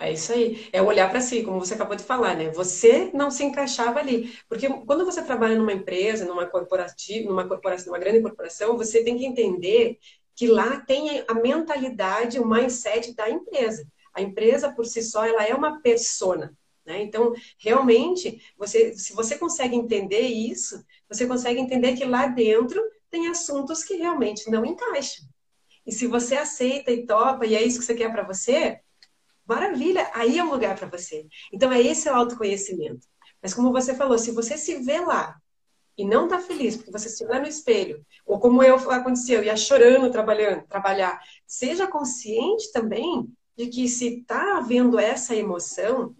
É 0.00 0.10
isso 0.12 0.32
aí. 0.32 0.68
É 0.72 0.80
olhar 0.80 1.10
para 1.10 1.20
si, 1.20 1.42
como 1.42 1.60
você 1.60 1.74
acabou 1.74 1.94
de 1.94 2.02
falar, 2.02 2.34
né? 2.34 2.48
Você 2.50 3.10
não 3.12 3.30
se 3.30 3.44
encaixava 3.44 4.00
ali. 4.00 4.32
Porque 4.48 4.66
quando 4.86 5.04
você 5.04 5.22
trabalha 5.22 5.56
numa 5.56 5.74
empresa, 5.74 6.24
numa 6.24 6.46
corporativa, 6.46 7.28
numa 7.28 7.46
corporação, 7.46 7.92
numa 7.92 7.98
grande 7.98 8.22
corporação, 8.22 8.78
você 8.78 9.04
tem 9.04 9.18
que 9.18 9.26
entender 9.26 9.98
que 10.34 10.46
lá 10.46 10.80
tem 10.80 11.22
a 11.28 11.34
mentalidade, 11.34 12.40
o 12.40 12.48
mindset 12.48 13.14
da 13.14 13.28
empresa. 13.28 13.86
A 14.14 14.22
empresa 14.22 14.72
por 14.72 14.86
si 14.86 15.02
só, 15.02 15.26
ela 15.26 15.44
é 15.44 15.54
uma 15.54 15.82
persona. 15.82 16.56
Né? 16.86 17.02
Então, 17.02 17.34
realmente, 17.58 18.42
você, 18.56 18.94
se 18.96 19.12
você 19.12 19.36
consegue 19.36 19.76
entender 19.76 20.22
isso, 20.22 20.82
você 21.10 21.26
consegue 21.26 21.60
entender 21.60 21.94
que 21.94 22.06
lá 22.06 22.26
dentro 22.26 22.82
tem 23.10 23.28
assuntos 23.28 23.84
que 23.84 23.96
realmente 23.96 24.50
não 24.50 24.64
encaixam. 24.64 25.26
E 25.86 25.92
se 25.92 26.06
você 26.06 26.36
aceita 26.36 26.90
e 26.90 27.04
topa, 27.04 27.44
e 27.44 27.54
é 27.54 27.62
isso 27.62 27.78
que 27.78 27.84
você 27.84 27.94
quer 27.94 28.10
para 28.10 28.26
você, 28.26 28.80
maravilha, 29.50 30.08
aí 30.14 30.38
é 30.38 30.44
um 30.44 30.50
lugar 30.50 30.78
para 30.78 30.86
você. 30.86 31.26
Então, 31.52 31.72
é 31.72 31.80
esse 31.82 32.08
o 32.08 32.14
autoconhecimento. 32.14 33.04
Mas 33.42 33.52
como 33.52 33.72
você 33.72 33.94
falou, 33.94 34.16
se 34.16 34.30
você 34.30 34.56
se 34.56 34.76
vê 34.76 35.00
lá 35.00 35.36
e 35.98 36.04
não 36.04 36.24
está 36.24 36.38
feliz, 36.38 36.76
porque 36.76 36.92
você 36.92 37.08
se 37.08 37.24
olha 37.24 37.40
no 37.40 37.48
espelho, 37.48 38.04
ou 38.24 38.38
como 38.38 38.62
eu 38.62 38.76
aconteceu, 38.90 39.42
ia 39.42 39.56
chorando 39.56 40.12
trabalhando, 40.12 40.66
trabalhar, 40.68 41.20
seja 41.46 41.88
consciente 41.88 42.70
também 42.72 43.28
de 43.56 43.66
que 43.66 43.88
se 43.88 44.20
está 44.20 44.58
havendo 44.58 44.98
essa 44.98 45.34
emoção, 45.34 46.14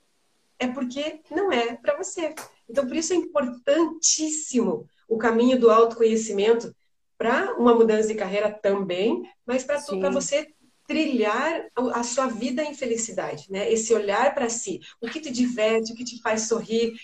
é 0.59 0.67
porque 0.67 1.21
não 1.31 1.53
é 1.53 1.77
para 1.77 1.97
você. 1.97 2.35
Então, 2.69 2.85
por 2.87 2.97
isso 2.97 3.13
é 3.13 3.17
importantíssimo 3.17 4.89
o 5.09 5.17
caminho 5.17 5.59
do 5.59 5.71
autoconhecimento 5.71 6.75
para 7.17 7.55
uma 7.55 7.75
mudança 7.75 8.09
de 8.09 8.15
carreira 8.15 8.51
também, 8.51 9.23
mas 9.47 9.63
para 9.63 10.11
você 10.11 10.49
trilhar 10.91 11.67
a 11.95 12.03
sua 12.03 12.27
vida 12.27 12.65
em 12.65 12.75
felicidade, 12.75 13.47
né? 13.49 13.73
Esse 13.73 13.95
olhar 13.95 14.35
para 14.35 14.51
si, 14.51 14.81
o 15.01 15.07
que 15.07 15.21
te 15.21 15.31
diverte, 15.31 15.93
o 15.93 15.95
que 15.95 16.03
te 16.03 16.21
faz 16.21 16.49
sorrir. 16.49 16.95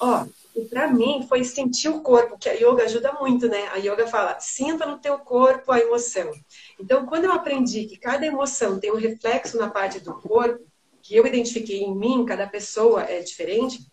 Ó, 0.00 0.24
e 0.56 0.64
para 0.64 0.88
mim 0.88 1.26
foi 1.28 1.44
sentir 1.44 1.90
o 1.90 2.00
corpo, 2.00 2.38
que 2.38 2.48
a 2.48 2.54
yoga 2.54 2.84
ajuda 2.84 3.12
muito, 3.20 3.48
né? 3.48 3.68
A 3.68 3.76
yoga 3.76 4.06
fala, 4.06 4.40
sinta 4.40 4.86
no 4.86 4.98
teu 4.98 5.18
corpo 5.18 5.70
a 5.70 5.78
emoção. 5.78 6.32
Então, 6.80 7.04
quando 7.04 7.26
eu 7.26 7.32
aprendi 7.32 7.84
que 7.84 7.98
cada 7.98 8.24
emoção 8.24 8.80
tem 8.80 8.90
um 8.90 8.96
reflexo 8.96 9.58
na 9.58 9.68
parte 9.68 10.00
do 10.00 10.14
corpo, 10.14 10.64
que 11.02 11.14
eu 11.14 11.26
identifiquei 11.26 11.82
em 11.82 11.94
mim, 11.94 12.24
cada 12.24 12.46
pessoa 12.46 13.02
é 13.02 13.20
diferente, 13.20 13.86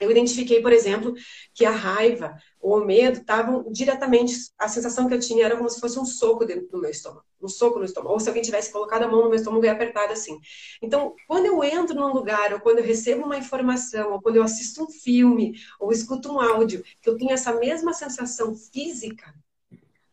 eu 0.00 0.10
identifiquei, 0.10 0.62
por 0.62 0.72
exemplo, 0.72 1.14
que 1.54 1.64
a 1.64 1.70
raiva 1.70 2.34
ou 2.58 2.78
o 2.78 2.84
medo 2.84 3.18
estavam 3.18 3.70
diretamente. 3.70 4.34
A 4.58 4.66
sensação 4.66 5.06
que 5.06 5.14
eu 5.14 5.20
tinha 5.20 5.44
era 5.44 5.56
como 5.56 5.68
se 5.68 5.78
fosse 5.78 5.98
um 5.98 6.06
soco 6.06 6.46
dentro 6.46 6.68
do 6.68 6.80
meu 6.80 6.90
estômago. 6.90 7.24
Um 7.40 7.48
soco 7.48 7.78
no 7.78 7.84
estômago. 7.84 8.14
Ou 8.14 8.20
se 8.20 8.28
alguém 8.28 8.42
tivesse 8.42 8.72
colocado 8.72 9.02
a 9.02 9.08
mão 9.08 9.22
no 9.22 9.28
meu 9.28 9.36
estômago 9.36 9.64
e 9.64 9.68
apertado 9.68 10.12
assim. 10.12 10.40
Então, 10.82 11.14
quando 11.28 11.46
eu 11.46 11.62
entro 11.62 11.94
num 11.94 12.12
lugar, 12.12 12.54
ou 12.54 12.60
quando 12.60 12.78
eu 12.78 12.84
recebo 12.84 13.24
uma 13.24 13.36
informação, 13.36 14.12
ou 14.12 14.22
quando 14.22 14.36
eu 14.36 14.42
assisto 14.42 14.84
um 14.84 14.90
filme, 14.90 15.54
ou 15.78 15.92
escuto 15.92 16.32
um 16.32 16.40
áudio, 16.40 16.82
que 17.02 17.08
eu 17.08 17.18
tenho 17.18 17.32
essa 17.32 17.52
mesma 17.52 17.92
sensação 17.92 18.54
física, 18.54 19.34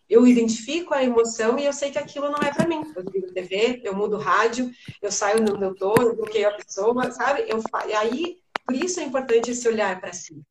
eu 0.09 0.25
identifico 0.25 0.93
a 0.93 1.03
emoção 1.03 1.59
e 1.59 1.65
eu 1.65 1.73
sei 1.73 1.91
que 1.91 1.99
aquilo 1.99 2.29
não 2.29 2.39
é 2.39 2.53
para 2.53 2.67
mim. 2.67 2.81
Eu 2.95 3.03
ligo 3.03 3.33
TV, 3.33 3.81
eu 3.83 3.93
mudo 3.93 4.17
rádio, 4.17 4.71
eu 5.01 5.11
saio 5.11 5.41
onde 5.41 5.63
eu 5.63 5.75
tô, 5.75 5.93
eu 6.01 6.15
bloqueio 6.15 6.47
a 6.47 6.53
pessoa, 6.53 7.11
sabe? 7.11 7.45
Eu, 7.47 7.61
aí 7.97 8.37
por 8.67 8.75
isso 8.75 8.99
é 8.99 9.03
importante 9.03 9.49
esse 9.49 9.65
olhar 9.65 9.99
para 10.01 10.11
si. 10.11 10.43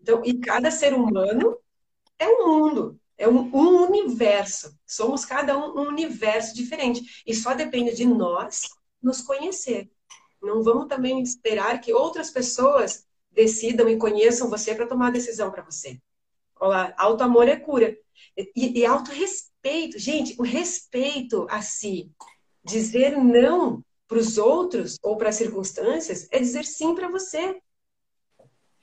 Então, 0.00 0.22
e 0.24 0.38
cada 0.38 0.70
ser 0.70 0.94
humano 0.94 1.58
é 2.16 2.28
um 2.28 2.46
mundo, 2.46 3.00
é 3.16 3.28
um, 3.28 3.52
um 3.52 3.82
universo. 3.84 4.78
Somos 4.86 5.24
cada 5.24 5.58
um 5.58 5.76
um 5.76 5.88
universo 5.88 6.54
diferente. 6.54 7.24
E 7.26 7.34
só 7.34 7.54
depende 7.54 7.96
de 7.96 8.06
nós 8.06 8.62
nos 9.02 9.20
conhecer. 9.20 9.90
Não 10.40 10.62
vamos 10.62 10.86
também 10.86 11.20
esperar 11.20 11.80
que 11.80 11.92
outras 11.92 12.30
pessoas 12.30 13.04
decidam 13.32 13.88
e 13.88 13.98
conheçam 13.98 14.48
você 14.48 14.72
para 14.72 14.86
tomar 14.86 15.08
a 15.08 15.12
decisão 15.12 15.50
para 15.50 15.64
você. 15.64 16.00
Olha, 16.60 16.94
auto 16.96 17.24
amor 17.24 17.48
é 17.48 17.56
cura. 17.56 17.98
E, 18.36 18.78
e 18.78 18.86
auto-respeito. 18.86 19.98
Gente, 19.98 20.36
o 20.38 20.44
respeito 20.44 21.44
a 21.50 21.60
si. 21.60 22.08
Dizer 22.62 23.16
não 23.16 23.84
para 24.08 24.18
os 24.18 24.38
outros 24.38 24.98
ou 25.02 25.16
para 25.16 25.28
as 25.28 25.36
circunstâncias 25.36 26.26
é 26.32 26.38
dizer 26.38 26.64
sim 26.64 26.94
para 26.94 27.08
você. 27.08 27.60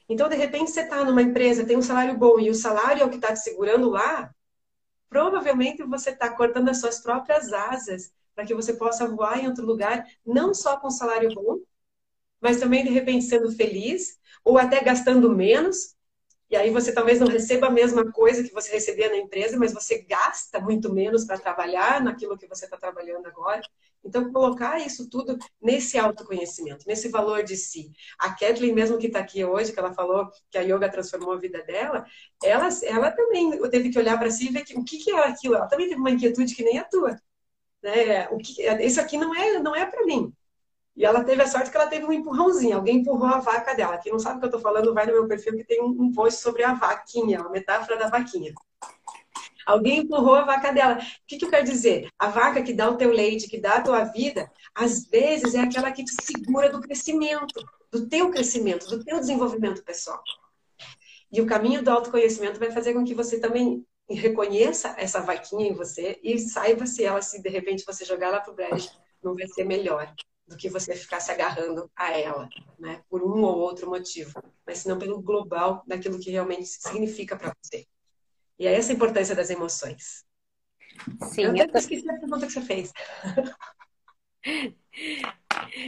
Então, 0.07 0.29
de 0.29 0.35
repente, 0.35 0.69
você 0.69 0.81
está 0.81 1.03
numa 1.03 1.21
empresa, 1.21 1.65
tem 1.65 1.75
um 1.75 1.81
salário 1.81 2.15
bom 2.15 2.39
e 2.39 2.49
o 2.49 2.55
salário 2.55 3.01
é 3.01 3.05
o 3.05 3.09
que 3.09 3.15
está 3.15 3.33
te 3.33 3.39
segurando 3.39 3.89
lá, 3.89 4.33
provavelmente 5.09 5.83
você 5.83 6.11
está 6.11 6.29
cortando 6.29 6.69
as 6.69 6.79
suas 6.79 6.99
próprias 6.99 7.51
asas 7.51 8.13
para 8.35 8.45
que 8.45 8.53
você 8.53 8.73
possa 8.73 9.07
voar 9.07 9.39
em 9.39 9.47
outro 9.47 9.65
lugar, 9.65 10.05
não 10.25 10.53
só 10.53 10.77
com 10.77 10.91
salário 10.91 11.33
bom, 11.33 11.59
mas 12.39 12.59
também, 12.59 12.83
de 12.83 12.91
repente, 12.91 13.25
sendo 13.25 13.51
feliz, 13.51 14.19
ou 14.43 14.57
até 14.57 14.83
gastando 14.83 15.35
menos, 15.35 15.94
e 16.55 16.57
aí 16.57 16.69
você 16.69 16.93
talvez 16.93 17.19
não 17.19 17.27
receba 17.27 17.67
a 17.67 17.69
mesma 17.69 18.09
coisa 18.13 18.41
que 18.41 18.53
você 18.53 18.71
recebia 18.71 19.09
na 19.09 19.17
empresa, 19.17 19.57
mas 19.57 19.73
você 19.73 20.01
gasta 20.03 20.57
muito 20.57 20.93
menos 20.93 21.25
para 21.25 21.37
trabalhar 21.37 22.01
naquilo 22.01 22.37
que 22.37 22.47
você 22.47 22.63
está 22.63 22.77
trabalhando 22.77 23.27
agora. 23.27 23.61
Então, 24.01 24.31
colocar 24.31 24.79
isso 24.79 25.09
tudo 25.09 25.37
nesse 25.61 25.97
autoconhecimento, 25.97 26.87
nesse 26.87 27.09
valor 27.09 27.43
de 27.43 27.57
si. 27.57 27.91
A 28.17 28.29
Kathleen, 28.29 28.73
mesmo 28.73 28.97
que 28.97 29.07
está 29.07 29.19
aqui 29.19 29.43
hoje, 29.43 29.73
que 29.73 29.79
ela 29.79 29.93
falou 29.93 30.29
que 30.49 30.57
a 30.57 30.61
yoga 30.61 30.89
transformou 30.89 31.33
a 31.33 31.37
vida 31.37 31.61
dela, 31.63 32.05
ela, 32.41 32.69
ela 32.83 33.11
também 33.11 33.59
teve 33.69 33.89
que 33.89 33.99
olhar 33.99 34.17
para 34.17 34.31
si 34.31 34.47
e 34.47 34.51
ver 34.53 34.63
que, 34.63 34.79
o 34.79 34.83
que, 34.85 34.97
que 34.99 35.11
é 35.11 35.27
aquilo. 35.27 35.55
Ela 35.55 35.67
também 35.67 35.89
teve 35.89 35.99
uma 35.99 36.11
inquietude 36.11 36.55
que 36.55 36.63
nem 36.63 36.77
a 36.77 36.85
tua. 36.85 37.19
Né? 37.83 38.29
O 38.29 38.37
que, 38.37 38.61
isso 38.81 39.01
aqui 39.01 39.17
não 39.17 39.35
é, 39.35 39.59
não 39.59 39.75
é 39.75 39.85
para 39.85 40.05
mim. 40.05 40.31
E 40.95 41.03
ela 41.03 41.23
teve 41.23 41.41
a 41.41 41.47
sorte 41.47 41.69
que 41.69 41.75
ela 41.75 41.87
teve 41.87 42.05
um 42.05 42.13
empurrãozinho. 42.13 42.77
Alguém 42.77 42.97
empurrou 42.97 43.27
a 43.27 43.39
vaca 43.39 43.73
dela. 43.73 43.97
Quem 43.97 44.11
não 44.11 44.19
sabe 44.19 44.37
o 44.37 44.39
que 44.39 44.45
eu 44.45 44.49
estou 44.49 44.61
falando, 44.61 44.93
vai 44.93 45.05
no 45.05 45.11
meu 45.11 45.27
perfil 45.27 45.57
que 45.57 45.63
tem 45.63 45.81
um 45.81 46.11
post 46.13 46.41
sobre 46.41 46.63
a 46.63 46.73
vaquinha, 46.73 47.41
a 47.41 47.49
metáfora 47.49 47.97
da 47.97 48.07
vaquinha. 48.07 48.53
Alguém 49.65 49.99
empurrou 49.99 50.35
a 50.35 50.45
vaca 50.45 50.71
dela. 50.71 50.97
O 50.97 51.27
que, 51.27 51.37
que 51.37 51.45
eu 51.45 51.49
quero 51.49 51.65
dizer? 51.65 52.07
A 52.17 52.29
vaca 52.29 52.61
que 52.61 52.73
dá 52.73 52.89
o 52.89 52.95
teu 52.95 53.11
leite, 53.11 53.47
que 53.47 53.59
dá 53.59 53.73
a 53.73 53.81
tua 53.81 54.03
vida, 54.05 54.49
às 54.73 55.05
vezes 55.05 55.55
é 55.55 55.61
aquela 55.61 55.91
que 55.91 56.05
te 56.05 56.13
segura 56.23 56.69
do 56.69 56.79
crescimento, 56.79 57.53
do 57.91 58.07
teu 58.07 58.29
crescimento, 58.29 58.87
do 58.87 59.03
teu 59.03 59.19
desenvolvimento 59.19 59.83
pessoal. 59.83 60.21
E 61.31 61.41
o 61.41 61.47
caminho 61.47 61.83
do 61.83 61.89
autoconhecimento 61.89 62.59
vai 62.59 62.71
fazer 62.71 62.93
com 62.93 63.03
que 63.03 63.15
você 63.15 63.39
também 63.39 63.85
reconheça 64.07 64.93
essa 64.97 65.19
vaquinha 65.19 65.67
em 65.67 65.73
você 65.73 66.19
e 66.23 66.37
saiba 66.37 66.85
se 66.85 67.03
ela, 67.03 67.21
se 67.21 67.41
de 67.41 67.49
repente 67.49 67.83
você 67.83 68.05
jogar 68.05 68.29
lá 68.29 68.39
pro 68.39 68.53
brejo, 68.53 68.89
não 69.23 69.33
vai 69.33 69.47
ser 69.47 69.63
melhor 69.63 70.13
do 70.47 70.55
que 70.55 70.69
você 70.69 70.95
ficar 70.95 71.19
se 71.19 71.31
agarrando 71.31 71.89
a 71.95 72.11
ela, 72.11 72.49
né? 72.77 73.01
Por 73.09 73.23
um 73.23 73.43
ou 73.43 73.57
outro 73.57 73.89
motivo, 73.89 74.31
mas 74.65 74.79
senão 74.79 74.99
pelo 74.99 75.21
global 75.21 75.83
daquilo 75.87 76.19
que 76.19 76.31
realmente 76.31 76.65
significa 76.67 77.35
para 77.35 77.53
você. 77.61 77.85
E 78.59 78.67
é 78.67 78.73
essa 78.73 78.91
a 78.91 78.95
importância 78.95 79.35
das 79.35 79.49
emoções. 79.49 80.23
Sim, 81.31 81.43
eu, 81.43 81.55
eu 81.55 81.71
tô... 81.71 81.77
esqueci 81.77 82.09
a 82.09 82.13
pergunta 82.13 82.45
que 82.45 82.53
você 82.53 82.61
fez. 82.61 82.93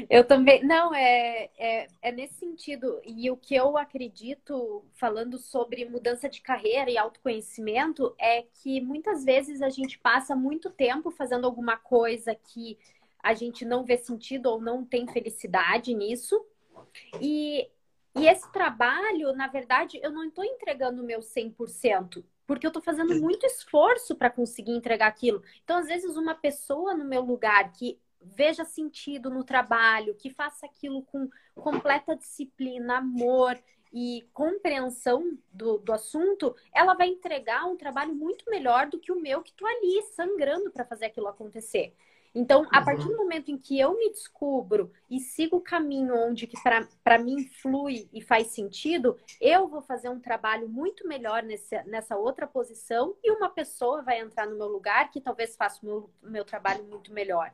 Eu 0.09 0.25
também. 0.25 0.63
Não, 0.65 0.93
é, 0.93 1.49
é, 1.57 1.87
é, 2.01 2.11
nesse 2.11 2.35
sentido. 2.35 2.99
E 3.05 3.29
o 3.29 3.37
que 3.37 3.55
eu 3.55 3.77
acredito, 3.77 4.85
falando 4.93 5.37
sobre 5.37 5.85
mudança 5.85 6.27
de 6.27 6.41
carreira 6.41 6.89
e 6.89 6.97
autoconhecimento, 6.97 8.13
é 8.19 8.43
que 8.43 8.81
muitas 8.81 9.23
vezes 9.23 9.61
a 9.61 9.69
gente 9.69 9.99
passa 9.99 10.35
muito 10.35 10.69
tempo 10.69 11.11
fazendo 11.11 11.45
alguma 11.45 11.77
coisa 11.77 12.35
que 12.35 12.77
a 13.21 13.33
gente 13.33 13.65
não 13.65 13.83
vê 13.83 13.97
sentido 13.97 14.47
ou 14.47 14.61
não 14.61 14.85
tem 14.85 15.07
felicidade 15.07 15.93
nisso. 15.93 16.43
E, 17.21 17.69
e 18.15 18.27
esse 18.27 18.51
trabalho, 18.51 19.33
na 19.33 19.47
verdade, 19.47 19.99
eu 20.01 20.11
não 20.11 20.25
estou 20.25 20.43
entregando 20.43 21.01
o 21.01 21.05
meu 21.05 21.19
100%. 21.19 22.23
porque 22.45 22.65
eu 22.65 22.69
estou 22.69 22.81
fazendo 22.81 23.19
muito 23.19 23.45
esforço 23.45 24.15
para 24.15 24.29
conseguir 24.29 24.71
entregar 24.71 25.07
aquilo. 25.07 25.43
Então, 25.63 25.77
às 25.77 25.87
vezes, 25.87 26.15
uma 26.15 26.33
pessoa 26.33 26.93
no 26.93 27.03
meu 27.03 27.21
lugar 27.21 27.73
que 27.73 27.99
veja 28.21 28.65
sentido 28.65 29.29
no 29.29 29.43
trabalho, 29.43 30.15
que 30.15 30.29
faça 30.29 30.65
aquilo 30.65 31.03
com 31.03 31.29
completa 31.55 32.15
disciplina, 32.15 32.97
amor 32.97 33.57
e 33.91 34.27
compreensão 34.33 35.37
do, 35.51 35.77
do 35.77 35.93
assunto, 35.93 36.55
ela 36.73 36.93
vai 36.93 37.07
entregar 37.07 37.65
um 37.65 37.77
trabalho 37.77 38.13
muito 38.13 38.49
melhor 38.49 38.87
do 38.87 38.99
que 38.99 39.11
o 39.11 39.19
meu, 39.19 39.41
que 39.41 39.51
estou 39.51 39.67
ali 39.67 40.01
sangrando 40.13 40.71
para 40.71 40.85
fazer 40.85 41.05
aquilo 41.05 41.27
acontecer. 41.27 41.93
Então, 42.37 42.67
a 42.69 42.83
partir 42.83 43.07
do 43.07 43.17
momento 43.17 43.49
em 43.49 43.57
que 43.57 43.79
eu 43.79 43.97
me 43.97 44.11
descubro 44.11 44.91
e 45.09 45.19
sigo 45.19 45.57
o 45.57 45.61
caminho 45.61 46.13
onde 46.13 46.45
que 46.45 46.55
para 47.03 47.17
mim 47.17 47.43
flui 47.47 48.07
e 48.13 48.21
faz 48.21 48.49
sentido, 48.51 49.17
eu 49.41 49.67
vou 49.67 49.81
fazer 49.81 50.09
um 50.09 50.19
trabalho 50.19 50.69
muito 50.69 51.07
melhor 51.07 51.41
nesse, 51.41 51.81
nessa 51.85 52.15
outra 52.15 52.45
posição 52.45 53.15
e 53.23 53.31
uma 53.31 53.49
pessoa 53.49 54.03
vai 54.03 54.19
entrar 54.19 54.45
no 54.45 54.55
meu 54.55 54.67
lugar 54.67 55.09
que 55.09 55.19
talvez 55.19 55.55
faça 55.55 55.79
o 55.81 55.85
meu, 55.85 56.09
meu 56.21 56.45
trabalho 56.45 56.83
muito 56.83 57.11
melhor. 57.11 57.51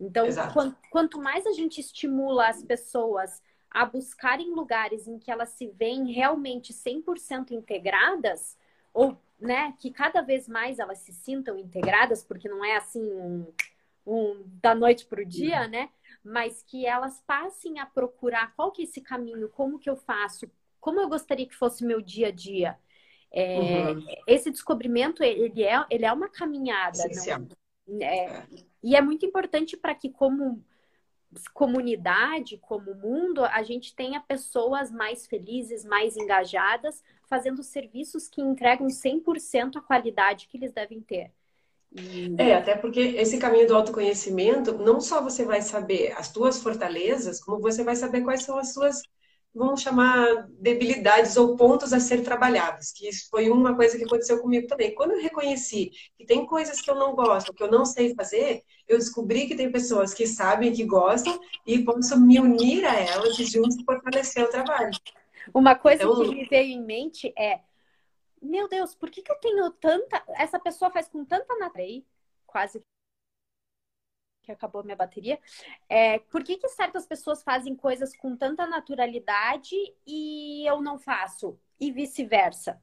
Então, 0.00 0.26
quanto, 0.52 0.76
quanto 0.90 1.20
mais 1.20 1.46
a 1.46 1.52
gente 1.52 1.80
estimula 1.80 2.48
as 2.48 2.64
pessoas 2.64 3.40
a 3.70 3.86
buscarem 3.86 4.52
lugares 4.52 5.06
em 5.06 5.20
que 5.20 5.30
elas 5.30 5.50
se 5.50 5.68
veem 5.68 6.10
realmente 6.10 6.72
100% 6.72 7.52
integradas, 7.52 8.58
ou 8.92 9.16
né, 9.38 9.72
que 9.78 9.92
cada 9.92 10.20
vez 10.20 10.48
mais 10.48 10.80
elas 10.80 10.98
se 10.98 11.12
sintam 11.12 11.56
integradas, 11.56 12.24
porque 12.24 12.48
não 12.48 12.64
é 12.64 12.76
assim 12.76 13.04
um 13.04 13.46
um, 14.06 14.44
da 14.62 14.74
noite 14.74 15.04
para 15.06 15.20
o 15.20 15.26
dia, 15.26 15.62
uhum. 15.62 15.70
né? 15.70 15.90
Mas 16.22 16.62
que 16.62 16.86
elas 16.86 17.22
passem 17.26 17.78
a 17.80 17.86
procurar 17.86 18.54
qual 18.54 18.70
que 18.70 18.82
é 18.82 18.84
esse 18.84 19.00
caminho, 19.00 19.48
como 19.48 19.78
que 19.78 19.90
eu 19.90 19.96
faço, 19.96 20.50
como 20.80 21.00
eu 21.00 21.08
gostaria 21.08 21.46
que 21.46 21.54
fosse 21.54 21.84
meu 21.84 22.00
dia 22.00 22.28
a 22.28 22.30
dia. 22.30 22.78
É, 23.32 23.90
uhum. 23.90 24.06
Esse 24.26 24.50
descobrimento, 24.50 25.22
ele 25.22 25.62
é, 25.62 25.84
ele 25.90 26.04
é 26.04 26.12
uma 26.12 26.28
caminhada. 26.28 26.98
Não, 27.86 28.06
é, 28.06 28.26
é. 28.26 28.46
E 28.82 28.96
é 28.96 29.00
muito 29.00 29.26
importante 29.26 29.76
para 29.76 29.94
que, 29.94 30.08
como 30.10 30.64
comunidade, 31.52 32.56
como 32.58 32.94
mundo, 32.94 33.44
a 33.44 33.62
gente 33.62 33.94
tenha 33.94 34.20
pessoas 34.20 34.90
mais 34.90 35.26
felizes, 35.26 35.84
mais 35.84 36.16
engajadas, 36.16 37.02
fazendo 37.28 37.62
serviços 37.62 38.28
que 38.28 38.40
entregam 38.40 38.86
100% 38.86 39.76
a 39.76 39.80
qualidade 39.80 40.46
que 40.48 40.56
eles 40.56 40.72
devem 40.72 41.00
ter. 41.00 41.32
É, 42.38 42.54
até 42.54 42.76
porque 42.76 43.00
esse 43.00 43.38
caminho 43.38 43.66
do 43.66 43.74
autoconhecimento, 43.74 44.76
não 44.78 45.00
só 45.00 45.22
você 45.22 45.44
vai 45.44 45.62
saber 45.62 46.12
as 46.16 46.30
tuas 46.30 46.62
fortalezas, 46.62 47.40
como 47.40 47.60
você 47.60 47.82
vai 47.82 47.96
saber 47.96 48.22
quais 48.22 48.42
são 48.42 48.58
as 48.58 48.72
suas, 48.72 49.00
vamos 49.54 49.80
chamar, 49.80 50.46
debilidades 50.60 51.36
ou 51.36 51.56
pontos 51.56 51.92
a 51.94 52.00
ser 52.00 52.22
trabalhados. 52.22 52.92
Que 52.92 53.08
isso 53.08 53.28
foi 53.30 53.48
uma 53.48 53.74
coisa 53.74 53.96
que 53.96 54.04
aconteceu 54.04 54.38
comigo 54.40 54.66
também. 54.66 54.94
Quando 54.94 55.12
eu 55.12 55.22
reconheci 55.22 55.90
que 56.18 56.26
tem 56.26 56.44
coisas 56.44 56.80
que 56.80 56.90
eu 56.90 56.94
não 56.94 57.14
gosto, 57.14 57.54
que 57.54 57.62
eu 57.62 57.70
não 57.70 57.86
sei 57.86 58.14
fazer, 58.14 58.62
eu 58.86 58.98
descobri 58.98 59.46
que 59.46 59.56
tem 59.56 59.72
pessoas 59.72 60.12
que 60.12 60.26
sabem, 60.26 60.72
que 60.72 60.84
gostam, 60.84 61.40
e 61.66 61.82
posso 61.82 62.20
me 62.20 62.38
unir 62.38 62.84
a 62.84 63.00
elas 63.00 63.38
e 63.38 63.44
juntos 63.44 63.82
fortalecer 63.84 64.44
o 64.44 64.50
trabalho. 64.50 64.90
Uma 65.54 65.74
coisa 65.74 66.02
então, 66.02 66.22
que 66.22 66.34
me 66.34 66.44
veio 66.44 66.72
em 66.72 66.84
mente 66.84 67.32
é 67.38 67.60
meu 68.46 68.68
Deus, 68.68 68.94
por 68.94 69.10
que, 69.10 69.22
que 69.22 69.30
eu 69.30 69.38
tenho 69.38 69.70
tanta. 69.72 70.22
Essa 70.36 70.58
pessoa 70.58 70.90
faz 70.90 71.08
com 71.08 71.24
tanta 71.24 71.54
natureza. 71.56 72.04
Quase 72.46 72.80
que 74.46 74.52
acabou 74.52 74.84
minha 74.84 74.96
bateria. 74.96 75.38
É, 75.88 76.20
por 76.20 76.42
que, 76.44 76.56
que 76.56 76.68
certas 76.68 77.04
pessoas 77.04 77.42
fazem 77.42 77.74
coisas 77.74 78.16
com 78.16 78.36
tanta 78.36 78.64
naturalidade 78.64 79.74
e 80.06 80.64
eu 80.66 80.80
não 80.80 80.98
faço? 80.98 81.58
E 81.78 81.90
vice-versa. 81.90 82.80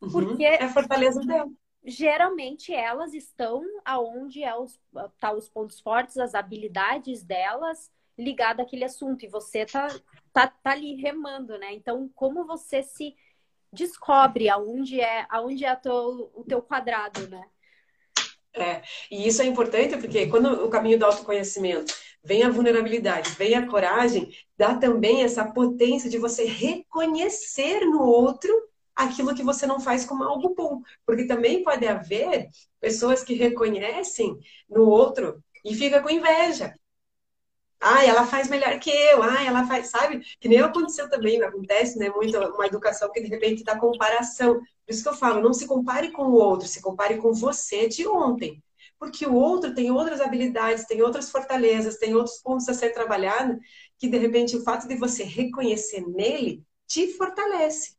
Uhum. 0.00 0.10
Porque 0.10 0.44
é 0.44 0.62
a 0.62 0.68
fortaleza 0.68 1.20
dela. 1.20 1.50
Geralmente 1.84 2.72
elas 2.72 3.12
estão 3.12 3.64
aonde 3.84 4.44
é 4.44 4.56
os, 4.56 4.80
tá 5.18 5.32
os 5.32 5.48
pontos 5.48 5.80
fortes, 5.80 6.16
as 6.16 6.32
habilidades 6.32 7.24
delas 7.24 7.90
ligada 8.16 8.62
àquele 8.62 8.84
assunto. 8.84 9.24
E 9.24 9.28
você 9.28 9.66
tá, 9.66 9.88
tá, 10.32 10.46
tá 10.46 10.70
ali 10.70 10.94
remando, 10.94 11.58
né? 11.58 11.74
Então, 11.74 12.08
como 12.14 12.46
você 12.46 12.84
se 12.84 13.16
descobre 13.72 14.48
aonde 14.48 15.00
é, 15.00 15.26
aonde 15.28 15.64
é 15.64 15.74
teu, 15.76 16.30
o 16.34 16.44
teu 16.46 16.60
quadrado, 16.62 17.28
né? 17.28 17.42
É, 18.54 18.82
e 19.10 19.26
isso 19.26 19.40
é 19.40 19.46
importante 19.46 19.96
porque 19.96 20.26
quando 20.26 20.66
o 20.66 20.68
caminho 20.68 20.98
do 20.98 21.06
autoconhecimento 21.06 21.94
vem 22.22 22.42
a 22.42 22.50
vulnerabilidade, 22.50 23.30
vem 23.30 23.54
a 23.54 23.66
coragem, 23.66 24.30
dá 24.56 24.74
também 24.74 25.22
essa 25.22 25.44
potência 25.52 26.10
de 26.10 26.18
você 26.18 26.44
reconhecer 26.44 27.80
no 27.80 28.02
outro 28.02 28.52
aquilo 28.94 29.34
que 29.34 29.42
você 29.42 29.66
não 29.66 29.80
faz 29.80 30.04
como 30.04 30.22
algo 30.22 30.54
bom. 30.54 30.82
Porque 31.06 31.26
também 31.26 31.62
pode 31.62 31.86
haver 31.86 32.48
pessoas 32.78 33.24
que 33.24 33.34
reconhecem 33.34 34.38
no 34.68 34.86
outro 34.86 35.42
e 35.64 35.74
fica 35.74 36.02
com 36.02 36.10
inveja. 36.10 36.74
Ah, 37.82 38.04
ela 38.04 38.26
faz 38.26 38.48
melhor 38.48 38.78
que 38.78 38.90
eu. 38.90 39.22
Ah, 39.22 39.42
ela 39.44 39.66
faz, 39.66 39.88
sabe? 39.88 40.20
Que 40.40 40.48
nem 40.48 40.60
aconteceu 40.60 41.08
também, 41.10 41.42
acontece, 41.42 41.98
né? 41.98 42.08
Muito 42.10 42.38
uma 42.38 42.66
educação 42.66 43.10
que 43.12 43.20
de 43.20 43.28
repente 43.28 43.64
dá 43.64 43.78
comparação. 43.78 44.54
Por 44.60 44.66
isso 44.92 45.02
que 45.02 45.08
eu 45.08 45.14
falo, 45.14 45.42
não 45.42 45.52
se 45.52 45.66
compare 45.66 46.12
com 46.12 46.24
o 46.24 46.34
outro, 46.34 46.68
se 46.68 46.80
compare 46.80 47.16
com 47.18 47.32
você 47.32 47.88
de 47.88 48.06
ontem. 48.06 48.62
Porque 48.98 49.26
o 49.26 49.34
outro 49.34 49.74
tem 49.74 49.90
outras 49.90 50.20
habilidades, 50.20 50.86
tem 50.86 51.02
outras 51.02 51.28
fortalezas, 51.30 51.98
tem 51.98 52.14
outros 52.14 52.38
pontos 52.38 52.68
a 52.68 52.74
ser 52.74 52.90
trabalhado, 52.92 53.58
que 53.98 54.08
de 54.08 54.16
repente 54.18 54.56
o 54.56 54.62
fato 54.62 54.86
de 54.86 54.94
você 54.96 55.24
reconhecer 55.24 56.06
nele 56.06 56.64
te 56.86 57.08
fortalece 57.16 57.96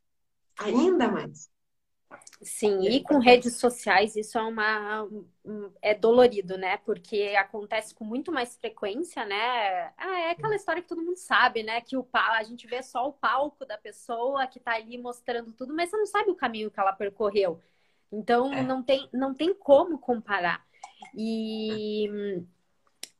ainda 0.59 1.07
mais. 1.09 1.49
Sim, 2.41 2.81
e 2.89 3.01
com 3.01 3.19
redes 3.19 3.57
sociais 3.57 4.15
isso 4.15 4.37
é 4.37 4.41
uma 4.41 5.07
é 5.81 5.93
dolorido, 5.95 6.57
né? 6.57 6.77
Porque 6.77 7.33
acontece 7.37 7.95
com 7.95 8.03
muito 8.03 8.31
mais 8.31 8.57
frequência, 8.57 9.25
né? 9.25 9.93
Ah, 9.97 10.19
é 10.19 10.31
aquela 10.31 10.55
história 10.55 10.81
que 10.81 10.87
todo 10.87 11.01
mundo 11.01 11.17
sabe, 11.17 11.63
né? 11.63 11.79
Que 11.81 11.95
o 11.95 12.05
a 12.13 12.43
gente 12.43 12.67
vê 12.67 12.83
só 12.83 13.07
o 13.07 13.13
palco 13.13 13.65
da 13.65 13.77
pessoa 13.77 14.45
que 14.47 14.59
tá 14.59 14.73
ali 14.73 14.97
mostrando 14.97 15.53
tudo, 15.53 15.73
mas 15.73 15.89
você 15.89 15.97
não 15.97 16.05
sabe 16.05 16.31
o 16.31 16.35
caminho 16.35 16.69
que 16.69 16.79
ela 16.79 16.93
percorreu. 16.93 17.61
Então 18.11 18.53
é. 18.53 18.61
não 18.61 18.83
tem 18.83 19.09
não 19.13 19.33
tem 19.33 19.53
como 19.53 19.97
comparar. 19.97 20.65
E 21.15 22.09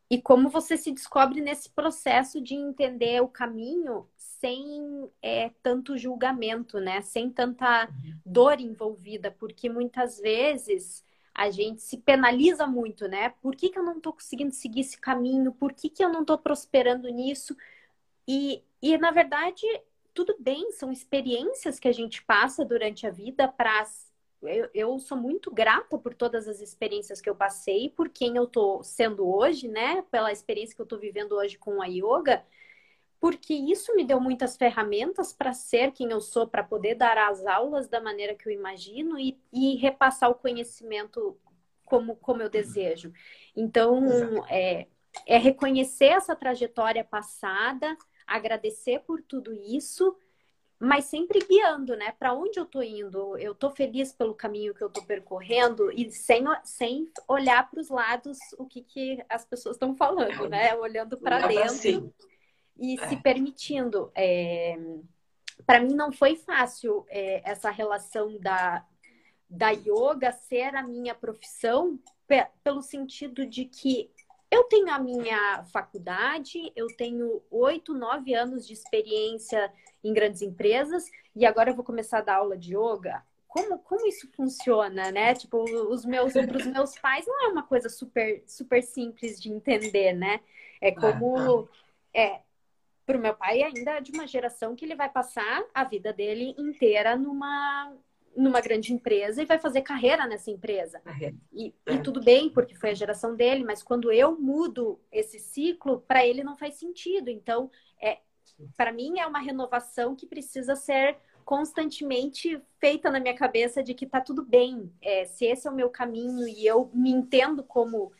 e 0.09 0.21
como 0.21 0.49
você 0.49 0.77
se 0.77 0.91
descobre 0.91 1.41
nesse 1.41 1.69
processo 1.69 2.41
de 2.41 2.53
entender 2.53 3.21
o 3.21 3.27
caminho 3.27 4.07
sem 4.43 5.09
é, 5.21 5.51
tanto 5.63 5.97
julgamento, 5.97 6.77
né? 6.77 7.01
Sem 7.01 7.29
tanta 7.29 7.87
dor 8.25 8.59
envolvida, 8.59 9.31
porque 9.31 9.69
muitas 9.69 10.19
vezes 10.19 11.01
a 11.33 11.49
gente 11.49 11.81
se 11.81 11.97
penaliza 11.97 12.67
muito, 12.67 13.07
né? 13.07 13.29
Por 13.41 13.55
que, 13.55 13.69
que 13.69 13.79
eu 13.79 13.83
não 13.83 13.97
estou 13.97 14.11
conseguindo 14.11 14.53
seguir 14.53 14.81
esse 14.81 14.99
caminho? 14.99 15.53
Por 15.53 15.71
que, 15.71 15.89
que 15.89 16.03
eu 16.03 16.09
não 16.09 16.21
estou 16.21 16.37
prosperando 16.37 17.07
nisso? 17.07 17.55
E, 18.27 18.61
e, 18.81 18.97
na 18.97 19.11
verdade, 19.11 19.65
tudo 20.13 20.35
bem, 20.37 20.73
são 20.73 20.91
experiências 20.91 21.79
que 21.79 21.87
a 21.87 21.93
gente 21.93 22.21
passa 22.21 22.65
durante 22.65 23.07
a 23.07 23.09
vida 23.09 23.47
para. 23.47 23.87
Eu, 24.41 24.69
eu 24.73 24.99
sou 24.99 25.17
muito 25.17 25.49
grata 25.49 25.97
por 25.97 26.13
todas 26.13 26.49
as 26.49 26.59
experiências 26.59 27.21
que 27.21 27.29
eu 27.29 27.35
passei, 27.35 27.89
por 27.89 28.09
quem 28.09 28.35
eu 28.35 28.43
estou 28.43 28.83
sendo 28.83 29.25
hoje, 29.25 29.69
né? 29.69 30.01
Pela 30.11 30.33
experiência 30.33 30.75
que 30.75 30.81
eu 30.81 30.85
estou 30.85 30.99
vivendo 30.99 31.31
hoje 31.31 31.57
com 31.57 31.81
a 31.81 31.85
yoga 31.85 32.43
porque 33.23 33.53
isso 33.53 33.95
me 33.95 34.03
deu 34.03 34.19
muitas 34.19 34.57
ferramentas 34.57 35.31
para 35.31 35.53
ser 35.53 35.93
quem 35.93 36.11
eu 36.11 36.19
sou, 36.19 36.45
para 36.45 36.61
poder 36.61 36.95
dar 36.95 37.17
as 37.17 37.45
aulas 37.45 37.87
da 37.87 38.01
maneira 38.01 38.35
que 38.35 38.49
eu 38.49 38.51
imagino 38.51 39.17
e, 39.17 39.39
e 39.49 39.77
repassar 39.77 40.29
o 40.29 40.35
conhecimento 40.35 41.39
como, 41.85 42.17
como 42.17 42.41
eu 42.41 42.49
desejo. 42.49 43.13
Então, 43.55 44.05
é, 44.49 44.87
é 45.25 45.37
reconhecer 45.37 46.07
essa 46.07 46.35
trajetória 46.35 47.01
passada, 47.01 47.97
agradecer 48.27 48.99
por 49.07 49.21
tudo 49.21 49.53
isso, 49.53 50.17
mas 50.77 51.05
sempre 51.05 51.39
guiando, 51.39 51.95
né? 51.95 52.11
Para 52.19 52.33
onde 52.33 52.59
eu 52.59 52.65
estou 52.65 52.83
indo? 52.83 53.37
Eu 53.37 53.53
estou 53.53 53.71
feliz 53.71 54.11
pelo 54.11 54.35
caminho 54.35 54.73
que 54.73 54.83
eu 54.83 54.89
estou 54.89 55.05
percorrendo 55.05 55.89
e 55.93 56.11
sem, 56.11 56.43
sem 56.65 57.09
olhar 57.25 57.71
para 57.71 57.79
os 57.79 57.87
lados 57.87 58.37
o 58.57 58.65
que, 58.65 58.81
que 58.81 59.23
as 59.29 59.45
pessoas 59.45 59.77
estão 59.77 59.95
falando, 59.95 60.49
né? 60.49 60.75
Olhando 60.75 61.17
para 61.17 61.47
dentro. 61.47 61.63
Assim 61.63 62.13
e 62.77 62.99
é. 62.99 63.07
se 63.07 63.17
permitindo. 63.17 64.11
É... 64.15 64.77
Para 65.65 65.79
mim 65.79 65.93
não 65.93 66.11
foi 66.11 66.35
fácil 66.35 67.05
é, 67.09 67.41
essa 67.49 67.69
relação 67.69 68.37
da, 68.39 68.85
da 69.49 69.69
yoga 69.69 70.31
ser 70.31 70.75
a 70.75 70.83
minha 70.83 71.13
profissão, 71.13 71.99
pelo 72.63 72.81
sentido 72.81 73.45
de 73.45 73.65
que 73.65 74.09
eu 74.53 74.63
tenho 74.65 74.91
a 74.91 74.99
minha 74.99 75.63
faculdade, 75.65 76.71
eu 76.75 76.87
tenho 76.95 77.41
oito, 77.49 77.93
nove 77.93 78.35
anos 78.35 78.67
de 78.67 78.73
experiência 78.73 79.73
em 80.03 80.13
grandes 80.13 80.43
empresas 80.43 81.09
e 81.35 81.43
agora 81.45 81.71
eu 81.71 81.75
vou 81.75 81.83
começar 81.83 82.19
a 82.19 82.21
dar 82.21 82.35
aula 82.35 82.55
de 82.55 82.75
yoga. 82.75 83.23
Como, 83.47 83.79
como 83.79 84.07
isso 84.07 84.29
funciona, 84.35 85.11
né? 85.11 85.33
Tipo, 85.33 85.63
os 85.63 86.05
meus, 86.05 86.33
para 86.33 86.57
os 86.57 86.67
meus 86.67 86.97
pais 86.99 87.25
não 87.25 87.45
é 87.45 87.47
uma 87.47 87.63
coisa 87.63 87.89
super, 87.89 88.43
super 88.47 88.83
simples 88.83 89.41
de 89.41 89.51
entender, 89.51 90.13
né? 90.13 90.39
É 90.79 90.91
como 90.91 91.67
é, 92.13 92.41
para 93.05 93.17
o 93.17 93.21
meu 93.21 93.33
pai 93.33 93.61
ainda 93.61 93.91
é 93.91 94.01
de 94.01 94.11
uma 94.11 94.27
geração 94.27 94.75
que 94.75 94.85
ele 94.85 94.95
vai 94.95 95.09
passar 95.09 95.63
a 95.73 95.83
vida 95.83 96.13
dele 96.13 96.55
inteira 96.57 97.15
numa 97.15 97.93
numa 98.35 98.61
grande 98.61 98.91
empresa 98.91 99.43
e 99.43 99.45
vai 99.45 99.59
fazer 99.59 99.81
carreira 99.81 100.25
nessa 100.25 100.49
empresa. 100.49 101.01
E, 101.51 101.73
é. 101.85 101.93
e, 101.93 102.01
tudo 102.01 102.19
bem, 102.19 102.49
porque 102.49 102.75
foi 102.75 102.89
a 102.89 102.95
geração 102.95 103.35
dele, 103.35 103.63
mas 103.63 103.83
quando 103.83 104.11
eu 104.11 104.39
mudo 104.39 104.99
esse 105.11 105.39
ciclo, 105.39 106.01
para 106.07 106.25
ele 106.25 106.43
não 106.43 106.57
faz 106.57 106.73
sentido. 106.75 107.29
Então, 107.29 107.69
é, 108.01 108.19
para 108.75 108.91
mim 108.91 109.19
é 109.19 109.27
uma 109.27 109.39
renovação 109.39 110.15
que 110.15 110.25
precisa 110.25 110.75
ser 110.75 111.15
constantemente 111.45 112.59
feita 112.79 113.11
na 113.11 113.19
minha 113.19 113.35
cabeça 113.35 113.83
de 113.83 113.93
que 113.93 114.07
tá 114.07 114.21
tudo 114.21 114.43
bem. 114.43 114.91
É, 115.01 115.25
se 115.25 115.45
esse 115.45 115.67
é 115.67 115.71
o 115.71 115.75
meu 115.75 115.89
caminho 115.89 116.47
e 116.47 116.65
eu 116.65 116.89
me 116.93 117.11
entendo 117.11 117.63
como 117.63 118.11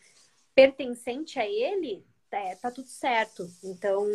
pertencente 0.53 1.39
a 1.39 1.47
ele, 1.47 2.05
é, 2.31 2.55
tá 2.55 2.69
tudo 2.69 2.87
certo. 2.87 3.47
Então, 3.63 4.05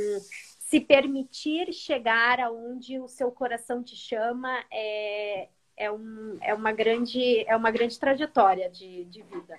se 0.68 0.80
permitir 0.80 1.72
chegar 1.72 2.38
aonde 2.40 3.00
o 3.00 3.08
seu 3.08 3.32
coração 3.32 3.82
te 3.82 3.96
chama 3.96 4.50
é, 4.70 5.48
é, 5.74 5.90
um, 5.90 6.36
é, 6.42 6.52
uma, 6.52 6.72
grande, 6.72 7.42
é 7.48 7.56
uma 7.56 7.70
grande 7.70 7.98
trajetória 7.98 8.68
de, 8.68 9.06
de 9.06 9.22
vida. 9.22 9.58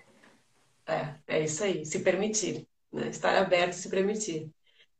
É, 0.85 1.15
é 1.27 1.43
isso 1.43 1.63
aí, 1.63 1.83
se 1.83 2.03
permitir, 2.03 2.67
né? 2.93 3.07
estar 3.09 3.35
aberto, 3.35 3.73
se 3.73 3.89
permitir. 3.89 4.51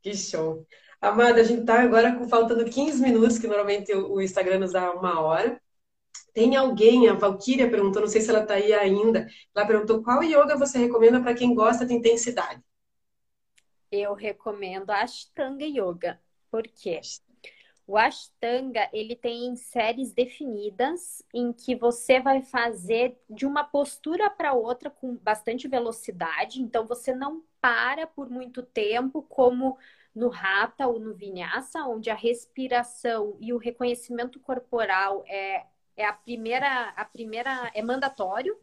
Que 0.02 0.16
show. 0.16 0.66
Amada, 1.00 1.42
a 1.42 1.44
gente 1.44 1.62
está 1.62 1.80
agora 1.80 2.16
com, 2.16 2.28
faltando 2.28 2.66
15 2.66 3.00
minutos, 3.04 3.38
que 3.38 3.46
normalmente 3.46 3.94
o 3.94 4.20
Instagram 4.20 4.60
nos 4.60 4.72
dá 4.72 4.92
uma 4.92 5.22
hora. 5.22 5.62
Tem 6.34 6.56
alguém, 6.56 7.08
a 7.08 7.14
Valkyria 7.14 7.70
perguntou, 7.70 8.02
não 8.02 8.10
sei 8.10 8.22
se 8.22 8.32
ela 8.32 8.42
está 8.42 8.56
aí 8.56 8.74
ainda, 8.74 9.28
ela 9.56 9.68
perguntou 9.68 10.02
qual 10.02 10.24
yoga 10.24 10.58
você 10.58 10.80
recomenda 10.80 11.22
para 11.22 11.36
quem 11.36 11.54
gosta 11.54 11.86
de 11.86 11.94
intensidade? 11.94 12.64
Eu 13.92 14.14
recomendo 14.14 14.90
a 14.90 15.02
Ashtanga 15.02 15.66
Yoga. 15.66 16.20
Por 16.52 16.64
quê? 16.64 17.00
O 17.90 17.98
Ashtanga, 17.98 18.88
ele 18.94 19.16
tem 19.16 19.56
séries 19.56 20.14
definidas 20.14 21.24
em 21.34 21.52
que 21.52 21.76
você 21.76 22.20
vai 22.20 22.42
fazer 22.42 23.20
de 23.28 23.48
uma 23.48 23.64
postura 23.64 24.30
para 24.30 24.54
outra 24.54 24.92
com 24.92 25.16
bastante 25.16 25.68
velocidade, 25.68 26.62
então 26.62 26.86
você 26.86 27.16
não 27.16 27.44
para 27.60 28.06
por 28.06 28.30
muito 28.30 28.62
tempo 28.62 29.24
como 29.24 29.76
no 30.14 30.32
Hatha 30.32 30.88
ou 30.88 31.00
no 31.00 31.16
Vinyasa, 31.16 31.84
onde 31.86 32.12
a 32.12 32.16
respiração 32.16 33.36
e 33.40 33.52
o 33.54 33.58
reconhecimento 33.58 34.40
corporal 34.40 35.24
é, 35.28 35.66
é 35.98 36.06
a 36.06 36.14
primeira 36.14 36.90
a 36.96 37.06
primeira 37.06 37.72
é 37.74 37.82
mandatório 37.82 38.56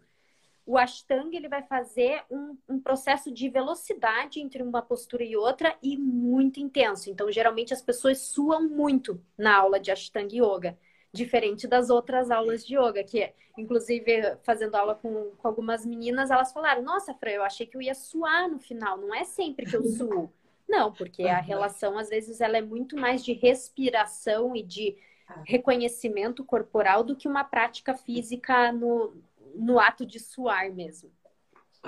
o 0.67 0.77
Ashtanga 0.77 1.37
ele 1.37 1.49
vai 1.49 1.63
fazer 1.63 2.25
um, 2.29 2.59
um, 2.69 2.81
processo 2.81 3.33
de 3.33 3.49
velocidade 3.49 4.41
entre 4.41 4.65
uma 4.65 4.83
postura 4.83 5.23
e 5.23 5.37
outra 5.37 5.77
e 5.81 5.97
muito 5.97 6.59
intenso. 6.59 7.09
Então, 7.09 7.31
geralmente 7.31 7.73
as 7.73 7.81
pessoas 7.81 8.19
suam 8.19 8.69
muito 8.69 9.23
na 9.39 9.57
aula 9.57 9.79
de 9.79 9.93
Ashtanga 9.93 10.35
Yoga, 10.35 10.77
diferente 11.13 11.69
das 11.69 11.89
outras 11.89 12.33
aulas 12.33 12.67
de 12.67 12.77
yoga, 12.77 13.05
que 13.05 13.33
inclusive 13.57 14.37
fazendo 14.43 14.75
aula 14.75 14.97
com, 14.97 15.31
com 15.39 15.49
algumas 15.49 15.87
meninas, 15.87 16.33
elas 16.33 16.53
falaram: 16.53 16.83
Nossa, 16.83 17.15
Fran, 17.15 17.31
eu 17.31 17.45
achei 17.45 17.65
que 17.65 17.77
eu 17.77 17.83
ia 17.83 17.95
suar 17.95 18.51
no 18.51 18.59
final. 18.59 18.99
Não 18.99 19.15
é 19.15 19.23
sempre 19.23 19.67
que 19.67 19.77
eu 19.77 19.85
suo. 19.85 20.33
Não, 20.69 20.93
porque 20.93 21.23
a 21.23 21.41
relação 21.41 21.97
às 21.97 22.09
vezes 22.09 22.41
ela 22.41 22.59
é 22.59 22.63
muito 22.63 22.97
mais 22.97 23.25
de 23.25 23.33
respiração 23.33 24.57
e 24.57 24.65
de 24.65 24.97
ah. 25.29 25.41
reconhecimento 25.47 26.45
corporal 26.45 27.05
do 27.05 27.15
que 27.15 27.29
uma 27.29 27.45
prática 27.45 27.95
física 27.95 28.73
no, 28.73 29.15
no 29.57 29.81
ato 29.81 30.07
de 30.07 30.19
suar 30.21 30.73
mesmo. 30.73 31.11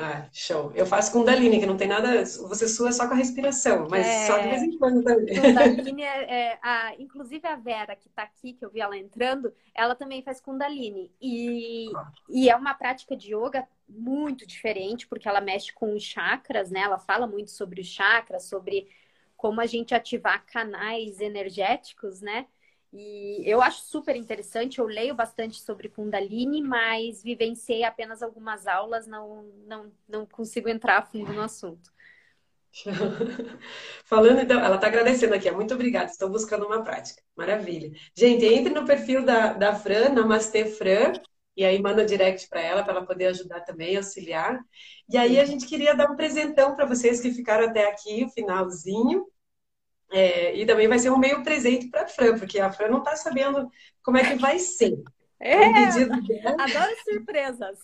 Ah, 0.01 0.29
show. 0.33 0.71
Eu 0.77 0.87
faço 0.87 1.11
Kundalini, 1.11 1.59
que 1.59 1.67
não 1.67 1.77
tem 1.77 1.89
nada. 1.89 2.25
Você 2.25 2.69
sua 2.69 2.93
só 2.93 3.09
com 3.09 3.15
a 3.15 3.17
respiração, 3.17 3.89
mas 3.91 4.07
é... 4.07 4.27
só 4.29 4.39
de 4.39 4.49
vez 4.49 4.63
em 4.63 4.79
quando 4.79 5.03
também. 5.03 5.35
Kundalini 5.35 6.03
é, 6.05 6.35
é 6.53 6.59
a, 6.63 6.95
inclusive 7.01 7.45
a 7.49 7.57
Vera, 7.57 7.97
que 7.97 8.07
está 8.07 8.23
aqui, 8.23 8.53
que 8.53 8.65
eu 8.65 8.71
vi 8.71 8.81
ela 8.81 8.97
entrando, 8.97 9.53
ela 9.75 9.97
também 9.97 10.23
faz 10.23 10.41
Kundalini. 10.41 11.11
E, 11.21 11.91
ah. 11.97 12.13
e 12.29 12.49
é 12.49 12.55
uma 12.55 12.75
prática 12.75 13.17
de 13.17 13.35
yoga 13.35 13.67
muito 13.89 14.47
diferente, 14.47 15.05
porque 15.09 15.29
ela 15.29 15.41
mexe 15.41 15.73
com 15.73 15.93
os 15.93 16.03
chakras, 16.05 16.71
né? 16.71 16.81
Ela 16.81 16.99
fala 16.99 17.27
muito 17.27 17.51
sobre 17.51 17.81
os 17.81 17.89
chakras, 17.89 18.45
sobre 18.45 18.89
como 19.37 19.61
a 19.61 19.67
gente 19.67 19.95
ativar 19.95 20.47
canais 20.47 21.21
energéticos, 21.21 22.21
né? 22.21 22.47
E 22.93 23.43
eu 23.45 23.61
acho 23.61 23.83
super 23.83 24.17
interessante, 24.17 24.79
eu 24.79 24.87
leio 24.87 25.15
bastante 25.15 25.61
sobre 25.61 25.89
Kundalini, 25.89 26.63
mas 26.63 27.23
vivenciei 27.23 27.85
apenas 27.85 28.23
algumas 28.23 28.67
aulas, 28.67 29.07
não, 29.07 29.45
não, 29.67 29.93
não 30.09 30.27
consigo 30.27 30.69
entrar 30.69 30.99
a 30.99 31.03
fundo 31.03 31.33
no 31.33 31.43
assunto. 31.43 31.93
Falando 34.05 34.41
então, 34.41 34.61
ela 34.61 34.77
está 34.77 34.87
agradecendo 34.87 35.35
aqui, 35.35 35.51
muito 35.51 35.75
obrigada, 35.75 36.11
estou 36.11 36.31
buscando 36.31 36.67
uma 36.67 36.83
prática. 36.83 37.23
Maravilha. 37.37 37.91
Gente, 38.17 38.45
entre 38.45 38.73
no 38.73 38.87
perfil 38.87 39.25
da, 39.25 39.53
da 39.53 39.75
Fran, 39.75 40.11
Namastê 40.11 40.65
Fran, 40.65 41.13
e 41.57 41.65
aí 41.65 41.83
manda 41.83 42.05
direct 42.05 42.49
para 42.49 42.61
ela, 42.61 42.85
para 42.85 42.95
ela 42.95 43.07
poder 43.07 43.27
ajudar 43.27 43.63
também, 43.63 43.97
auxiliar. 43.97 44.61
E 45.09 45.17
aí 45.17 45.41
a 45.41 45.45
gente 45.45 45.67
queria 45.67 45.95
dar 45.95 46.11
um 46.11 46.17
presentão 46.17 46.77
para 46.77 46.87
vocês 46.87 47.21
que 47.21 47.33
ficaram 47.33 47.67
até 47.69 47.91
aqui, 47.91 48.25
o 48.25 48.31
finalzinho. 48.31 49.27
É, 50.11 50.55
e 50.57 50.65
também 50.65 50.89
vai 50.89 50.99
ser 50.99 51.11
um 51.11 51.19
meio 51.19 51.43
presente 51.43 51.89
para 51.89 52.03
a 52.03 52.09
Fran, 52.09 52.39
porque 52.39 52.59
a 52.59 52.73
Fran 52.73 52.89
não 52.89 52.99
está 52.99 53.15
sabendo 53.15 53.71
como 54.03 54.17
é 54.17 54.25
que 54.25 54.41
vai 54.41 54.59
ser. 54.59 54.99
É, 55.41 55.65
adoro 56.59 56.97
surpresas. 57.05 57.79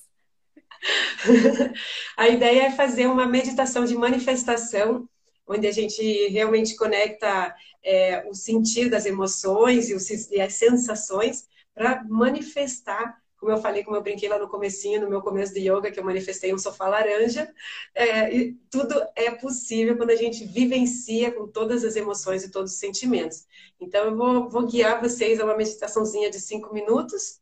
a 2.17 2.29
ideia 2.29 2.67
é 2.67 2.73
fazer 2.73 3.07
uma 3.07 3.27
meditação 3.27 3.85
de 3.85 3.95
manifestação, 3.95 5.09
onde 5.47 5.67
a 5.67 5.73
gente 5.73 6.03
realmente 6.29 6.77
conecta 6.77 7.55
é, 7.83 8.27
o 8.29 8.35
sentido 8.35 8.91
das 8.91 9.07
emoções 9.07 9.89
e, 9.89 9.95
os, 9.95 10.09
e 10.31 10.41
as 10.41 10.55
sensações 10.55 11.47
para 11.75 12.03
manifestar 12.05 13.23
como 13.45 13.55
eu 13.55 13.61
falei, 13.61 13.85
como 13.85 13.95
eu 13.95 14.03
brinquei 14.03 14.27
lá 14.27 14.39
no 14.39 14.49
comecinho, 14.49 15.03
no 15.03 15.09
meu 15.09 15.21
começo 15.21 15.53
de 15.53 15.61
yoga, 15.61 15.91
que 15.91 16.01
eu 16.01 16.05
manifestei 16.05 16.55
um 16.55 16.59
sofá 16.59 16.89
laranja, 16.89 17.53
é, 17.95 18.53
tudo 18.71 18.95
é 19.15 19.31
possível 19.33 19.99
quando 19.99 20.11
a 20.11 20.17
gente 20.17 20.47
vivencia 20.47 21.31
com 21.31 21.47
todas 21.47 21.85
as 21.85 21.95
emoções 21.95 22.43
e 22.43 22.51
todos 22.51 22.73
os 22.73 22.79
sentimentos. 22.79 23.47
Então, 23.79 24.07
eu 24.07 24.17
vou, 24.17 24.49
vou 24.49 24.67
guiar 24.67 24.99
vocês 24.99 25.39
a 25.39 25.45
uma 25.45 25.55
meditaçãozinha 25.55 26.31
de 26.31 26.41
cinco 26.41 26.73
minutos. 26.73 27.39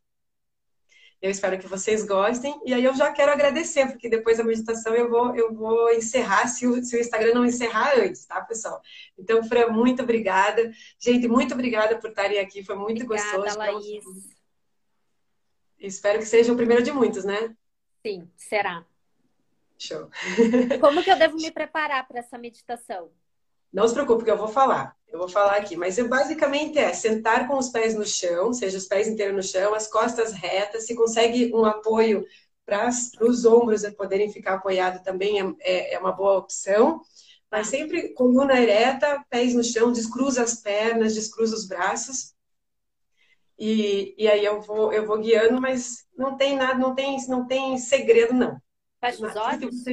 Eu 1.20 1.30
espero 1.30 1.56
que 1.56 1.68
vocês 1.68 2.04
gostem. 2.04 2.60
E 2.66 2.74
aí 2.74 2.82
eu 2.82 2.94
já 2.96 3.12
quero 3.12 3.30
agradecer, 3.30 3.86
porque 3.86 4.08
depois 4.08 4.38
da 4.38 4.44
meditação 4.44 4.92
eu 4.92 5.08
vou, 5.08 5.36
eu 5.36 5.54
vou 5.54 5.88
encerrar, 5.92 6.48
se 6.48 6.66
o, 6.66 6.82
se 6.84 6.96
o 6.96 7.00
Instagram 7.00 7.32
não 7.32 7.44
encerrar 7.44 7.96
antes, 7.96 8.26
tá, 8.26 8.40
pessoal? 8.40 8.80
Então, 9.16 9.44
Fran, 9.44 9.68
muito 9.68 10.02
obrigada. 10.02 10.72
Gente, 10.98 11.28
muito 11.28 11.54
obrigada 11.54 11.96
por 11.96 12.10
estarem 12.10 12.40
aqui. 12.40 12.64
Foi 12.64 12.74
muito 12.74 13.04
obrigada, 13.04 13.36
gostoso. 13.38 13.56
Laís. 13.56 14.41
Espero 15.82 16.20
que 16.20 16.26
seja 16.26 16.52
o 16.52 16.56
primeiro 16.56 16.82
de 16.82 16.92
muitos, 16.92 17.24
né? 17.24 17.54
Sim, 18.06 18.30
será. 18.36 18.84
Show. 19.76 20.08
Como 20.80 21.02
que 21.02 21.10
eu 21.10 21.18
devo 21.18 21.36
me 21.36 21.50
preparar 21.50 22.06
para 22.06 22.20
essa 22.20 22.38
meditação? 22.38 23.10
Não 23.72 23.88
se 23.88 23.94
preocupe, 23.94 24.24
que 24.24 24.30
eu 24.30 24.36
vou 24.36 24.46
falar. 24.46 24.96
Eu 25.08 25.18
vou 25.18 25.28
falar 25.28 25.56
aqui. 25.56 25.76
Mas 25.76 25.98
basicamente 25.98 26.78
é 26.78 26.92
sentar 26.92 27.48
com 27.48 27.58
os 27.58 27.70
pés 27.70 27.96
no 27.96 28.06
chão, 28.06 28.52
seja 28.52 28.78
os 28.78 28.86
pés 28.86 29.08
inteiros 29.08 29.34
no 29.34 29.42
chão, 29.42 29.74
as 29.74 29.88
costas 29.88 30.32
retas. 30.32 30.86
Se 30.86 30.94
consegue 30.94 31.52
um 31.52 31.64
apoio 31.64 32.24
para 32.64 32.88
os 33.20 33.44
ombros 33.44 33.82
poderem 33.96 34.32
ficar 34.32 34.54
apoiados 34.54 35.02
também 35.02 35.40
é, 35.40 35.54
é, 35.60 35.94
é 35.94 35.98
uma 35.98 36.12
boa 36.12 36.38
opção. 36.38 37.00
Mas 37.50 37.70
tá. 37.70 37.76
sempre 37.76 38.10
coluna 38.10 38.58
ereta, 38.58 39.24
pés 39.28 39.52
no 39.52 39.64
chão, 39.64 39.90
descruza 39.90 40.44
as 40.44 40.54
pernas, 40.54 41.14
descruza 41.14 41.56
os 41.56 41.66
braços. 41.66 42.34
E, 43.64 44.16
e 44.18 44.26
aí 44.26 44.44
eu 44.44 44.60
vou, 44.60 44.92
eu 44.92 45.06
vou 45.06 45.20
guiando, 45.20 45.60
mas 45.60 46.04
não 46.18 46.36
tem 46.36 46.56
nada, 46.56 46.74
não 46.74 46.96
tem, 46.96 47.16
não 47.28 47.46
tem 47.46 47.78
segredo, 47.78 48.34
não. 48.34 48.60
Fecha 48.98 49.24
os 49.24 49.36
olhos? 49.36 49.84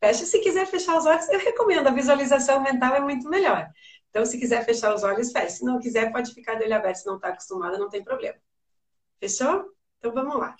Fecha, 0.00 0.24
se 0.24 0.38
quiser 0.38 0.66
fechar 0.66 0.96
os 0.96 1.04
olhos, 1.04 1.28
eu 1.28 1.38
recomendo. 1.38 1.86
A 1.86 1.92
visualização 1.92 2.62
mental 2.62 2.94
é 2.94 3.00
muito 3.00 3.28
melhor. 3.28 3.68
Então, 4.08 4.24
se 4.24 4.38
quiser 4.40 4.64
fechar 4.64 4.94
os 4.94 5.02
olhos, 5.02 5.32
fecha. 5.32 5.50
Se 5.50 5.64
não 5.66 5.78
quiser, 5.80 6.10
pode 6.10 6.32
ficar 6.32 6.54
de 6.54 6.64
olho 6.64 6.74
aberto. 6.74 6.96
Se 6.96 7.06
não 7.06 7.16
está 7.16 7.28
acostumada, 7.28 7.76
não 7.76 7.90
tem 7.90 8.02
problema. 8.02 8.38
Fechou? 9.20 9.70
Então, 9.98 10.10
vamos 10.14 10.38
lá. 10.38 10.56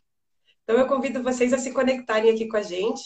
Então, 0.65 0.77
eu 0.77 0.87
convido 0.87 1.23
vocês 1.23 1.51
a 1.55 1.59
se 1.59 1.73
conectarem 1.73 2.31
aqui 2.31 2.47
com 2.47 2.59
a 2.59 2.63
gente. 2.63 3.03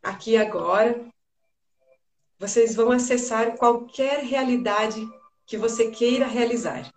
Aqui 0.00 0.36
agora. 0.36 1.04
Vocês 2.38 2.76
vão 2.76 2.92
acessar 2.92 3.56
qualquer 3.56 4.20
realidade 4.20 5.04
que 5.46 5.56
você 5.56 5.90
queira 5.90 6.26
realizar. 6.26 6.90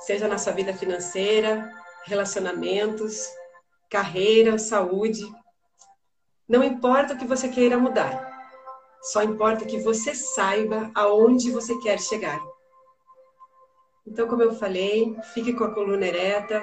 Seja 0.00 0.28
na 0.28 0.38
sua 0.38 0.52
vida 0.52 0.74
financeira, 0.74 1.70
relacionamentos, 2.06 3.26
carreira, 3.88 4.58
saúde. 4.58 5.22
Não 6.48 6.64
importa 6.64 7.14
o 7.14 7.18
que 7.18 7.26
você 7.26 7.48
queira 7.48 7.78
mudar. 7.78 8.28
Só 9.02 9.22
importa 9.22 9.64
que 9.64 9.78
você 9.78 10.14
saiba 10.14 10.90
aonde 10.94 11.50
você 11.50 11.78
quer 11.78 11.98
chegar. 11.98 12.40
Então, 14.06 14.26
como 14.28 14.42
eu 14.42 14.54
falei, 14.54 15.16
fique 15.34 15.52
com 15.52 15.64
a 15.64 15.74
coluna 15.74 16.06
ereta, 16.06 16.62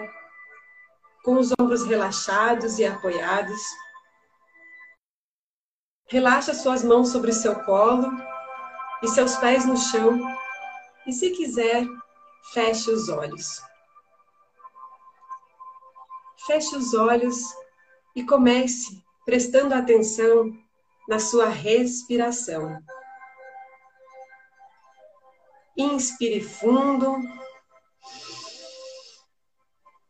com 1.24 1.38
os 1.38 1.52
ombros 1.60 1.86
relaxados 1.86 2.78
e 2.78 2.86
apoiados. 2.86 3.60
Relaxa 6.10 6.54
suas 6.54 6.84
mãos 6.84 7.10
sobre 7.10 7.32
o 7.32 7.34
seu 7.34 7.56
colo 7.64 8.08
e 9.02 9.08
seus 9.08 9.36
pés 9.38 9.66
no 9.66 9.78
chão. 9.78 10.20
E 11.06 11.12
se 11.12 11.32
quiser, 11.32 11.86
feche 12.54 12.92
os 12.92 13.10
olhos. 13.10 13.62
Feche 16.46 16.76
os 16.76 16.94
olhos 16.94 17.38
e 18.16 18.24
comece 18.24 19.04
prestando 19.26 19.74
atenção 19.74 20.52
na 21.08 21.20
sua 21.20 21.48
respiração. 21.50 22.82
Inspire 25.76 26.42
fundo 26.42 27.18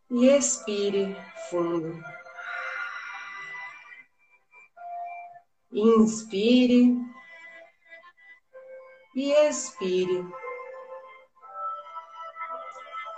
e 0.09 0.27
expire 0.27 1.15
fundo. 1.49 2.01
Inspire 5.71 6.95
e 9.17 9.31
expire. 9.31 10.23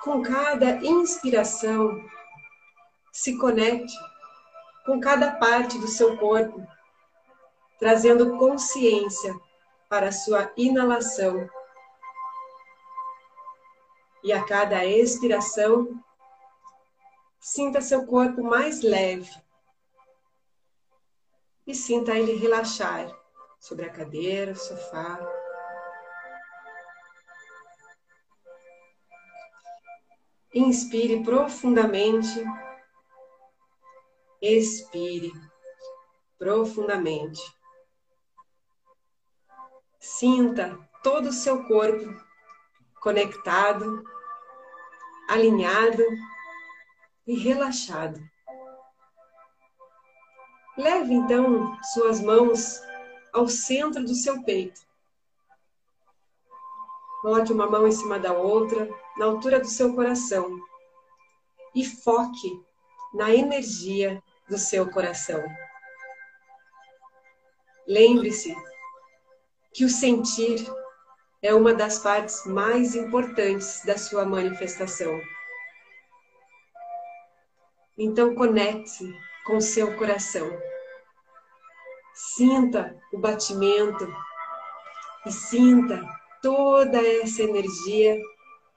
Com 0.01 0.21
cada 0.21 0.77
inspiração, 0.77 2.01
se 3.11 3.37
conecte 3.37 3.93
com 4.85 5.01
cada 5.01 5.35
parte 5.35 5.77
do 5.77 5.89
seu 5.89 6.17
corpo, 6.17 6.65
trazendo 7.77 8.37
consciência 8.37 9.37
para 9.89 10.07
a 10.07 10.11
sua 10.13 10.49
inalação. 10.55 11.49
E 14.23 14.31
a 14.31 14.45
cada 14.45 14.85
expiração, 14.85 16.01
sinta 17.41 17.81
seu 17.81 18.05
corpo 18.05 18.41
mais 18.41 18.81
leve 18.81 19.29
e 21.67 21.75
sinta 21.75 22.17
ele 22.17 22.35
relaxar 22.35 23.13
sobre 23.59 23.85
a 23.85 23.89
cadeira, 23.89 24.55
sofá. 24.55 25.38
Inspire 30.53 31.23
profundamente 31.23 32.43
Expire 34.41 35.33
profundamente. 36.37 37.41
Sinta 39.99 40.79
todo 41.03 41.27
o 41.27 41.33
seu 41.33 41.65
corpo 41.65 42.07
conectado, 43.01 44.01
alinhado 45.27 46.03
e 47.27 47.35
relaxado. 47.35 48.17
Leve 50.77 51.13
então 51.13 51.77
suas 51.91 52.21
mãos 52.21 52.79
ao 53.33 53.49
centro 53.49 54.01
do 54.05 54.15
seu 54.15 54.41
peito. 54.43 54.88
Coloque 57.21 57.51
uma 57.51 57.69
mão 57.69 57.87
em 57.87 57.91
cima 57.91 58.17
da 58.17 58.33
outra, 58.33 58.89
na 59.17 59.25
altura 59.25 59.59
do 59.59 59.67
seu 59.67 59.93
coração. 59.93 60.57
E 61.75 61.85
foque 61.85 62.63
na 63.13 63.33
energia 63.33 64.21
do 64.47 64.57
seu 64.57 64.89
coração. 64.89 65.43
Lembre-se 67.87 68.55
que 69.73 69.83
o 69.83 69.89
sentir 69.89 70.65
é 71.41 71.53
uma 71.53 71.73
das 71.73 71.99
partes 71.99 72.45
mais 72.45 72.95
importantes 72.95 73.83
da 73.85 73.97
sua 73.97 74.25
manifestação. 74.25 75.19
Então 77.97 78.33
conecte 78.35 79.05
com 79.45 79.59
seu 79.59 79.97
coração. 79.97 80.49
Sinta 82.13 82.97
o 83.11 83.17
batimento 83.17 84.07
e 85.25 85.31
sinta 85.31 86.18
toda 86.41 86.97
essa 86.97 87.43
energia 87.43 88.17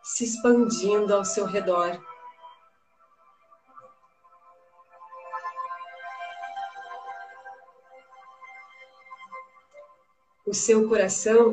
se 0.02 0.24
expandindo 0.24 1.14
ao 1.14 1.24
seu 1.24 1.44
redor. 1.44 2.00
o 10.52 10.54
seu 10.54 10.86
coração 10.86 11.50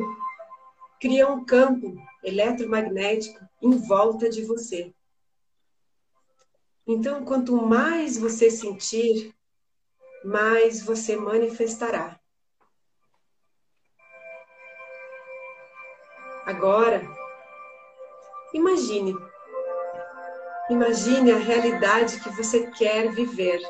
cria 0.99 1.25
um 1.29 1.45
campo 1.45 1.95
eletromagnético 2.21 3.39
em 3.61 3.77
volta 3.77 4.29
de 4.29 4.43
você. 4.43 4.93
Então, 6.85 7.23
quanto 7.23 7.55
mais 7.55 8.17
você 8.17 8.51
sentir, 8.51 9.33
mais 10.25 10.81
você 10.81 11.15
manifestará. 11.15 12.18
Agora, 16.59 17.01
imagine. 18.53 19.15
Imagine 20.69 21.31
a 21.31 21.37
realidade 21.37 22.19
que 22.19 22.29
você 22.31 22.69
quer 22.71 23.13
viver. 23.13 23.61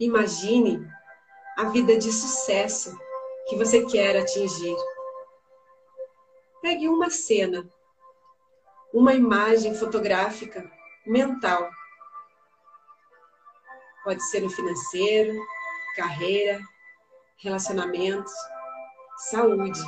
Imagine 0.00 0.90
a 1.58 1.64
vida 1.64 1.98
de 1.98 2.10
sucesso 2.10 2.98
que 3.46 3.56
você 3.56 3.84
quer 3.84 4.16
atingir. 4.16 4.74
Pegue 6.62 6.88
uma 6.88 7.10
cena, 7.10 7.68
uma 8.90 9.12
imagem 9.12 9.74
fotográfica 9.74 10.64
mental. 11.06 11.68
Pode 14.02 14.22
ser 14.30 14.40
no 14.40 14.48
financeiro, 14.48 15.38
carreira, 15.94 16.58
relacionamentos, 17.36 18.32
saúde. 19.28 19.78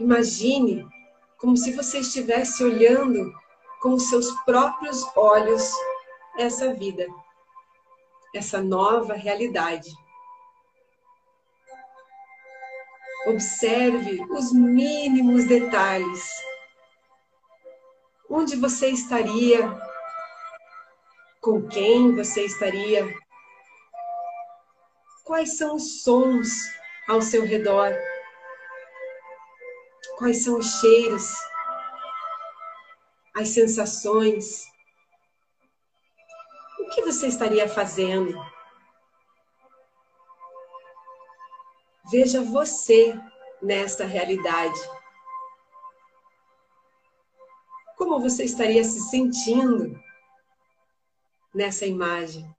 Imagine 0.00 0.88
como 1.36 1.58
se 1.58 1.72
você 1.72 1.98
estivesse 1.98 2.64
olhando 2.64 3.30
com 3.82 3.90
os 3.92 4.08
seus 4.08 4.30
próprios 4.46 5.04
olhos 5.14 5.70
essa 6.38 6.72
vida, 6.72 7.06
essa 8.34 8.62
nova 8.62 9.12
realidade. 9.12 9.90
Observe 13.26 14.24
os 14.30 14.54
mínimos 14.54 15.46
detalhes. 15.46 16.32
Onde 18.30 18.56
você 18.56 18.88
estaria? 18.88 19.70
Com 21.42 21.68
quem 21.68 22.16
você 22.16 22.46
estaria? 22.46 23.06
Quais 25.24 25.58
são 25.58 25.76
os 25.76 26.02
sons 26.02 26.48
ao 27.06 27.20
seu 27.20 27.44
redor? 27.44 27.94
Quais 30.20 30.44
são 30.44 30.58
os 30.58 30.66
cheiros? 30.80 31.32
As 33.34 33.48
sensações? 33.48 34.66
O 36.78 36.90
que 36.90 37.00
você 37.00 37.26
estaria 37.26 37.66
fazendo? 37.66 38.38
Veja 42.10 42.42
você 42.42 43.18
nesta 43.62 44.04
realidade. 44.04 44.78
Como 47.96 48.20
você 48.20 48.44
estaria 48.44 48.84
se 48.84 49.00
sentindo 49.08 49.98
nessa 51.54 51.86
imagem? 51.86 52.54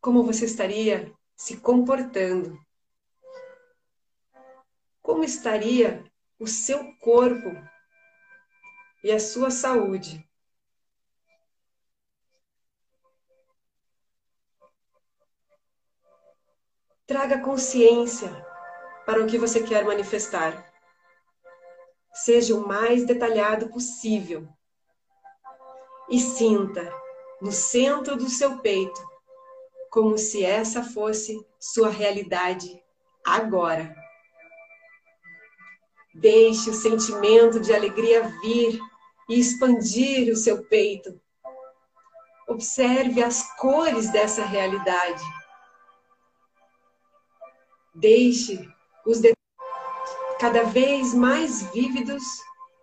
Como 0.00 0.24
você 0.24 0.44
estaria 0.44 1.14
se 1.36 1.58
comportando? 1.58 2.58
Como 5.04 5.22
estaria 5.22 6.02
o 6.38 6.46
seu 6.46 6.96
corpo 6.96 7.50
e 9.04 9.12
a 9.12 9.20
sua 9.20 9.50
saúde? 9.50 10.26
Traga 17.06 17.42
consciência 17.42 18.30
para 19.04 19.22
o 19.22 19.26
que 19.26 19.36
você 19.36 19.62
quer 19.62 19.84
manifestar. 19.84 20.72
Seja 22.14 22.54
o 22.54 22.66
mais 22.66 23.04
detalhado 23.04 23.68
possível. 23.68 24.48
E 26.08 26.18
sinta 26.18 26.90
no 27.42 27.52
centro 27.52 28.16
do 28.16 28.30
seu 28.30 28.58
peito 28.62 29.02
como 29.90 30.16
se 30.16 30.42
essa 30.42 30.82
fosse 30.82 31.46
sua 31.60 31.90
realidade 31.90 32.82
agora. 33.22 34.03
Deixe 36.14 36.70
o 36.70 36.74
sentimento 36.74 37.60
de 37.60 37.74
alegria 37.74 38.28
vir 38.40 38.78
e 39.28 39.38
expandir 39.38 40.32
o 40.32 40.36
seu 40.36 40.64
peito. 40.64 41.20
Observe 42.48 43.22
as 43.22 43.42
cores 43.56 44.10
dessa 44.10 44.44
realidade 44.44 45.24
Deixe 47.94 48.68
os 49.06 49.20
detalhes 49.20 49.38
cada 50.40 50.64
vez 50.64 51.14
mais 51.14 51.62
vívidos 51.72 52.24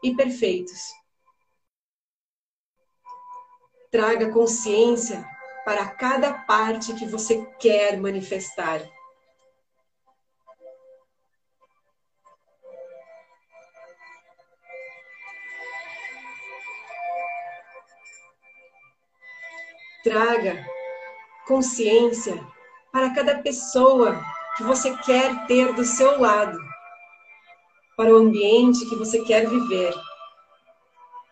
e 0.02 0.16
perfeitos. 0.16 0.94
Traga 3.92 4.32
consciência 4.32 5.28
para 5.66 5.86
cada 5.86 6.34
parte 6.34 6.94
que 6.94 7.06
você 7.06 7.46
quer 7.60 8.00
manifestar. 8.00 8.82
Traga 20.04 20.66
consciência 21.48 22.42
para 22.92 23.14
cada 23.14 23.40
pessoa 23.40 24.20
que 24.56 24.64
você 24.64 24.96
quer 24.98 25.46
ter 25.48 25.74
do 25.74 25.84
seu 25.84 26.20
lado, 26.20 26.58
para 27.96 28.14
o 28.14 28.18
ambiente 28.18 28.88
que 28.90 28.96
você 28.96 29.24
quer 29.24 29.48
viver, 29.48 29.94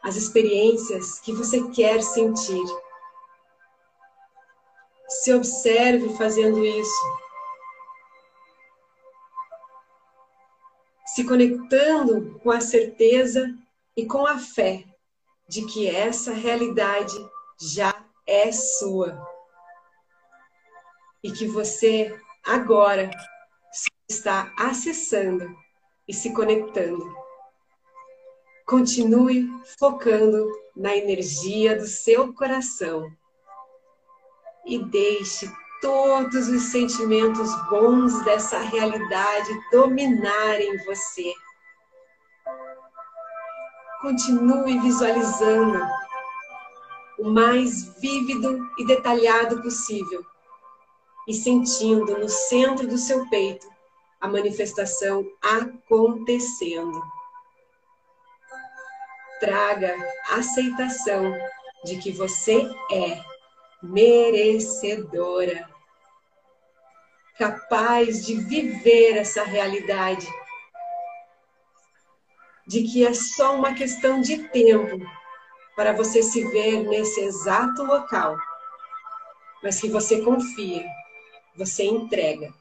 as 0.03 0.15
experiências 0.15 1.19
que 1.19 1.33
você 1.33 1.67
quer 1.69 2.01
sentir. 2.01 2.63
Se 5.07 5.33
observe 5.33 6.15
fazendo 6.15 6.63
isso. 6.63 7.19
Se 11.07 11.23
conectando 11.25 12.39
com 12.39 12.51
a 12.51 12.61
certeza 12.61 13.53
e 13.97 14.05
com 14.05 14.25
a 14.25 14.37
fé 14.37 14.85
de 15.47 15.65
que 15.65 15.87
essa 15.87 16.31
realidade 16.31 17.15
já 17.59 18.08
é 18.29 18.51
sua. 18.51 19.27
E 21.23 21.31
que 21.31 21.47
você 21.47 22.15
agora 22.45 23.09
está 24.07 24.53
acessando 24.57 25.49
e 26.07 26.13
se 26.13 26.31
conectando. 26.33 27.03
Continue 28.67 29.49
focando 29.79 30.47
na 30.75 30.95
energia 30.95 31.75
do 31.75 31.87
seu 31.87 32.31
coração 32.33 33.11
e 34.63 34.77
deixe 34.77 35.51
todos 35.81 36.47
os 36.47 36.63
sentimentos 36.63 37.49
bons 37.69 38.23
dessa 38.23 38.59
realidade 38.59 39.49
dominarem 39.71 40.77
você. 40.85 41.33
Continue 44.01 44.79
visualizando 44.79 45.79
o 47.19 47.29
mais 47.29 47.99
vívido 47.99 48.65
e 48.77 48.85
detalhado 48.85 49.61
possível 49.61 50.25
e 51.27 51.33
sentindo 51.33 52.17
no 52.17 52.29
centro 52.29 52.87
do 52.87 52.97
seu 52.97 53.29
peito 53.29 53.67
a 54.19 54.27
manifestação 54.27 55.25
acontecendo. 55.41 57.01
Traga 59.39 59.95
aceitação 60.29 61.33
de 61.83 61.97
que 61.97 62.11
você 62.11 62.69
é 62.91 63.21
merecedora, 63.81 65.69
capaz 67.37 68.25
de 68.25 68.35
viver 68.35 69.17
essa 69.17 69.43
realidade, 69.43 70.27
de 72.67 72.83
que 72.83 73.05
é 73.05 73.13
só 73.13 73.55
uma 73.55 73.73
questão 73.73 74.19
de 74.19 74.49
tempo 74.49 74.99
para 75.79 75.93
você 75.93 76.21
se 76.21 76.43
ver 76.43 76.83
nesse 76.89 77.21
exato 77.21 77.83
local, 77.83 78.35
mas 79.63 79.79
que 79.79 79.87
você 79.87 80.21
confia, 80.21 80.85
você 81.55 81.85
entrega. 81.85 82.53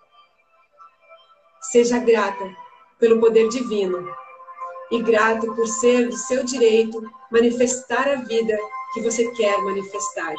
Seja 1.61 1.99
grata 1.99 2.45
pelo 2.97 3.19
poder 3.19 3.49
divino 3.49 4.09
e 4.93 5.03
grato 5.03 5.53
por 5.53 5.66
ser 5.66 6.09
do 6.09 6.16
seu 6.16 6.45
direito 6.45 7.03
manifestar 7.29 8.07
a 8.07 8.14
vida 8.23 8.57
que 8.95 9.03
você 9.03 9.29
quer 9.33 9.59
manifestar. 9.64 10.37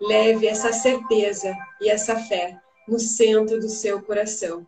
Leve 0.00 0.46
essa 0.46 0.72
certeza 0.72 1.54
e 1.82 1.90
essa 1.90 2.16
fé 2.16 2.58
no 2.88 2.98
centro 2.98 3.60
do 3.60 3.68
seu 3.68 4.00
coração. 4.02 4.66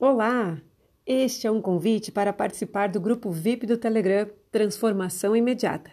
Olá! 0.00 0.58
Este 1.04 1.48
é 1.48 1.50
um 1.50 1.60
convite 1.60 2.12
para 2.12 2.32
participar 2.32 2.88
do 2.88 3.00
grupo 3.00 3.28
VIP 3.32 3.66
do 3.66 3.76
Telegram 3.76 4.30
Transformação 4.52 5.34
Imediata. 5.34 5.90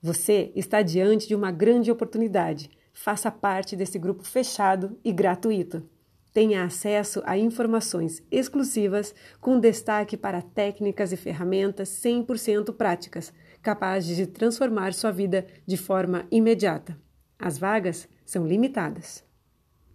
Você 0.00 0.50
está 0.56 0.80
diante 0.80 1.28
de 1.28 1.34
uma 1.34 1.50
grande 1.50 1.90
oportunidade. 1.90 2.70
Faça 2.90 3.30
parte 3.30 3.76
desse 3.76 3.98
grupo 3.98 4.24
fechado 4.24 4.98
e 5.04 5.12
gratuito. 5.12 5.86
Tenha 6.32 6.64
acesso 6.64 7.22
a 7.26 7.36
informações 7.36 8.22
exclusivas 8.30 9.14
com 9.42 9.60
destaque 9.60 10.16
para 10.16 10.40
técnicas 10.40 11.12
e 11.12 11.18
ferramentas 11.18 11.90
100% 11.90 12.74
práticas, 12.74 13.34
capazes 13.60 14.16
de 14.16 14.26
transformar 14.26 14.94
sua 14.94 15.10
vida 15.10 15.46
de 15.66 15.76
forma 15.76 16.26
imediata. 16.30 16.98
As 17.38 17.58
vagas 17.58 18.08
são 18.24 18.46
limitadas. 18.46 19.25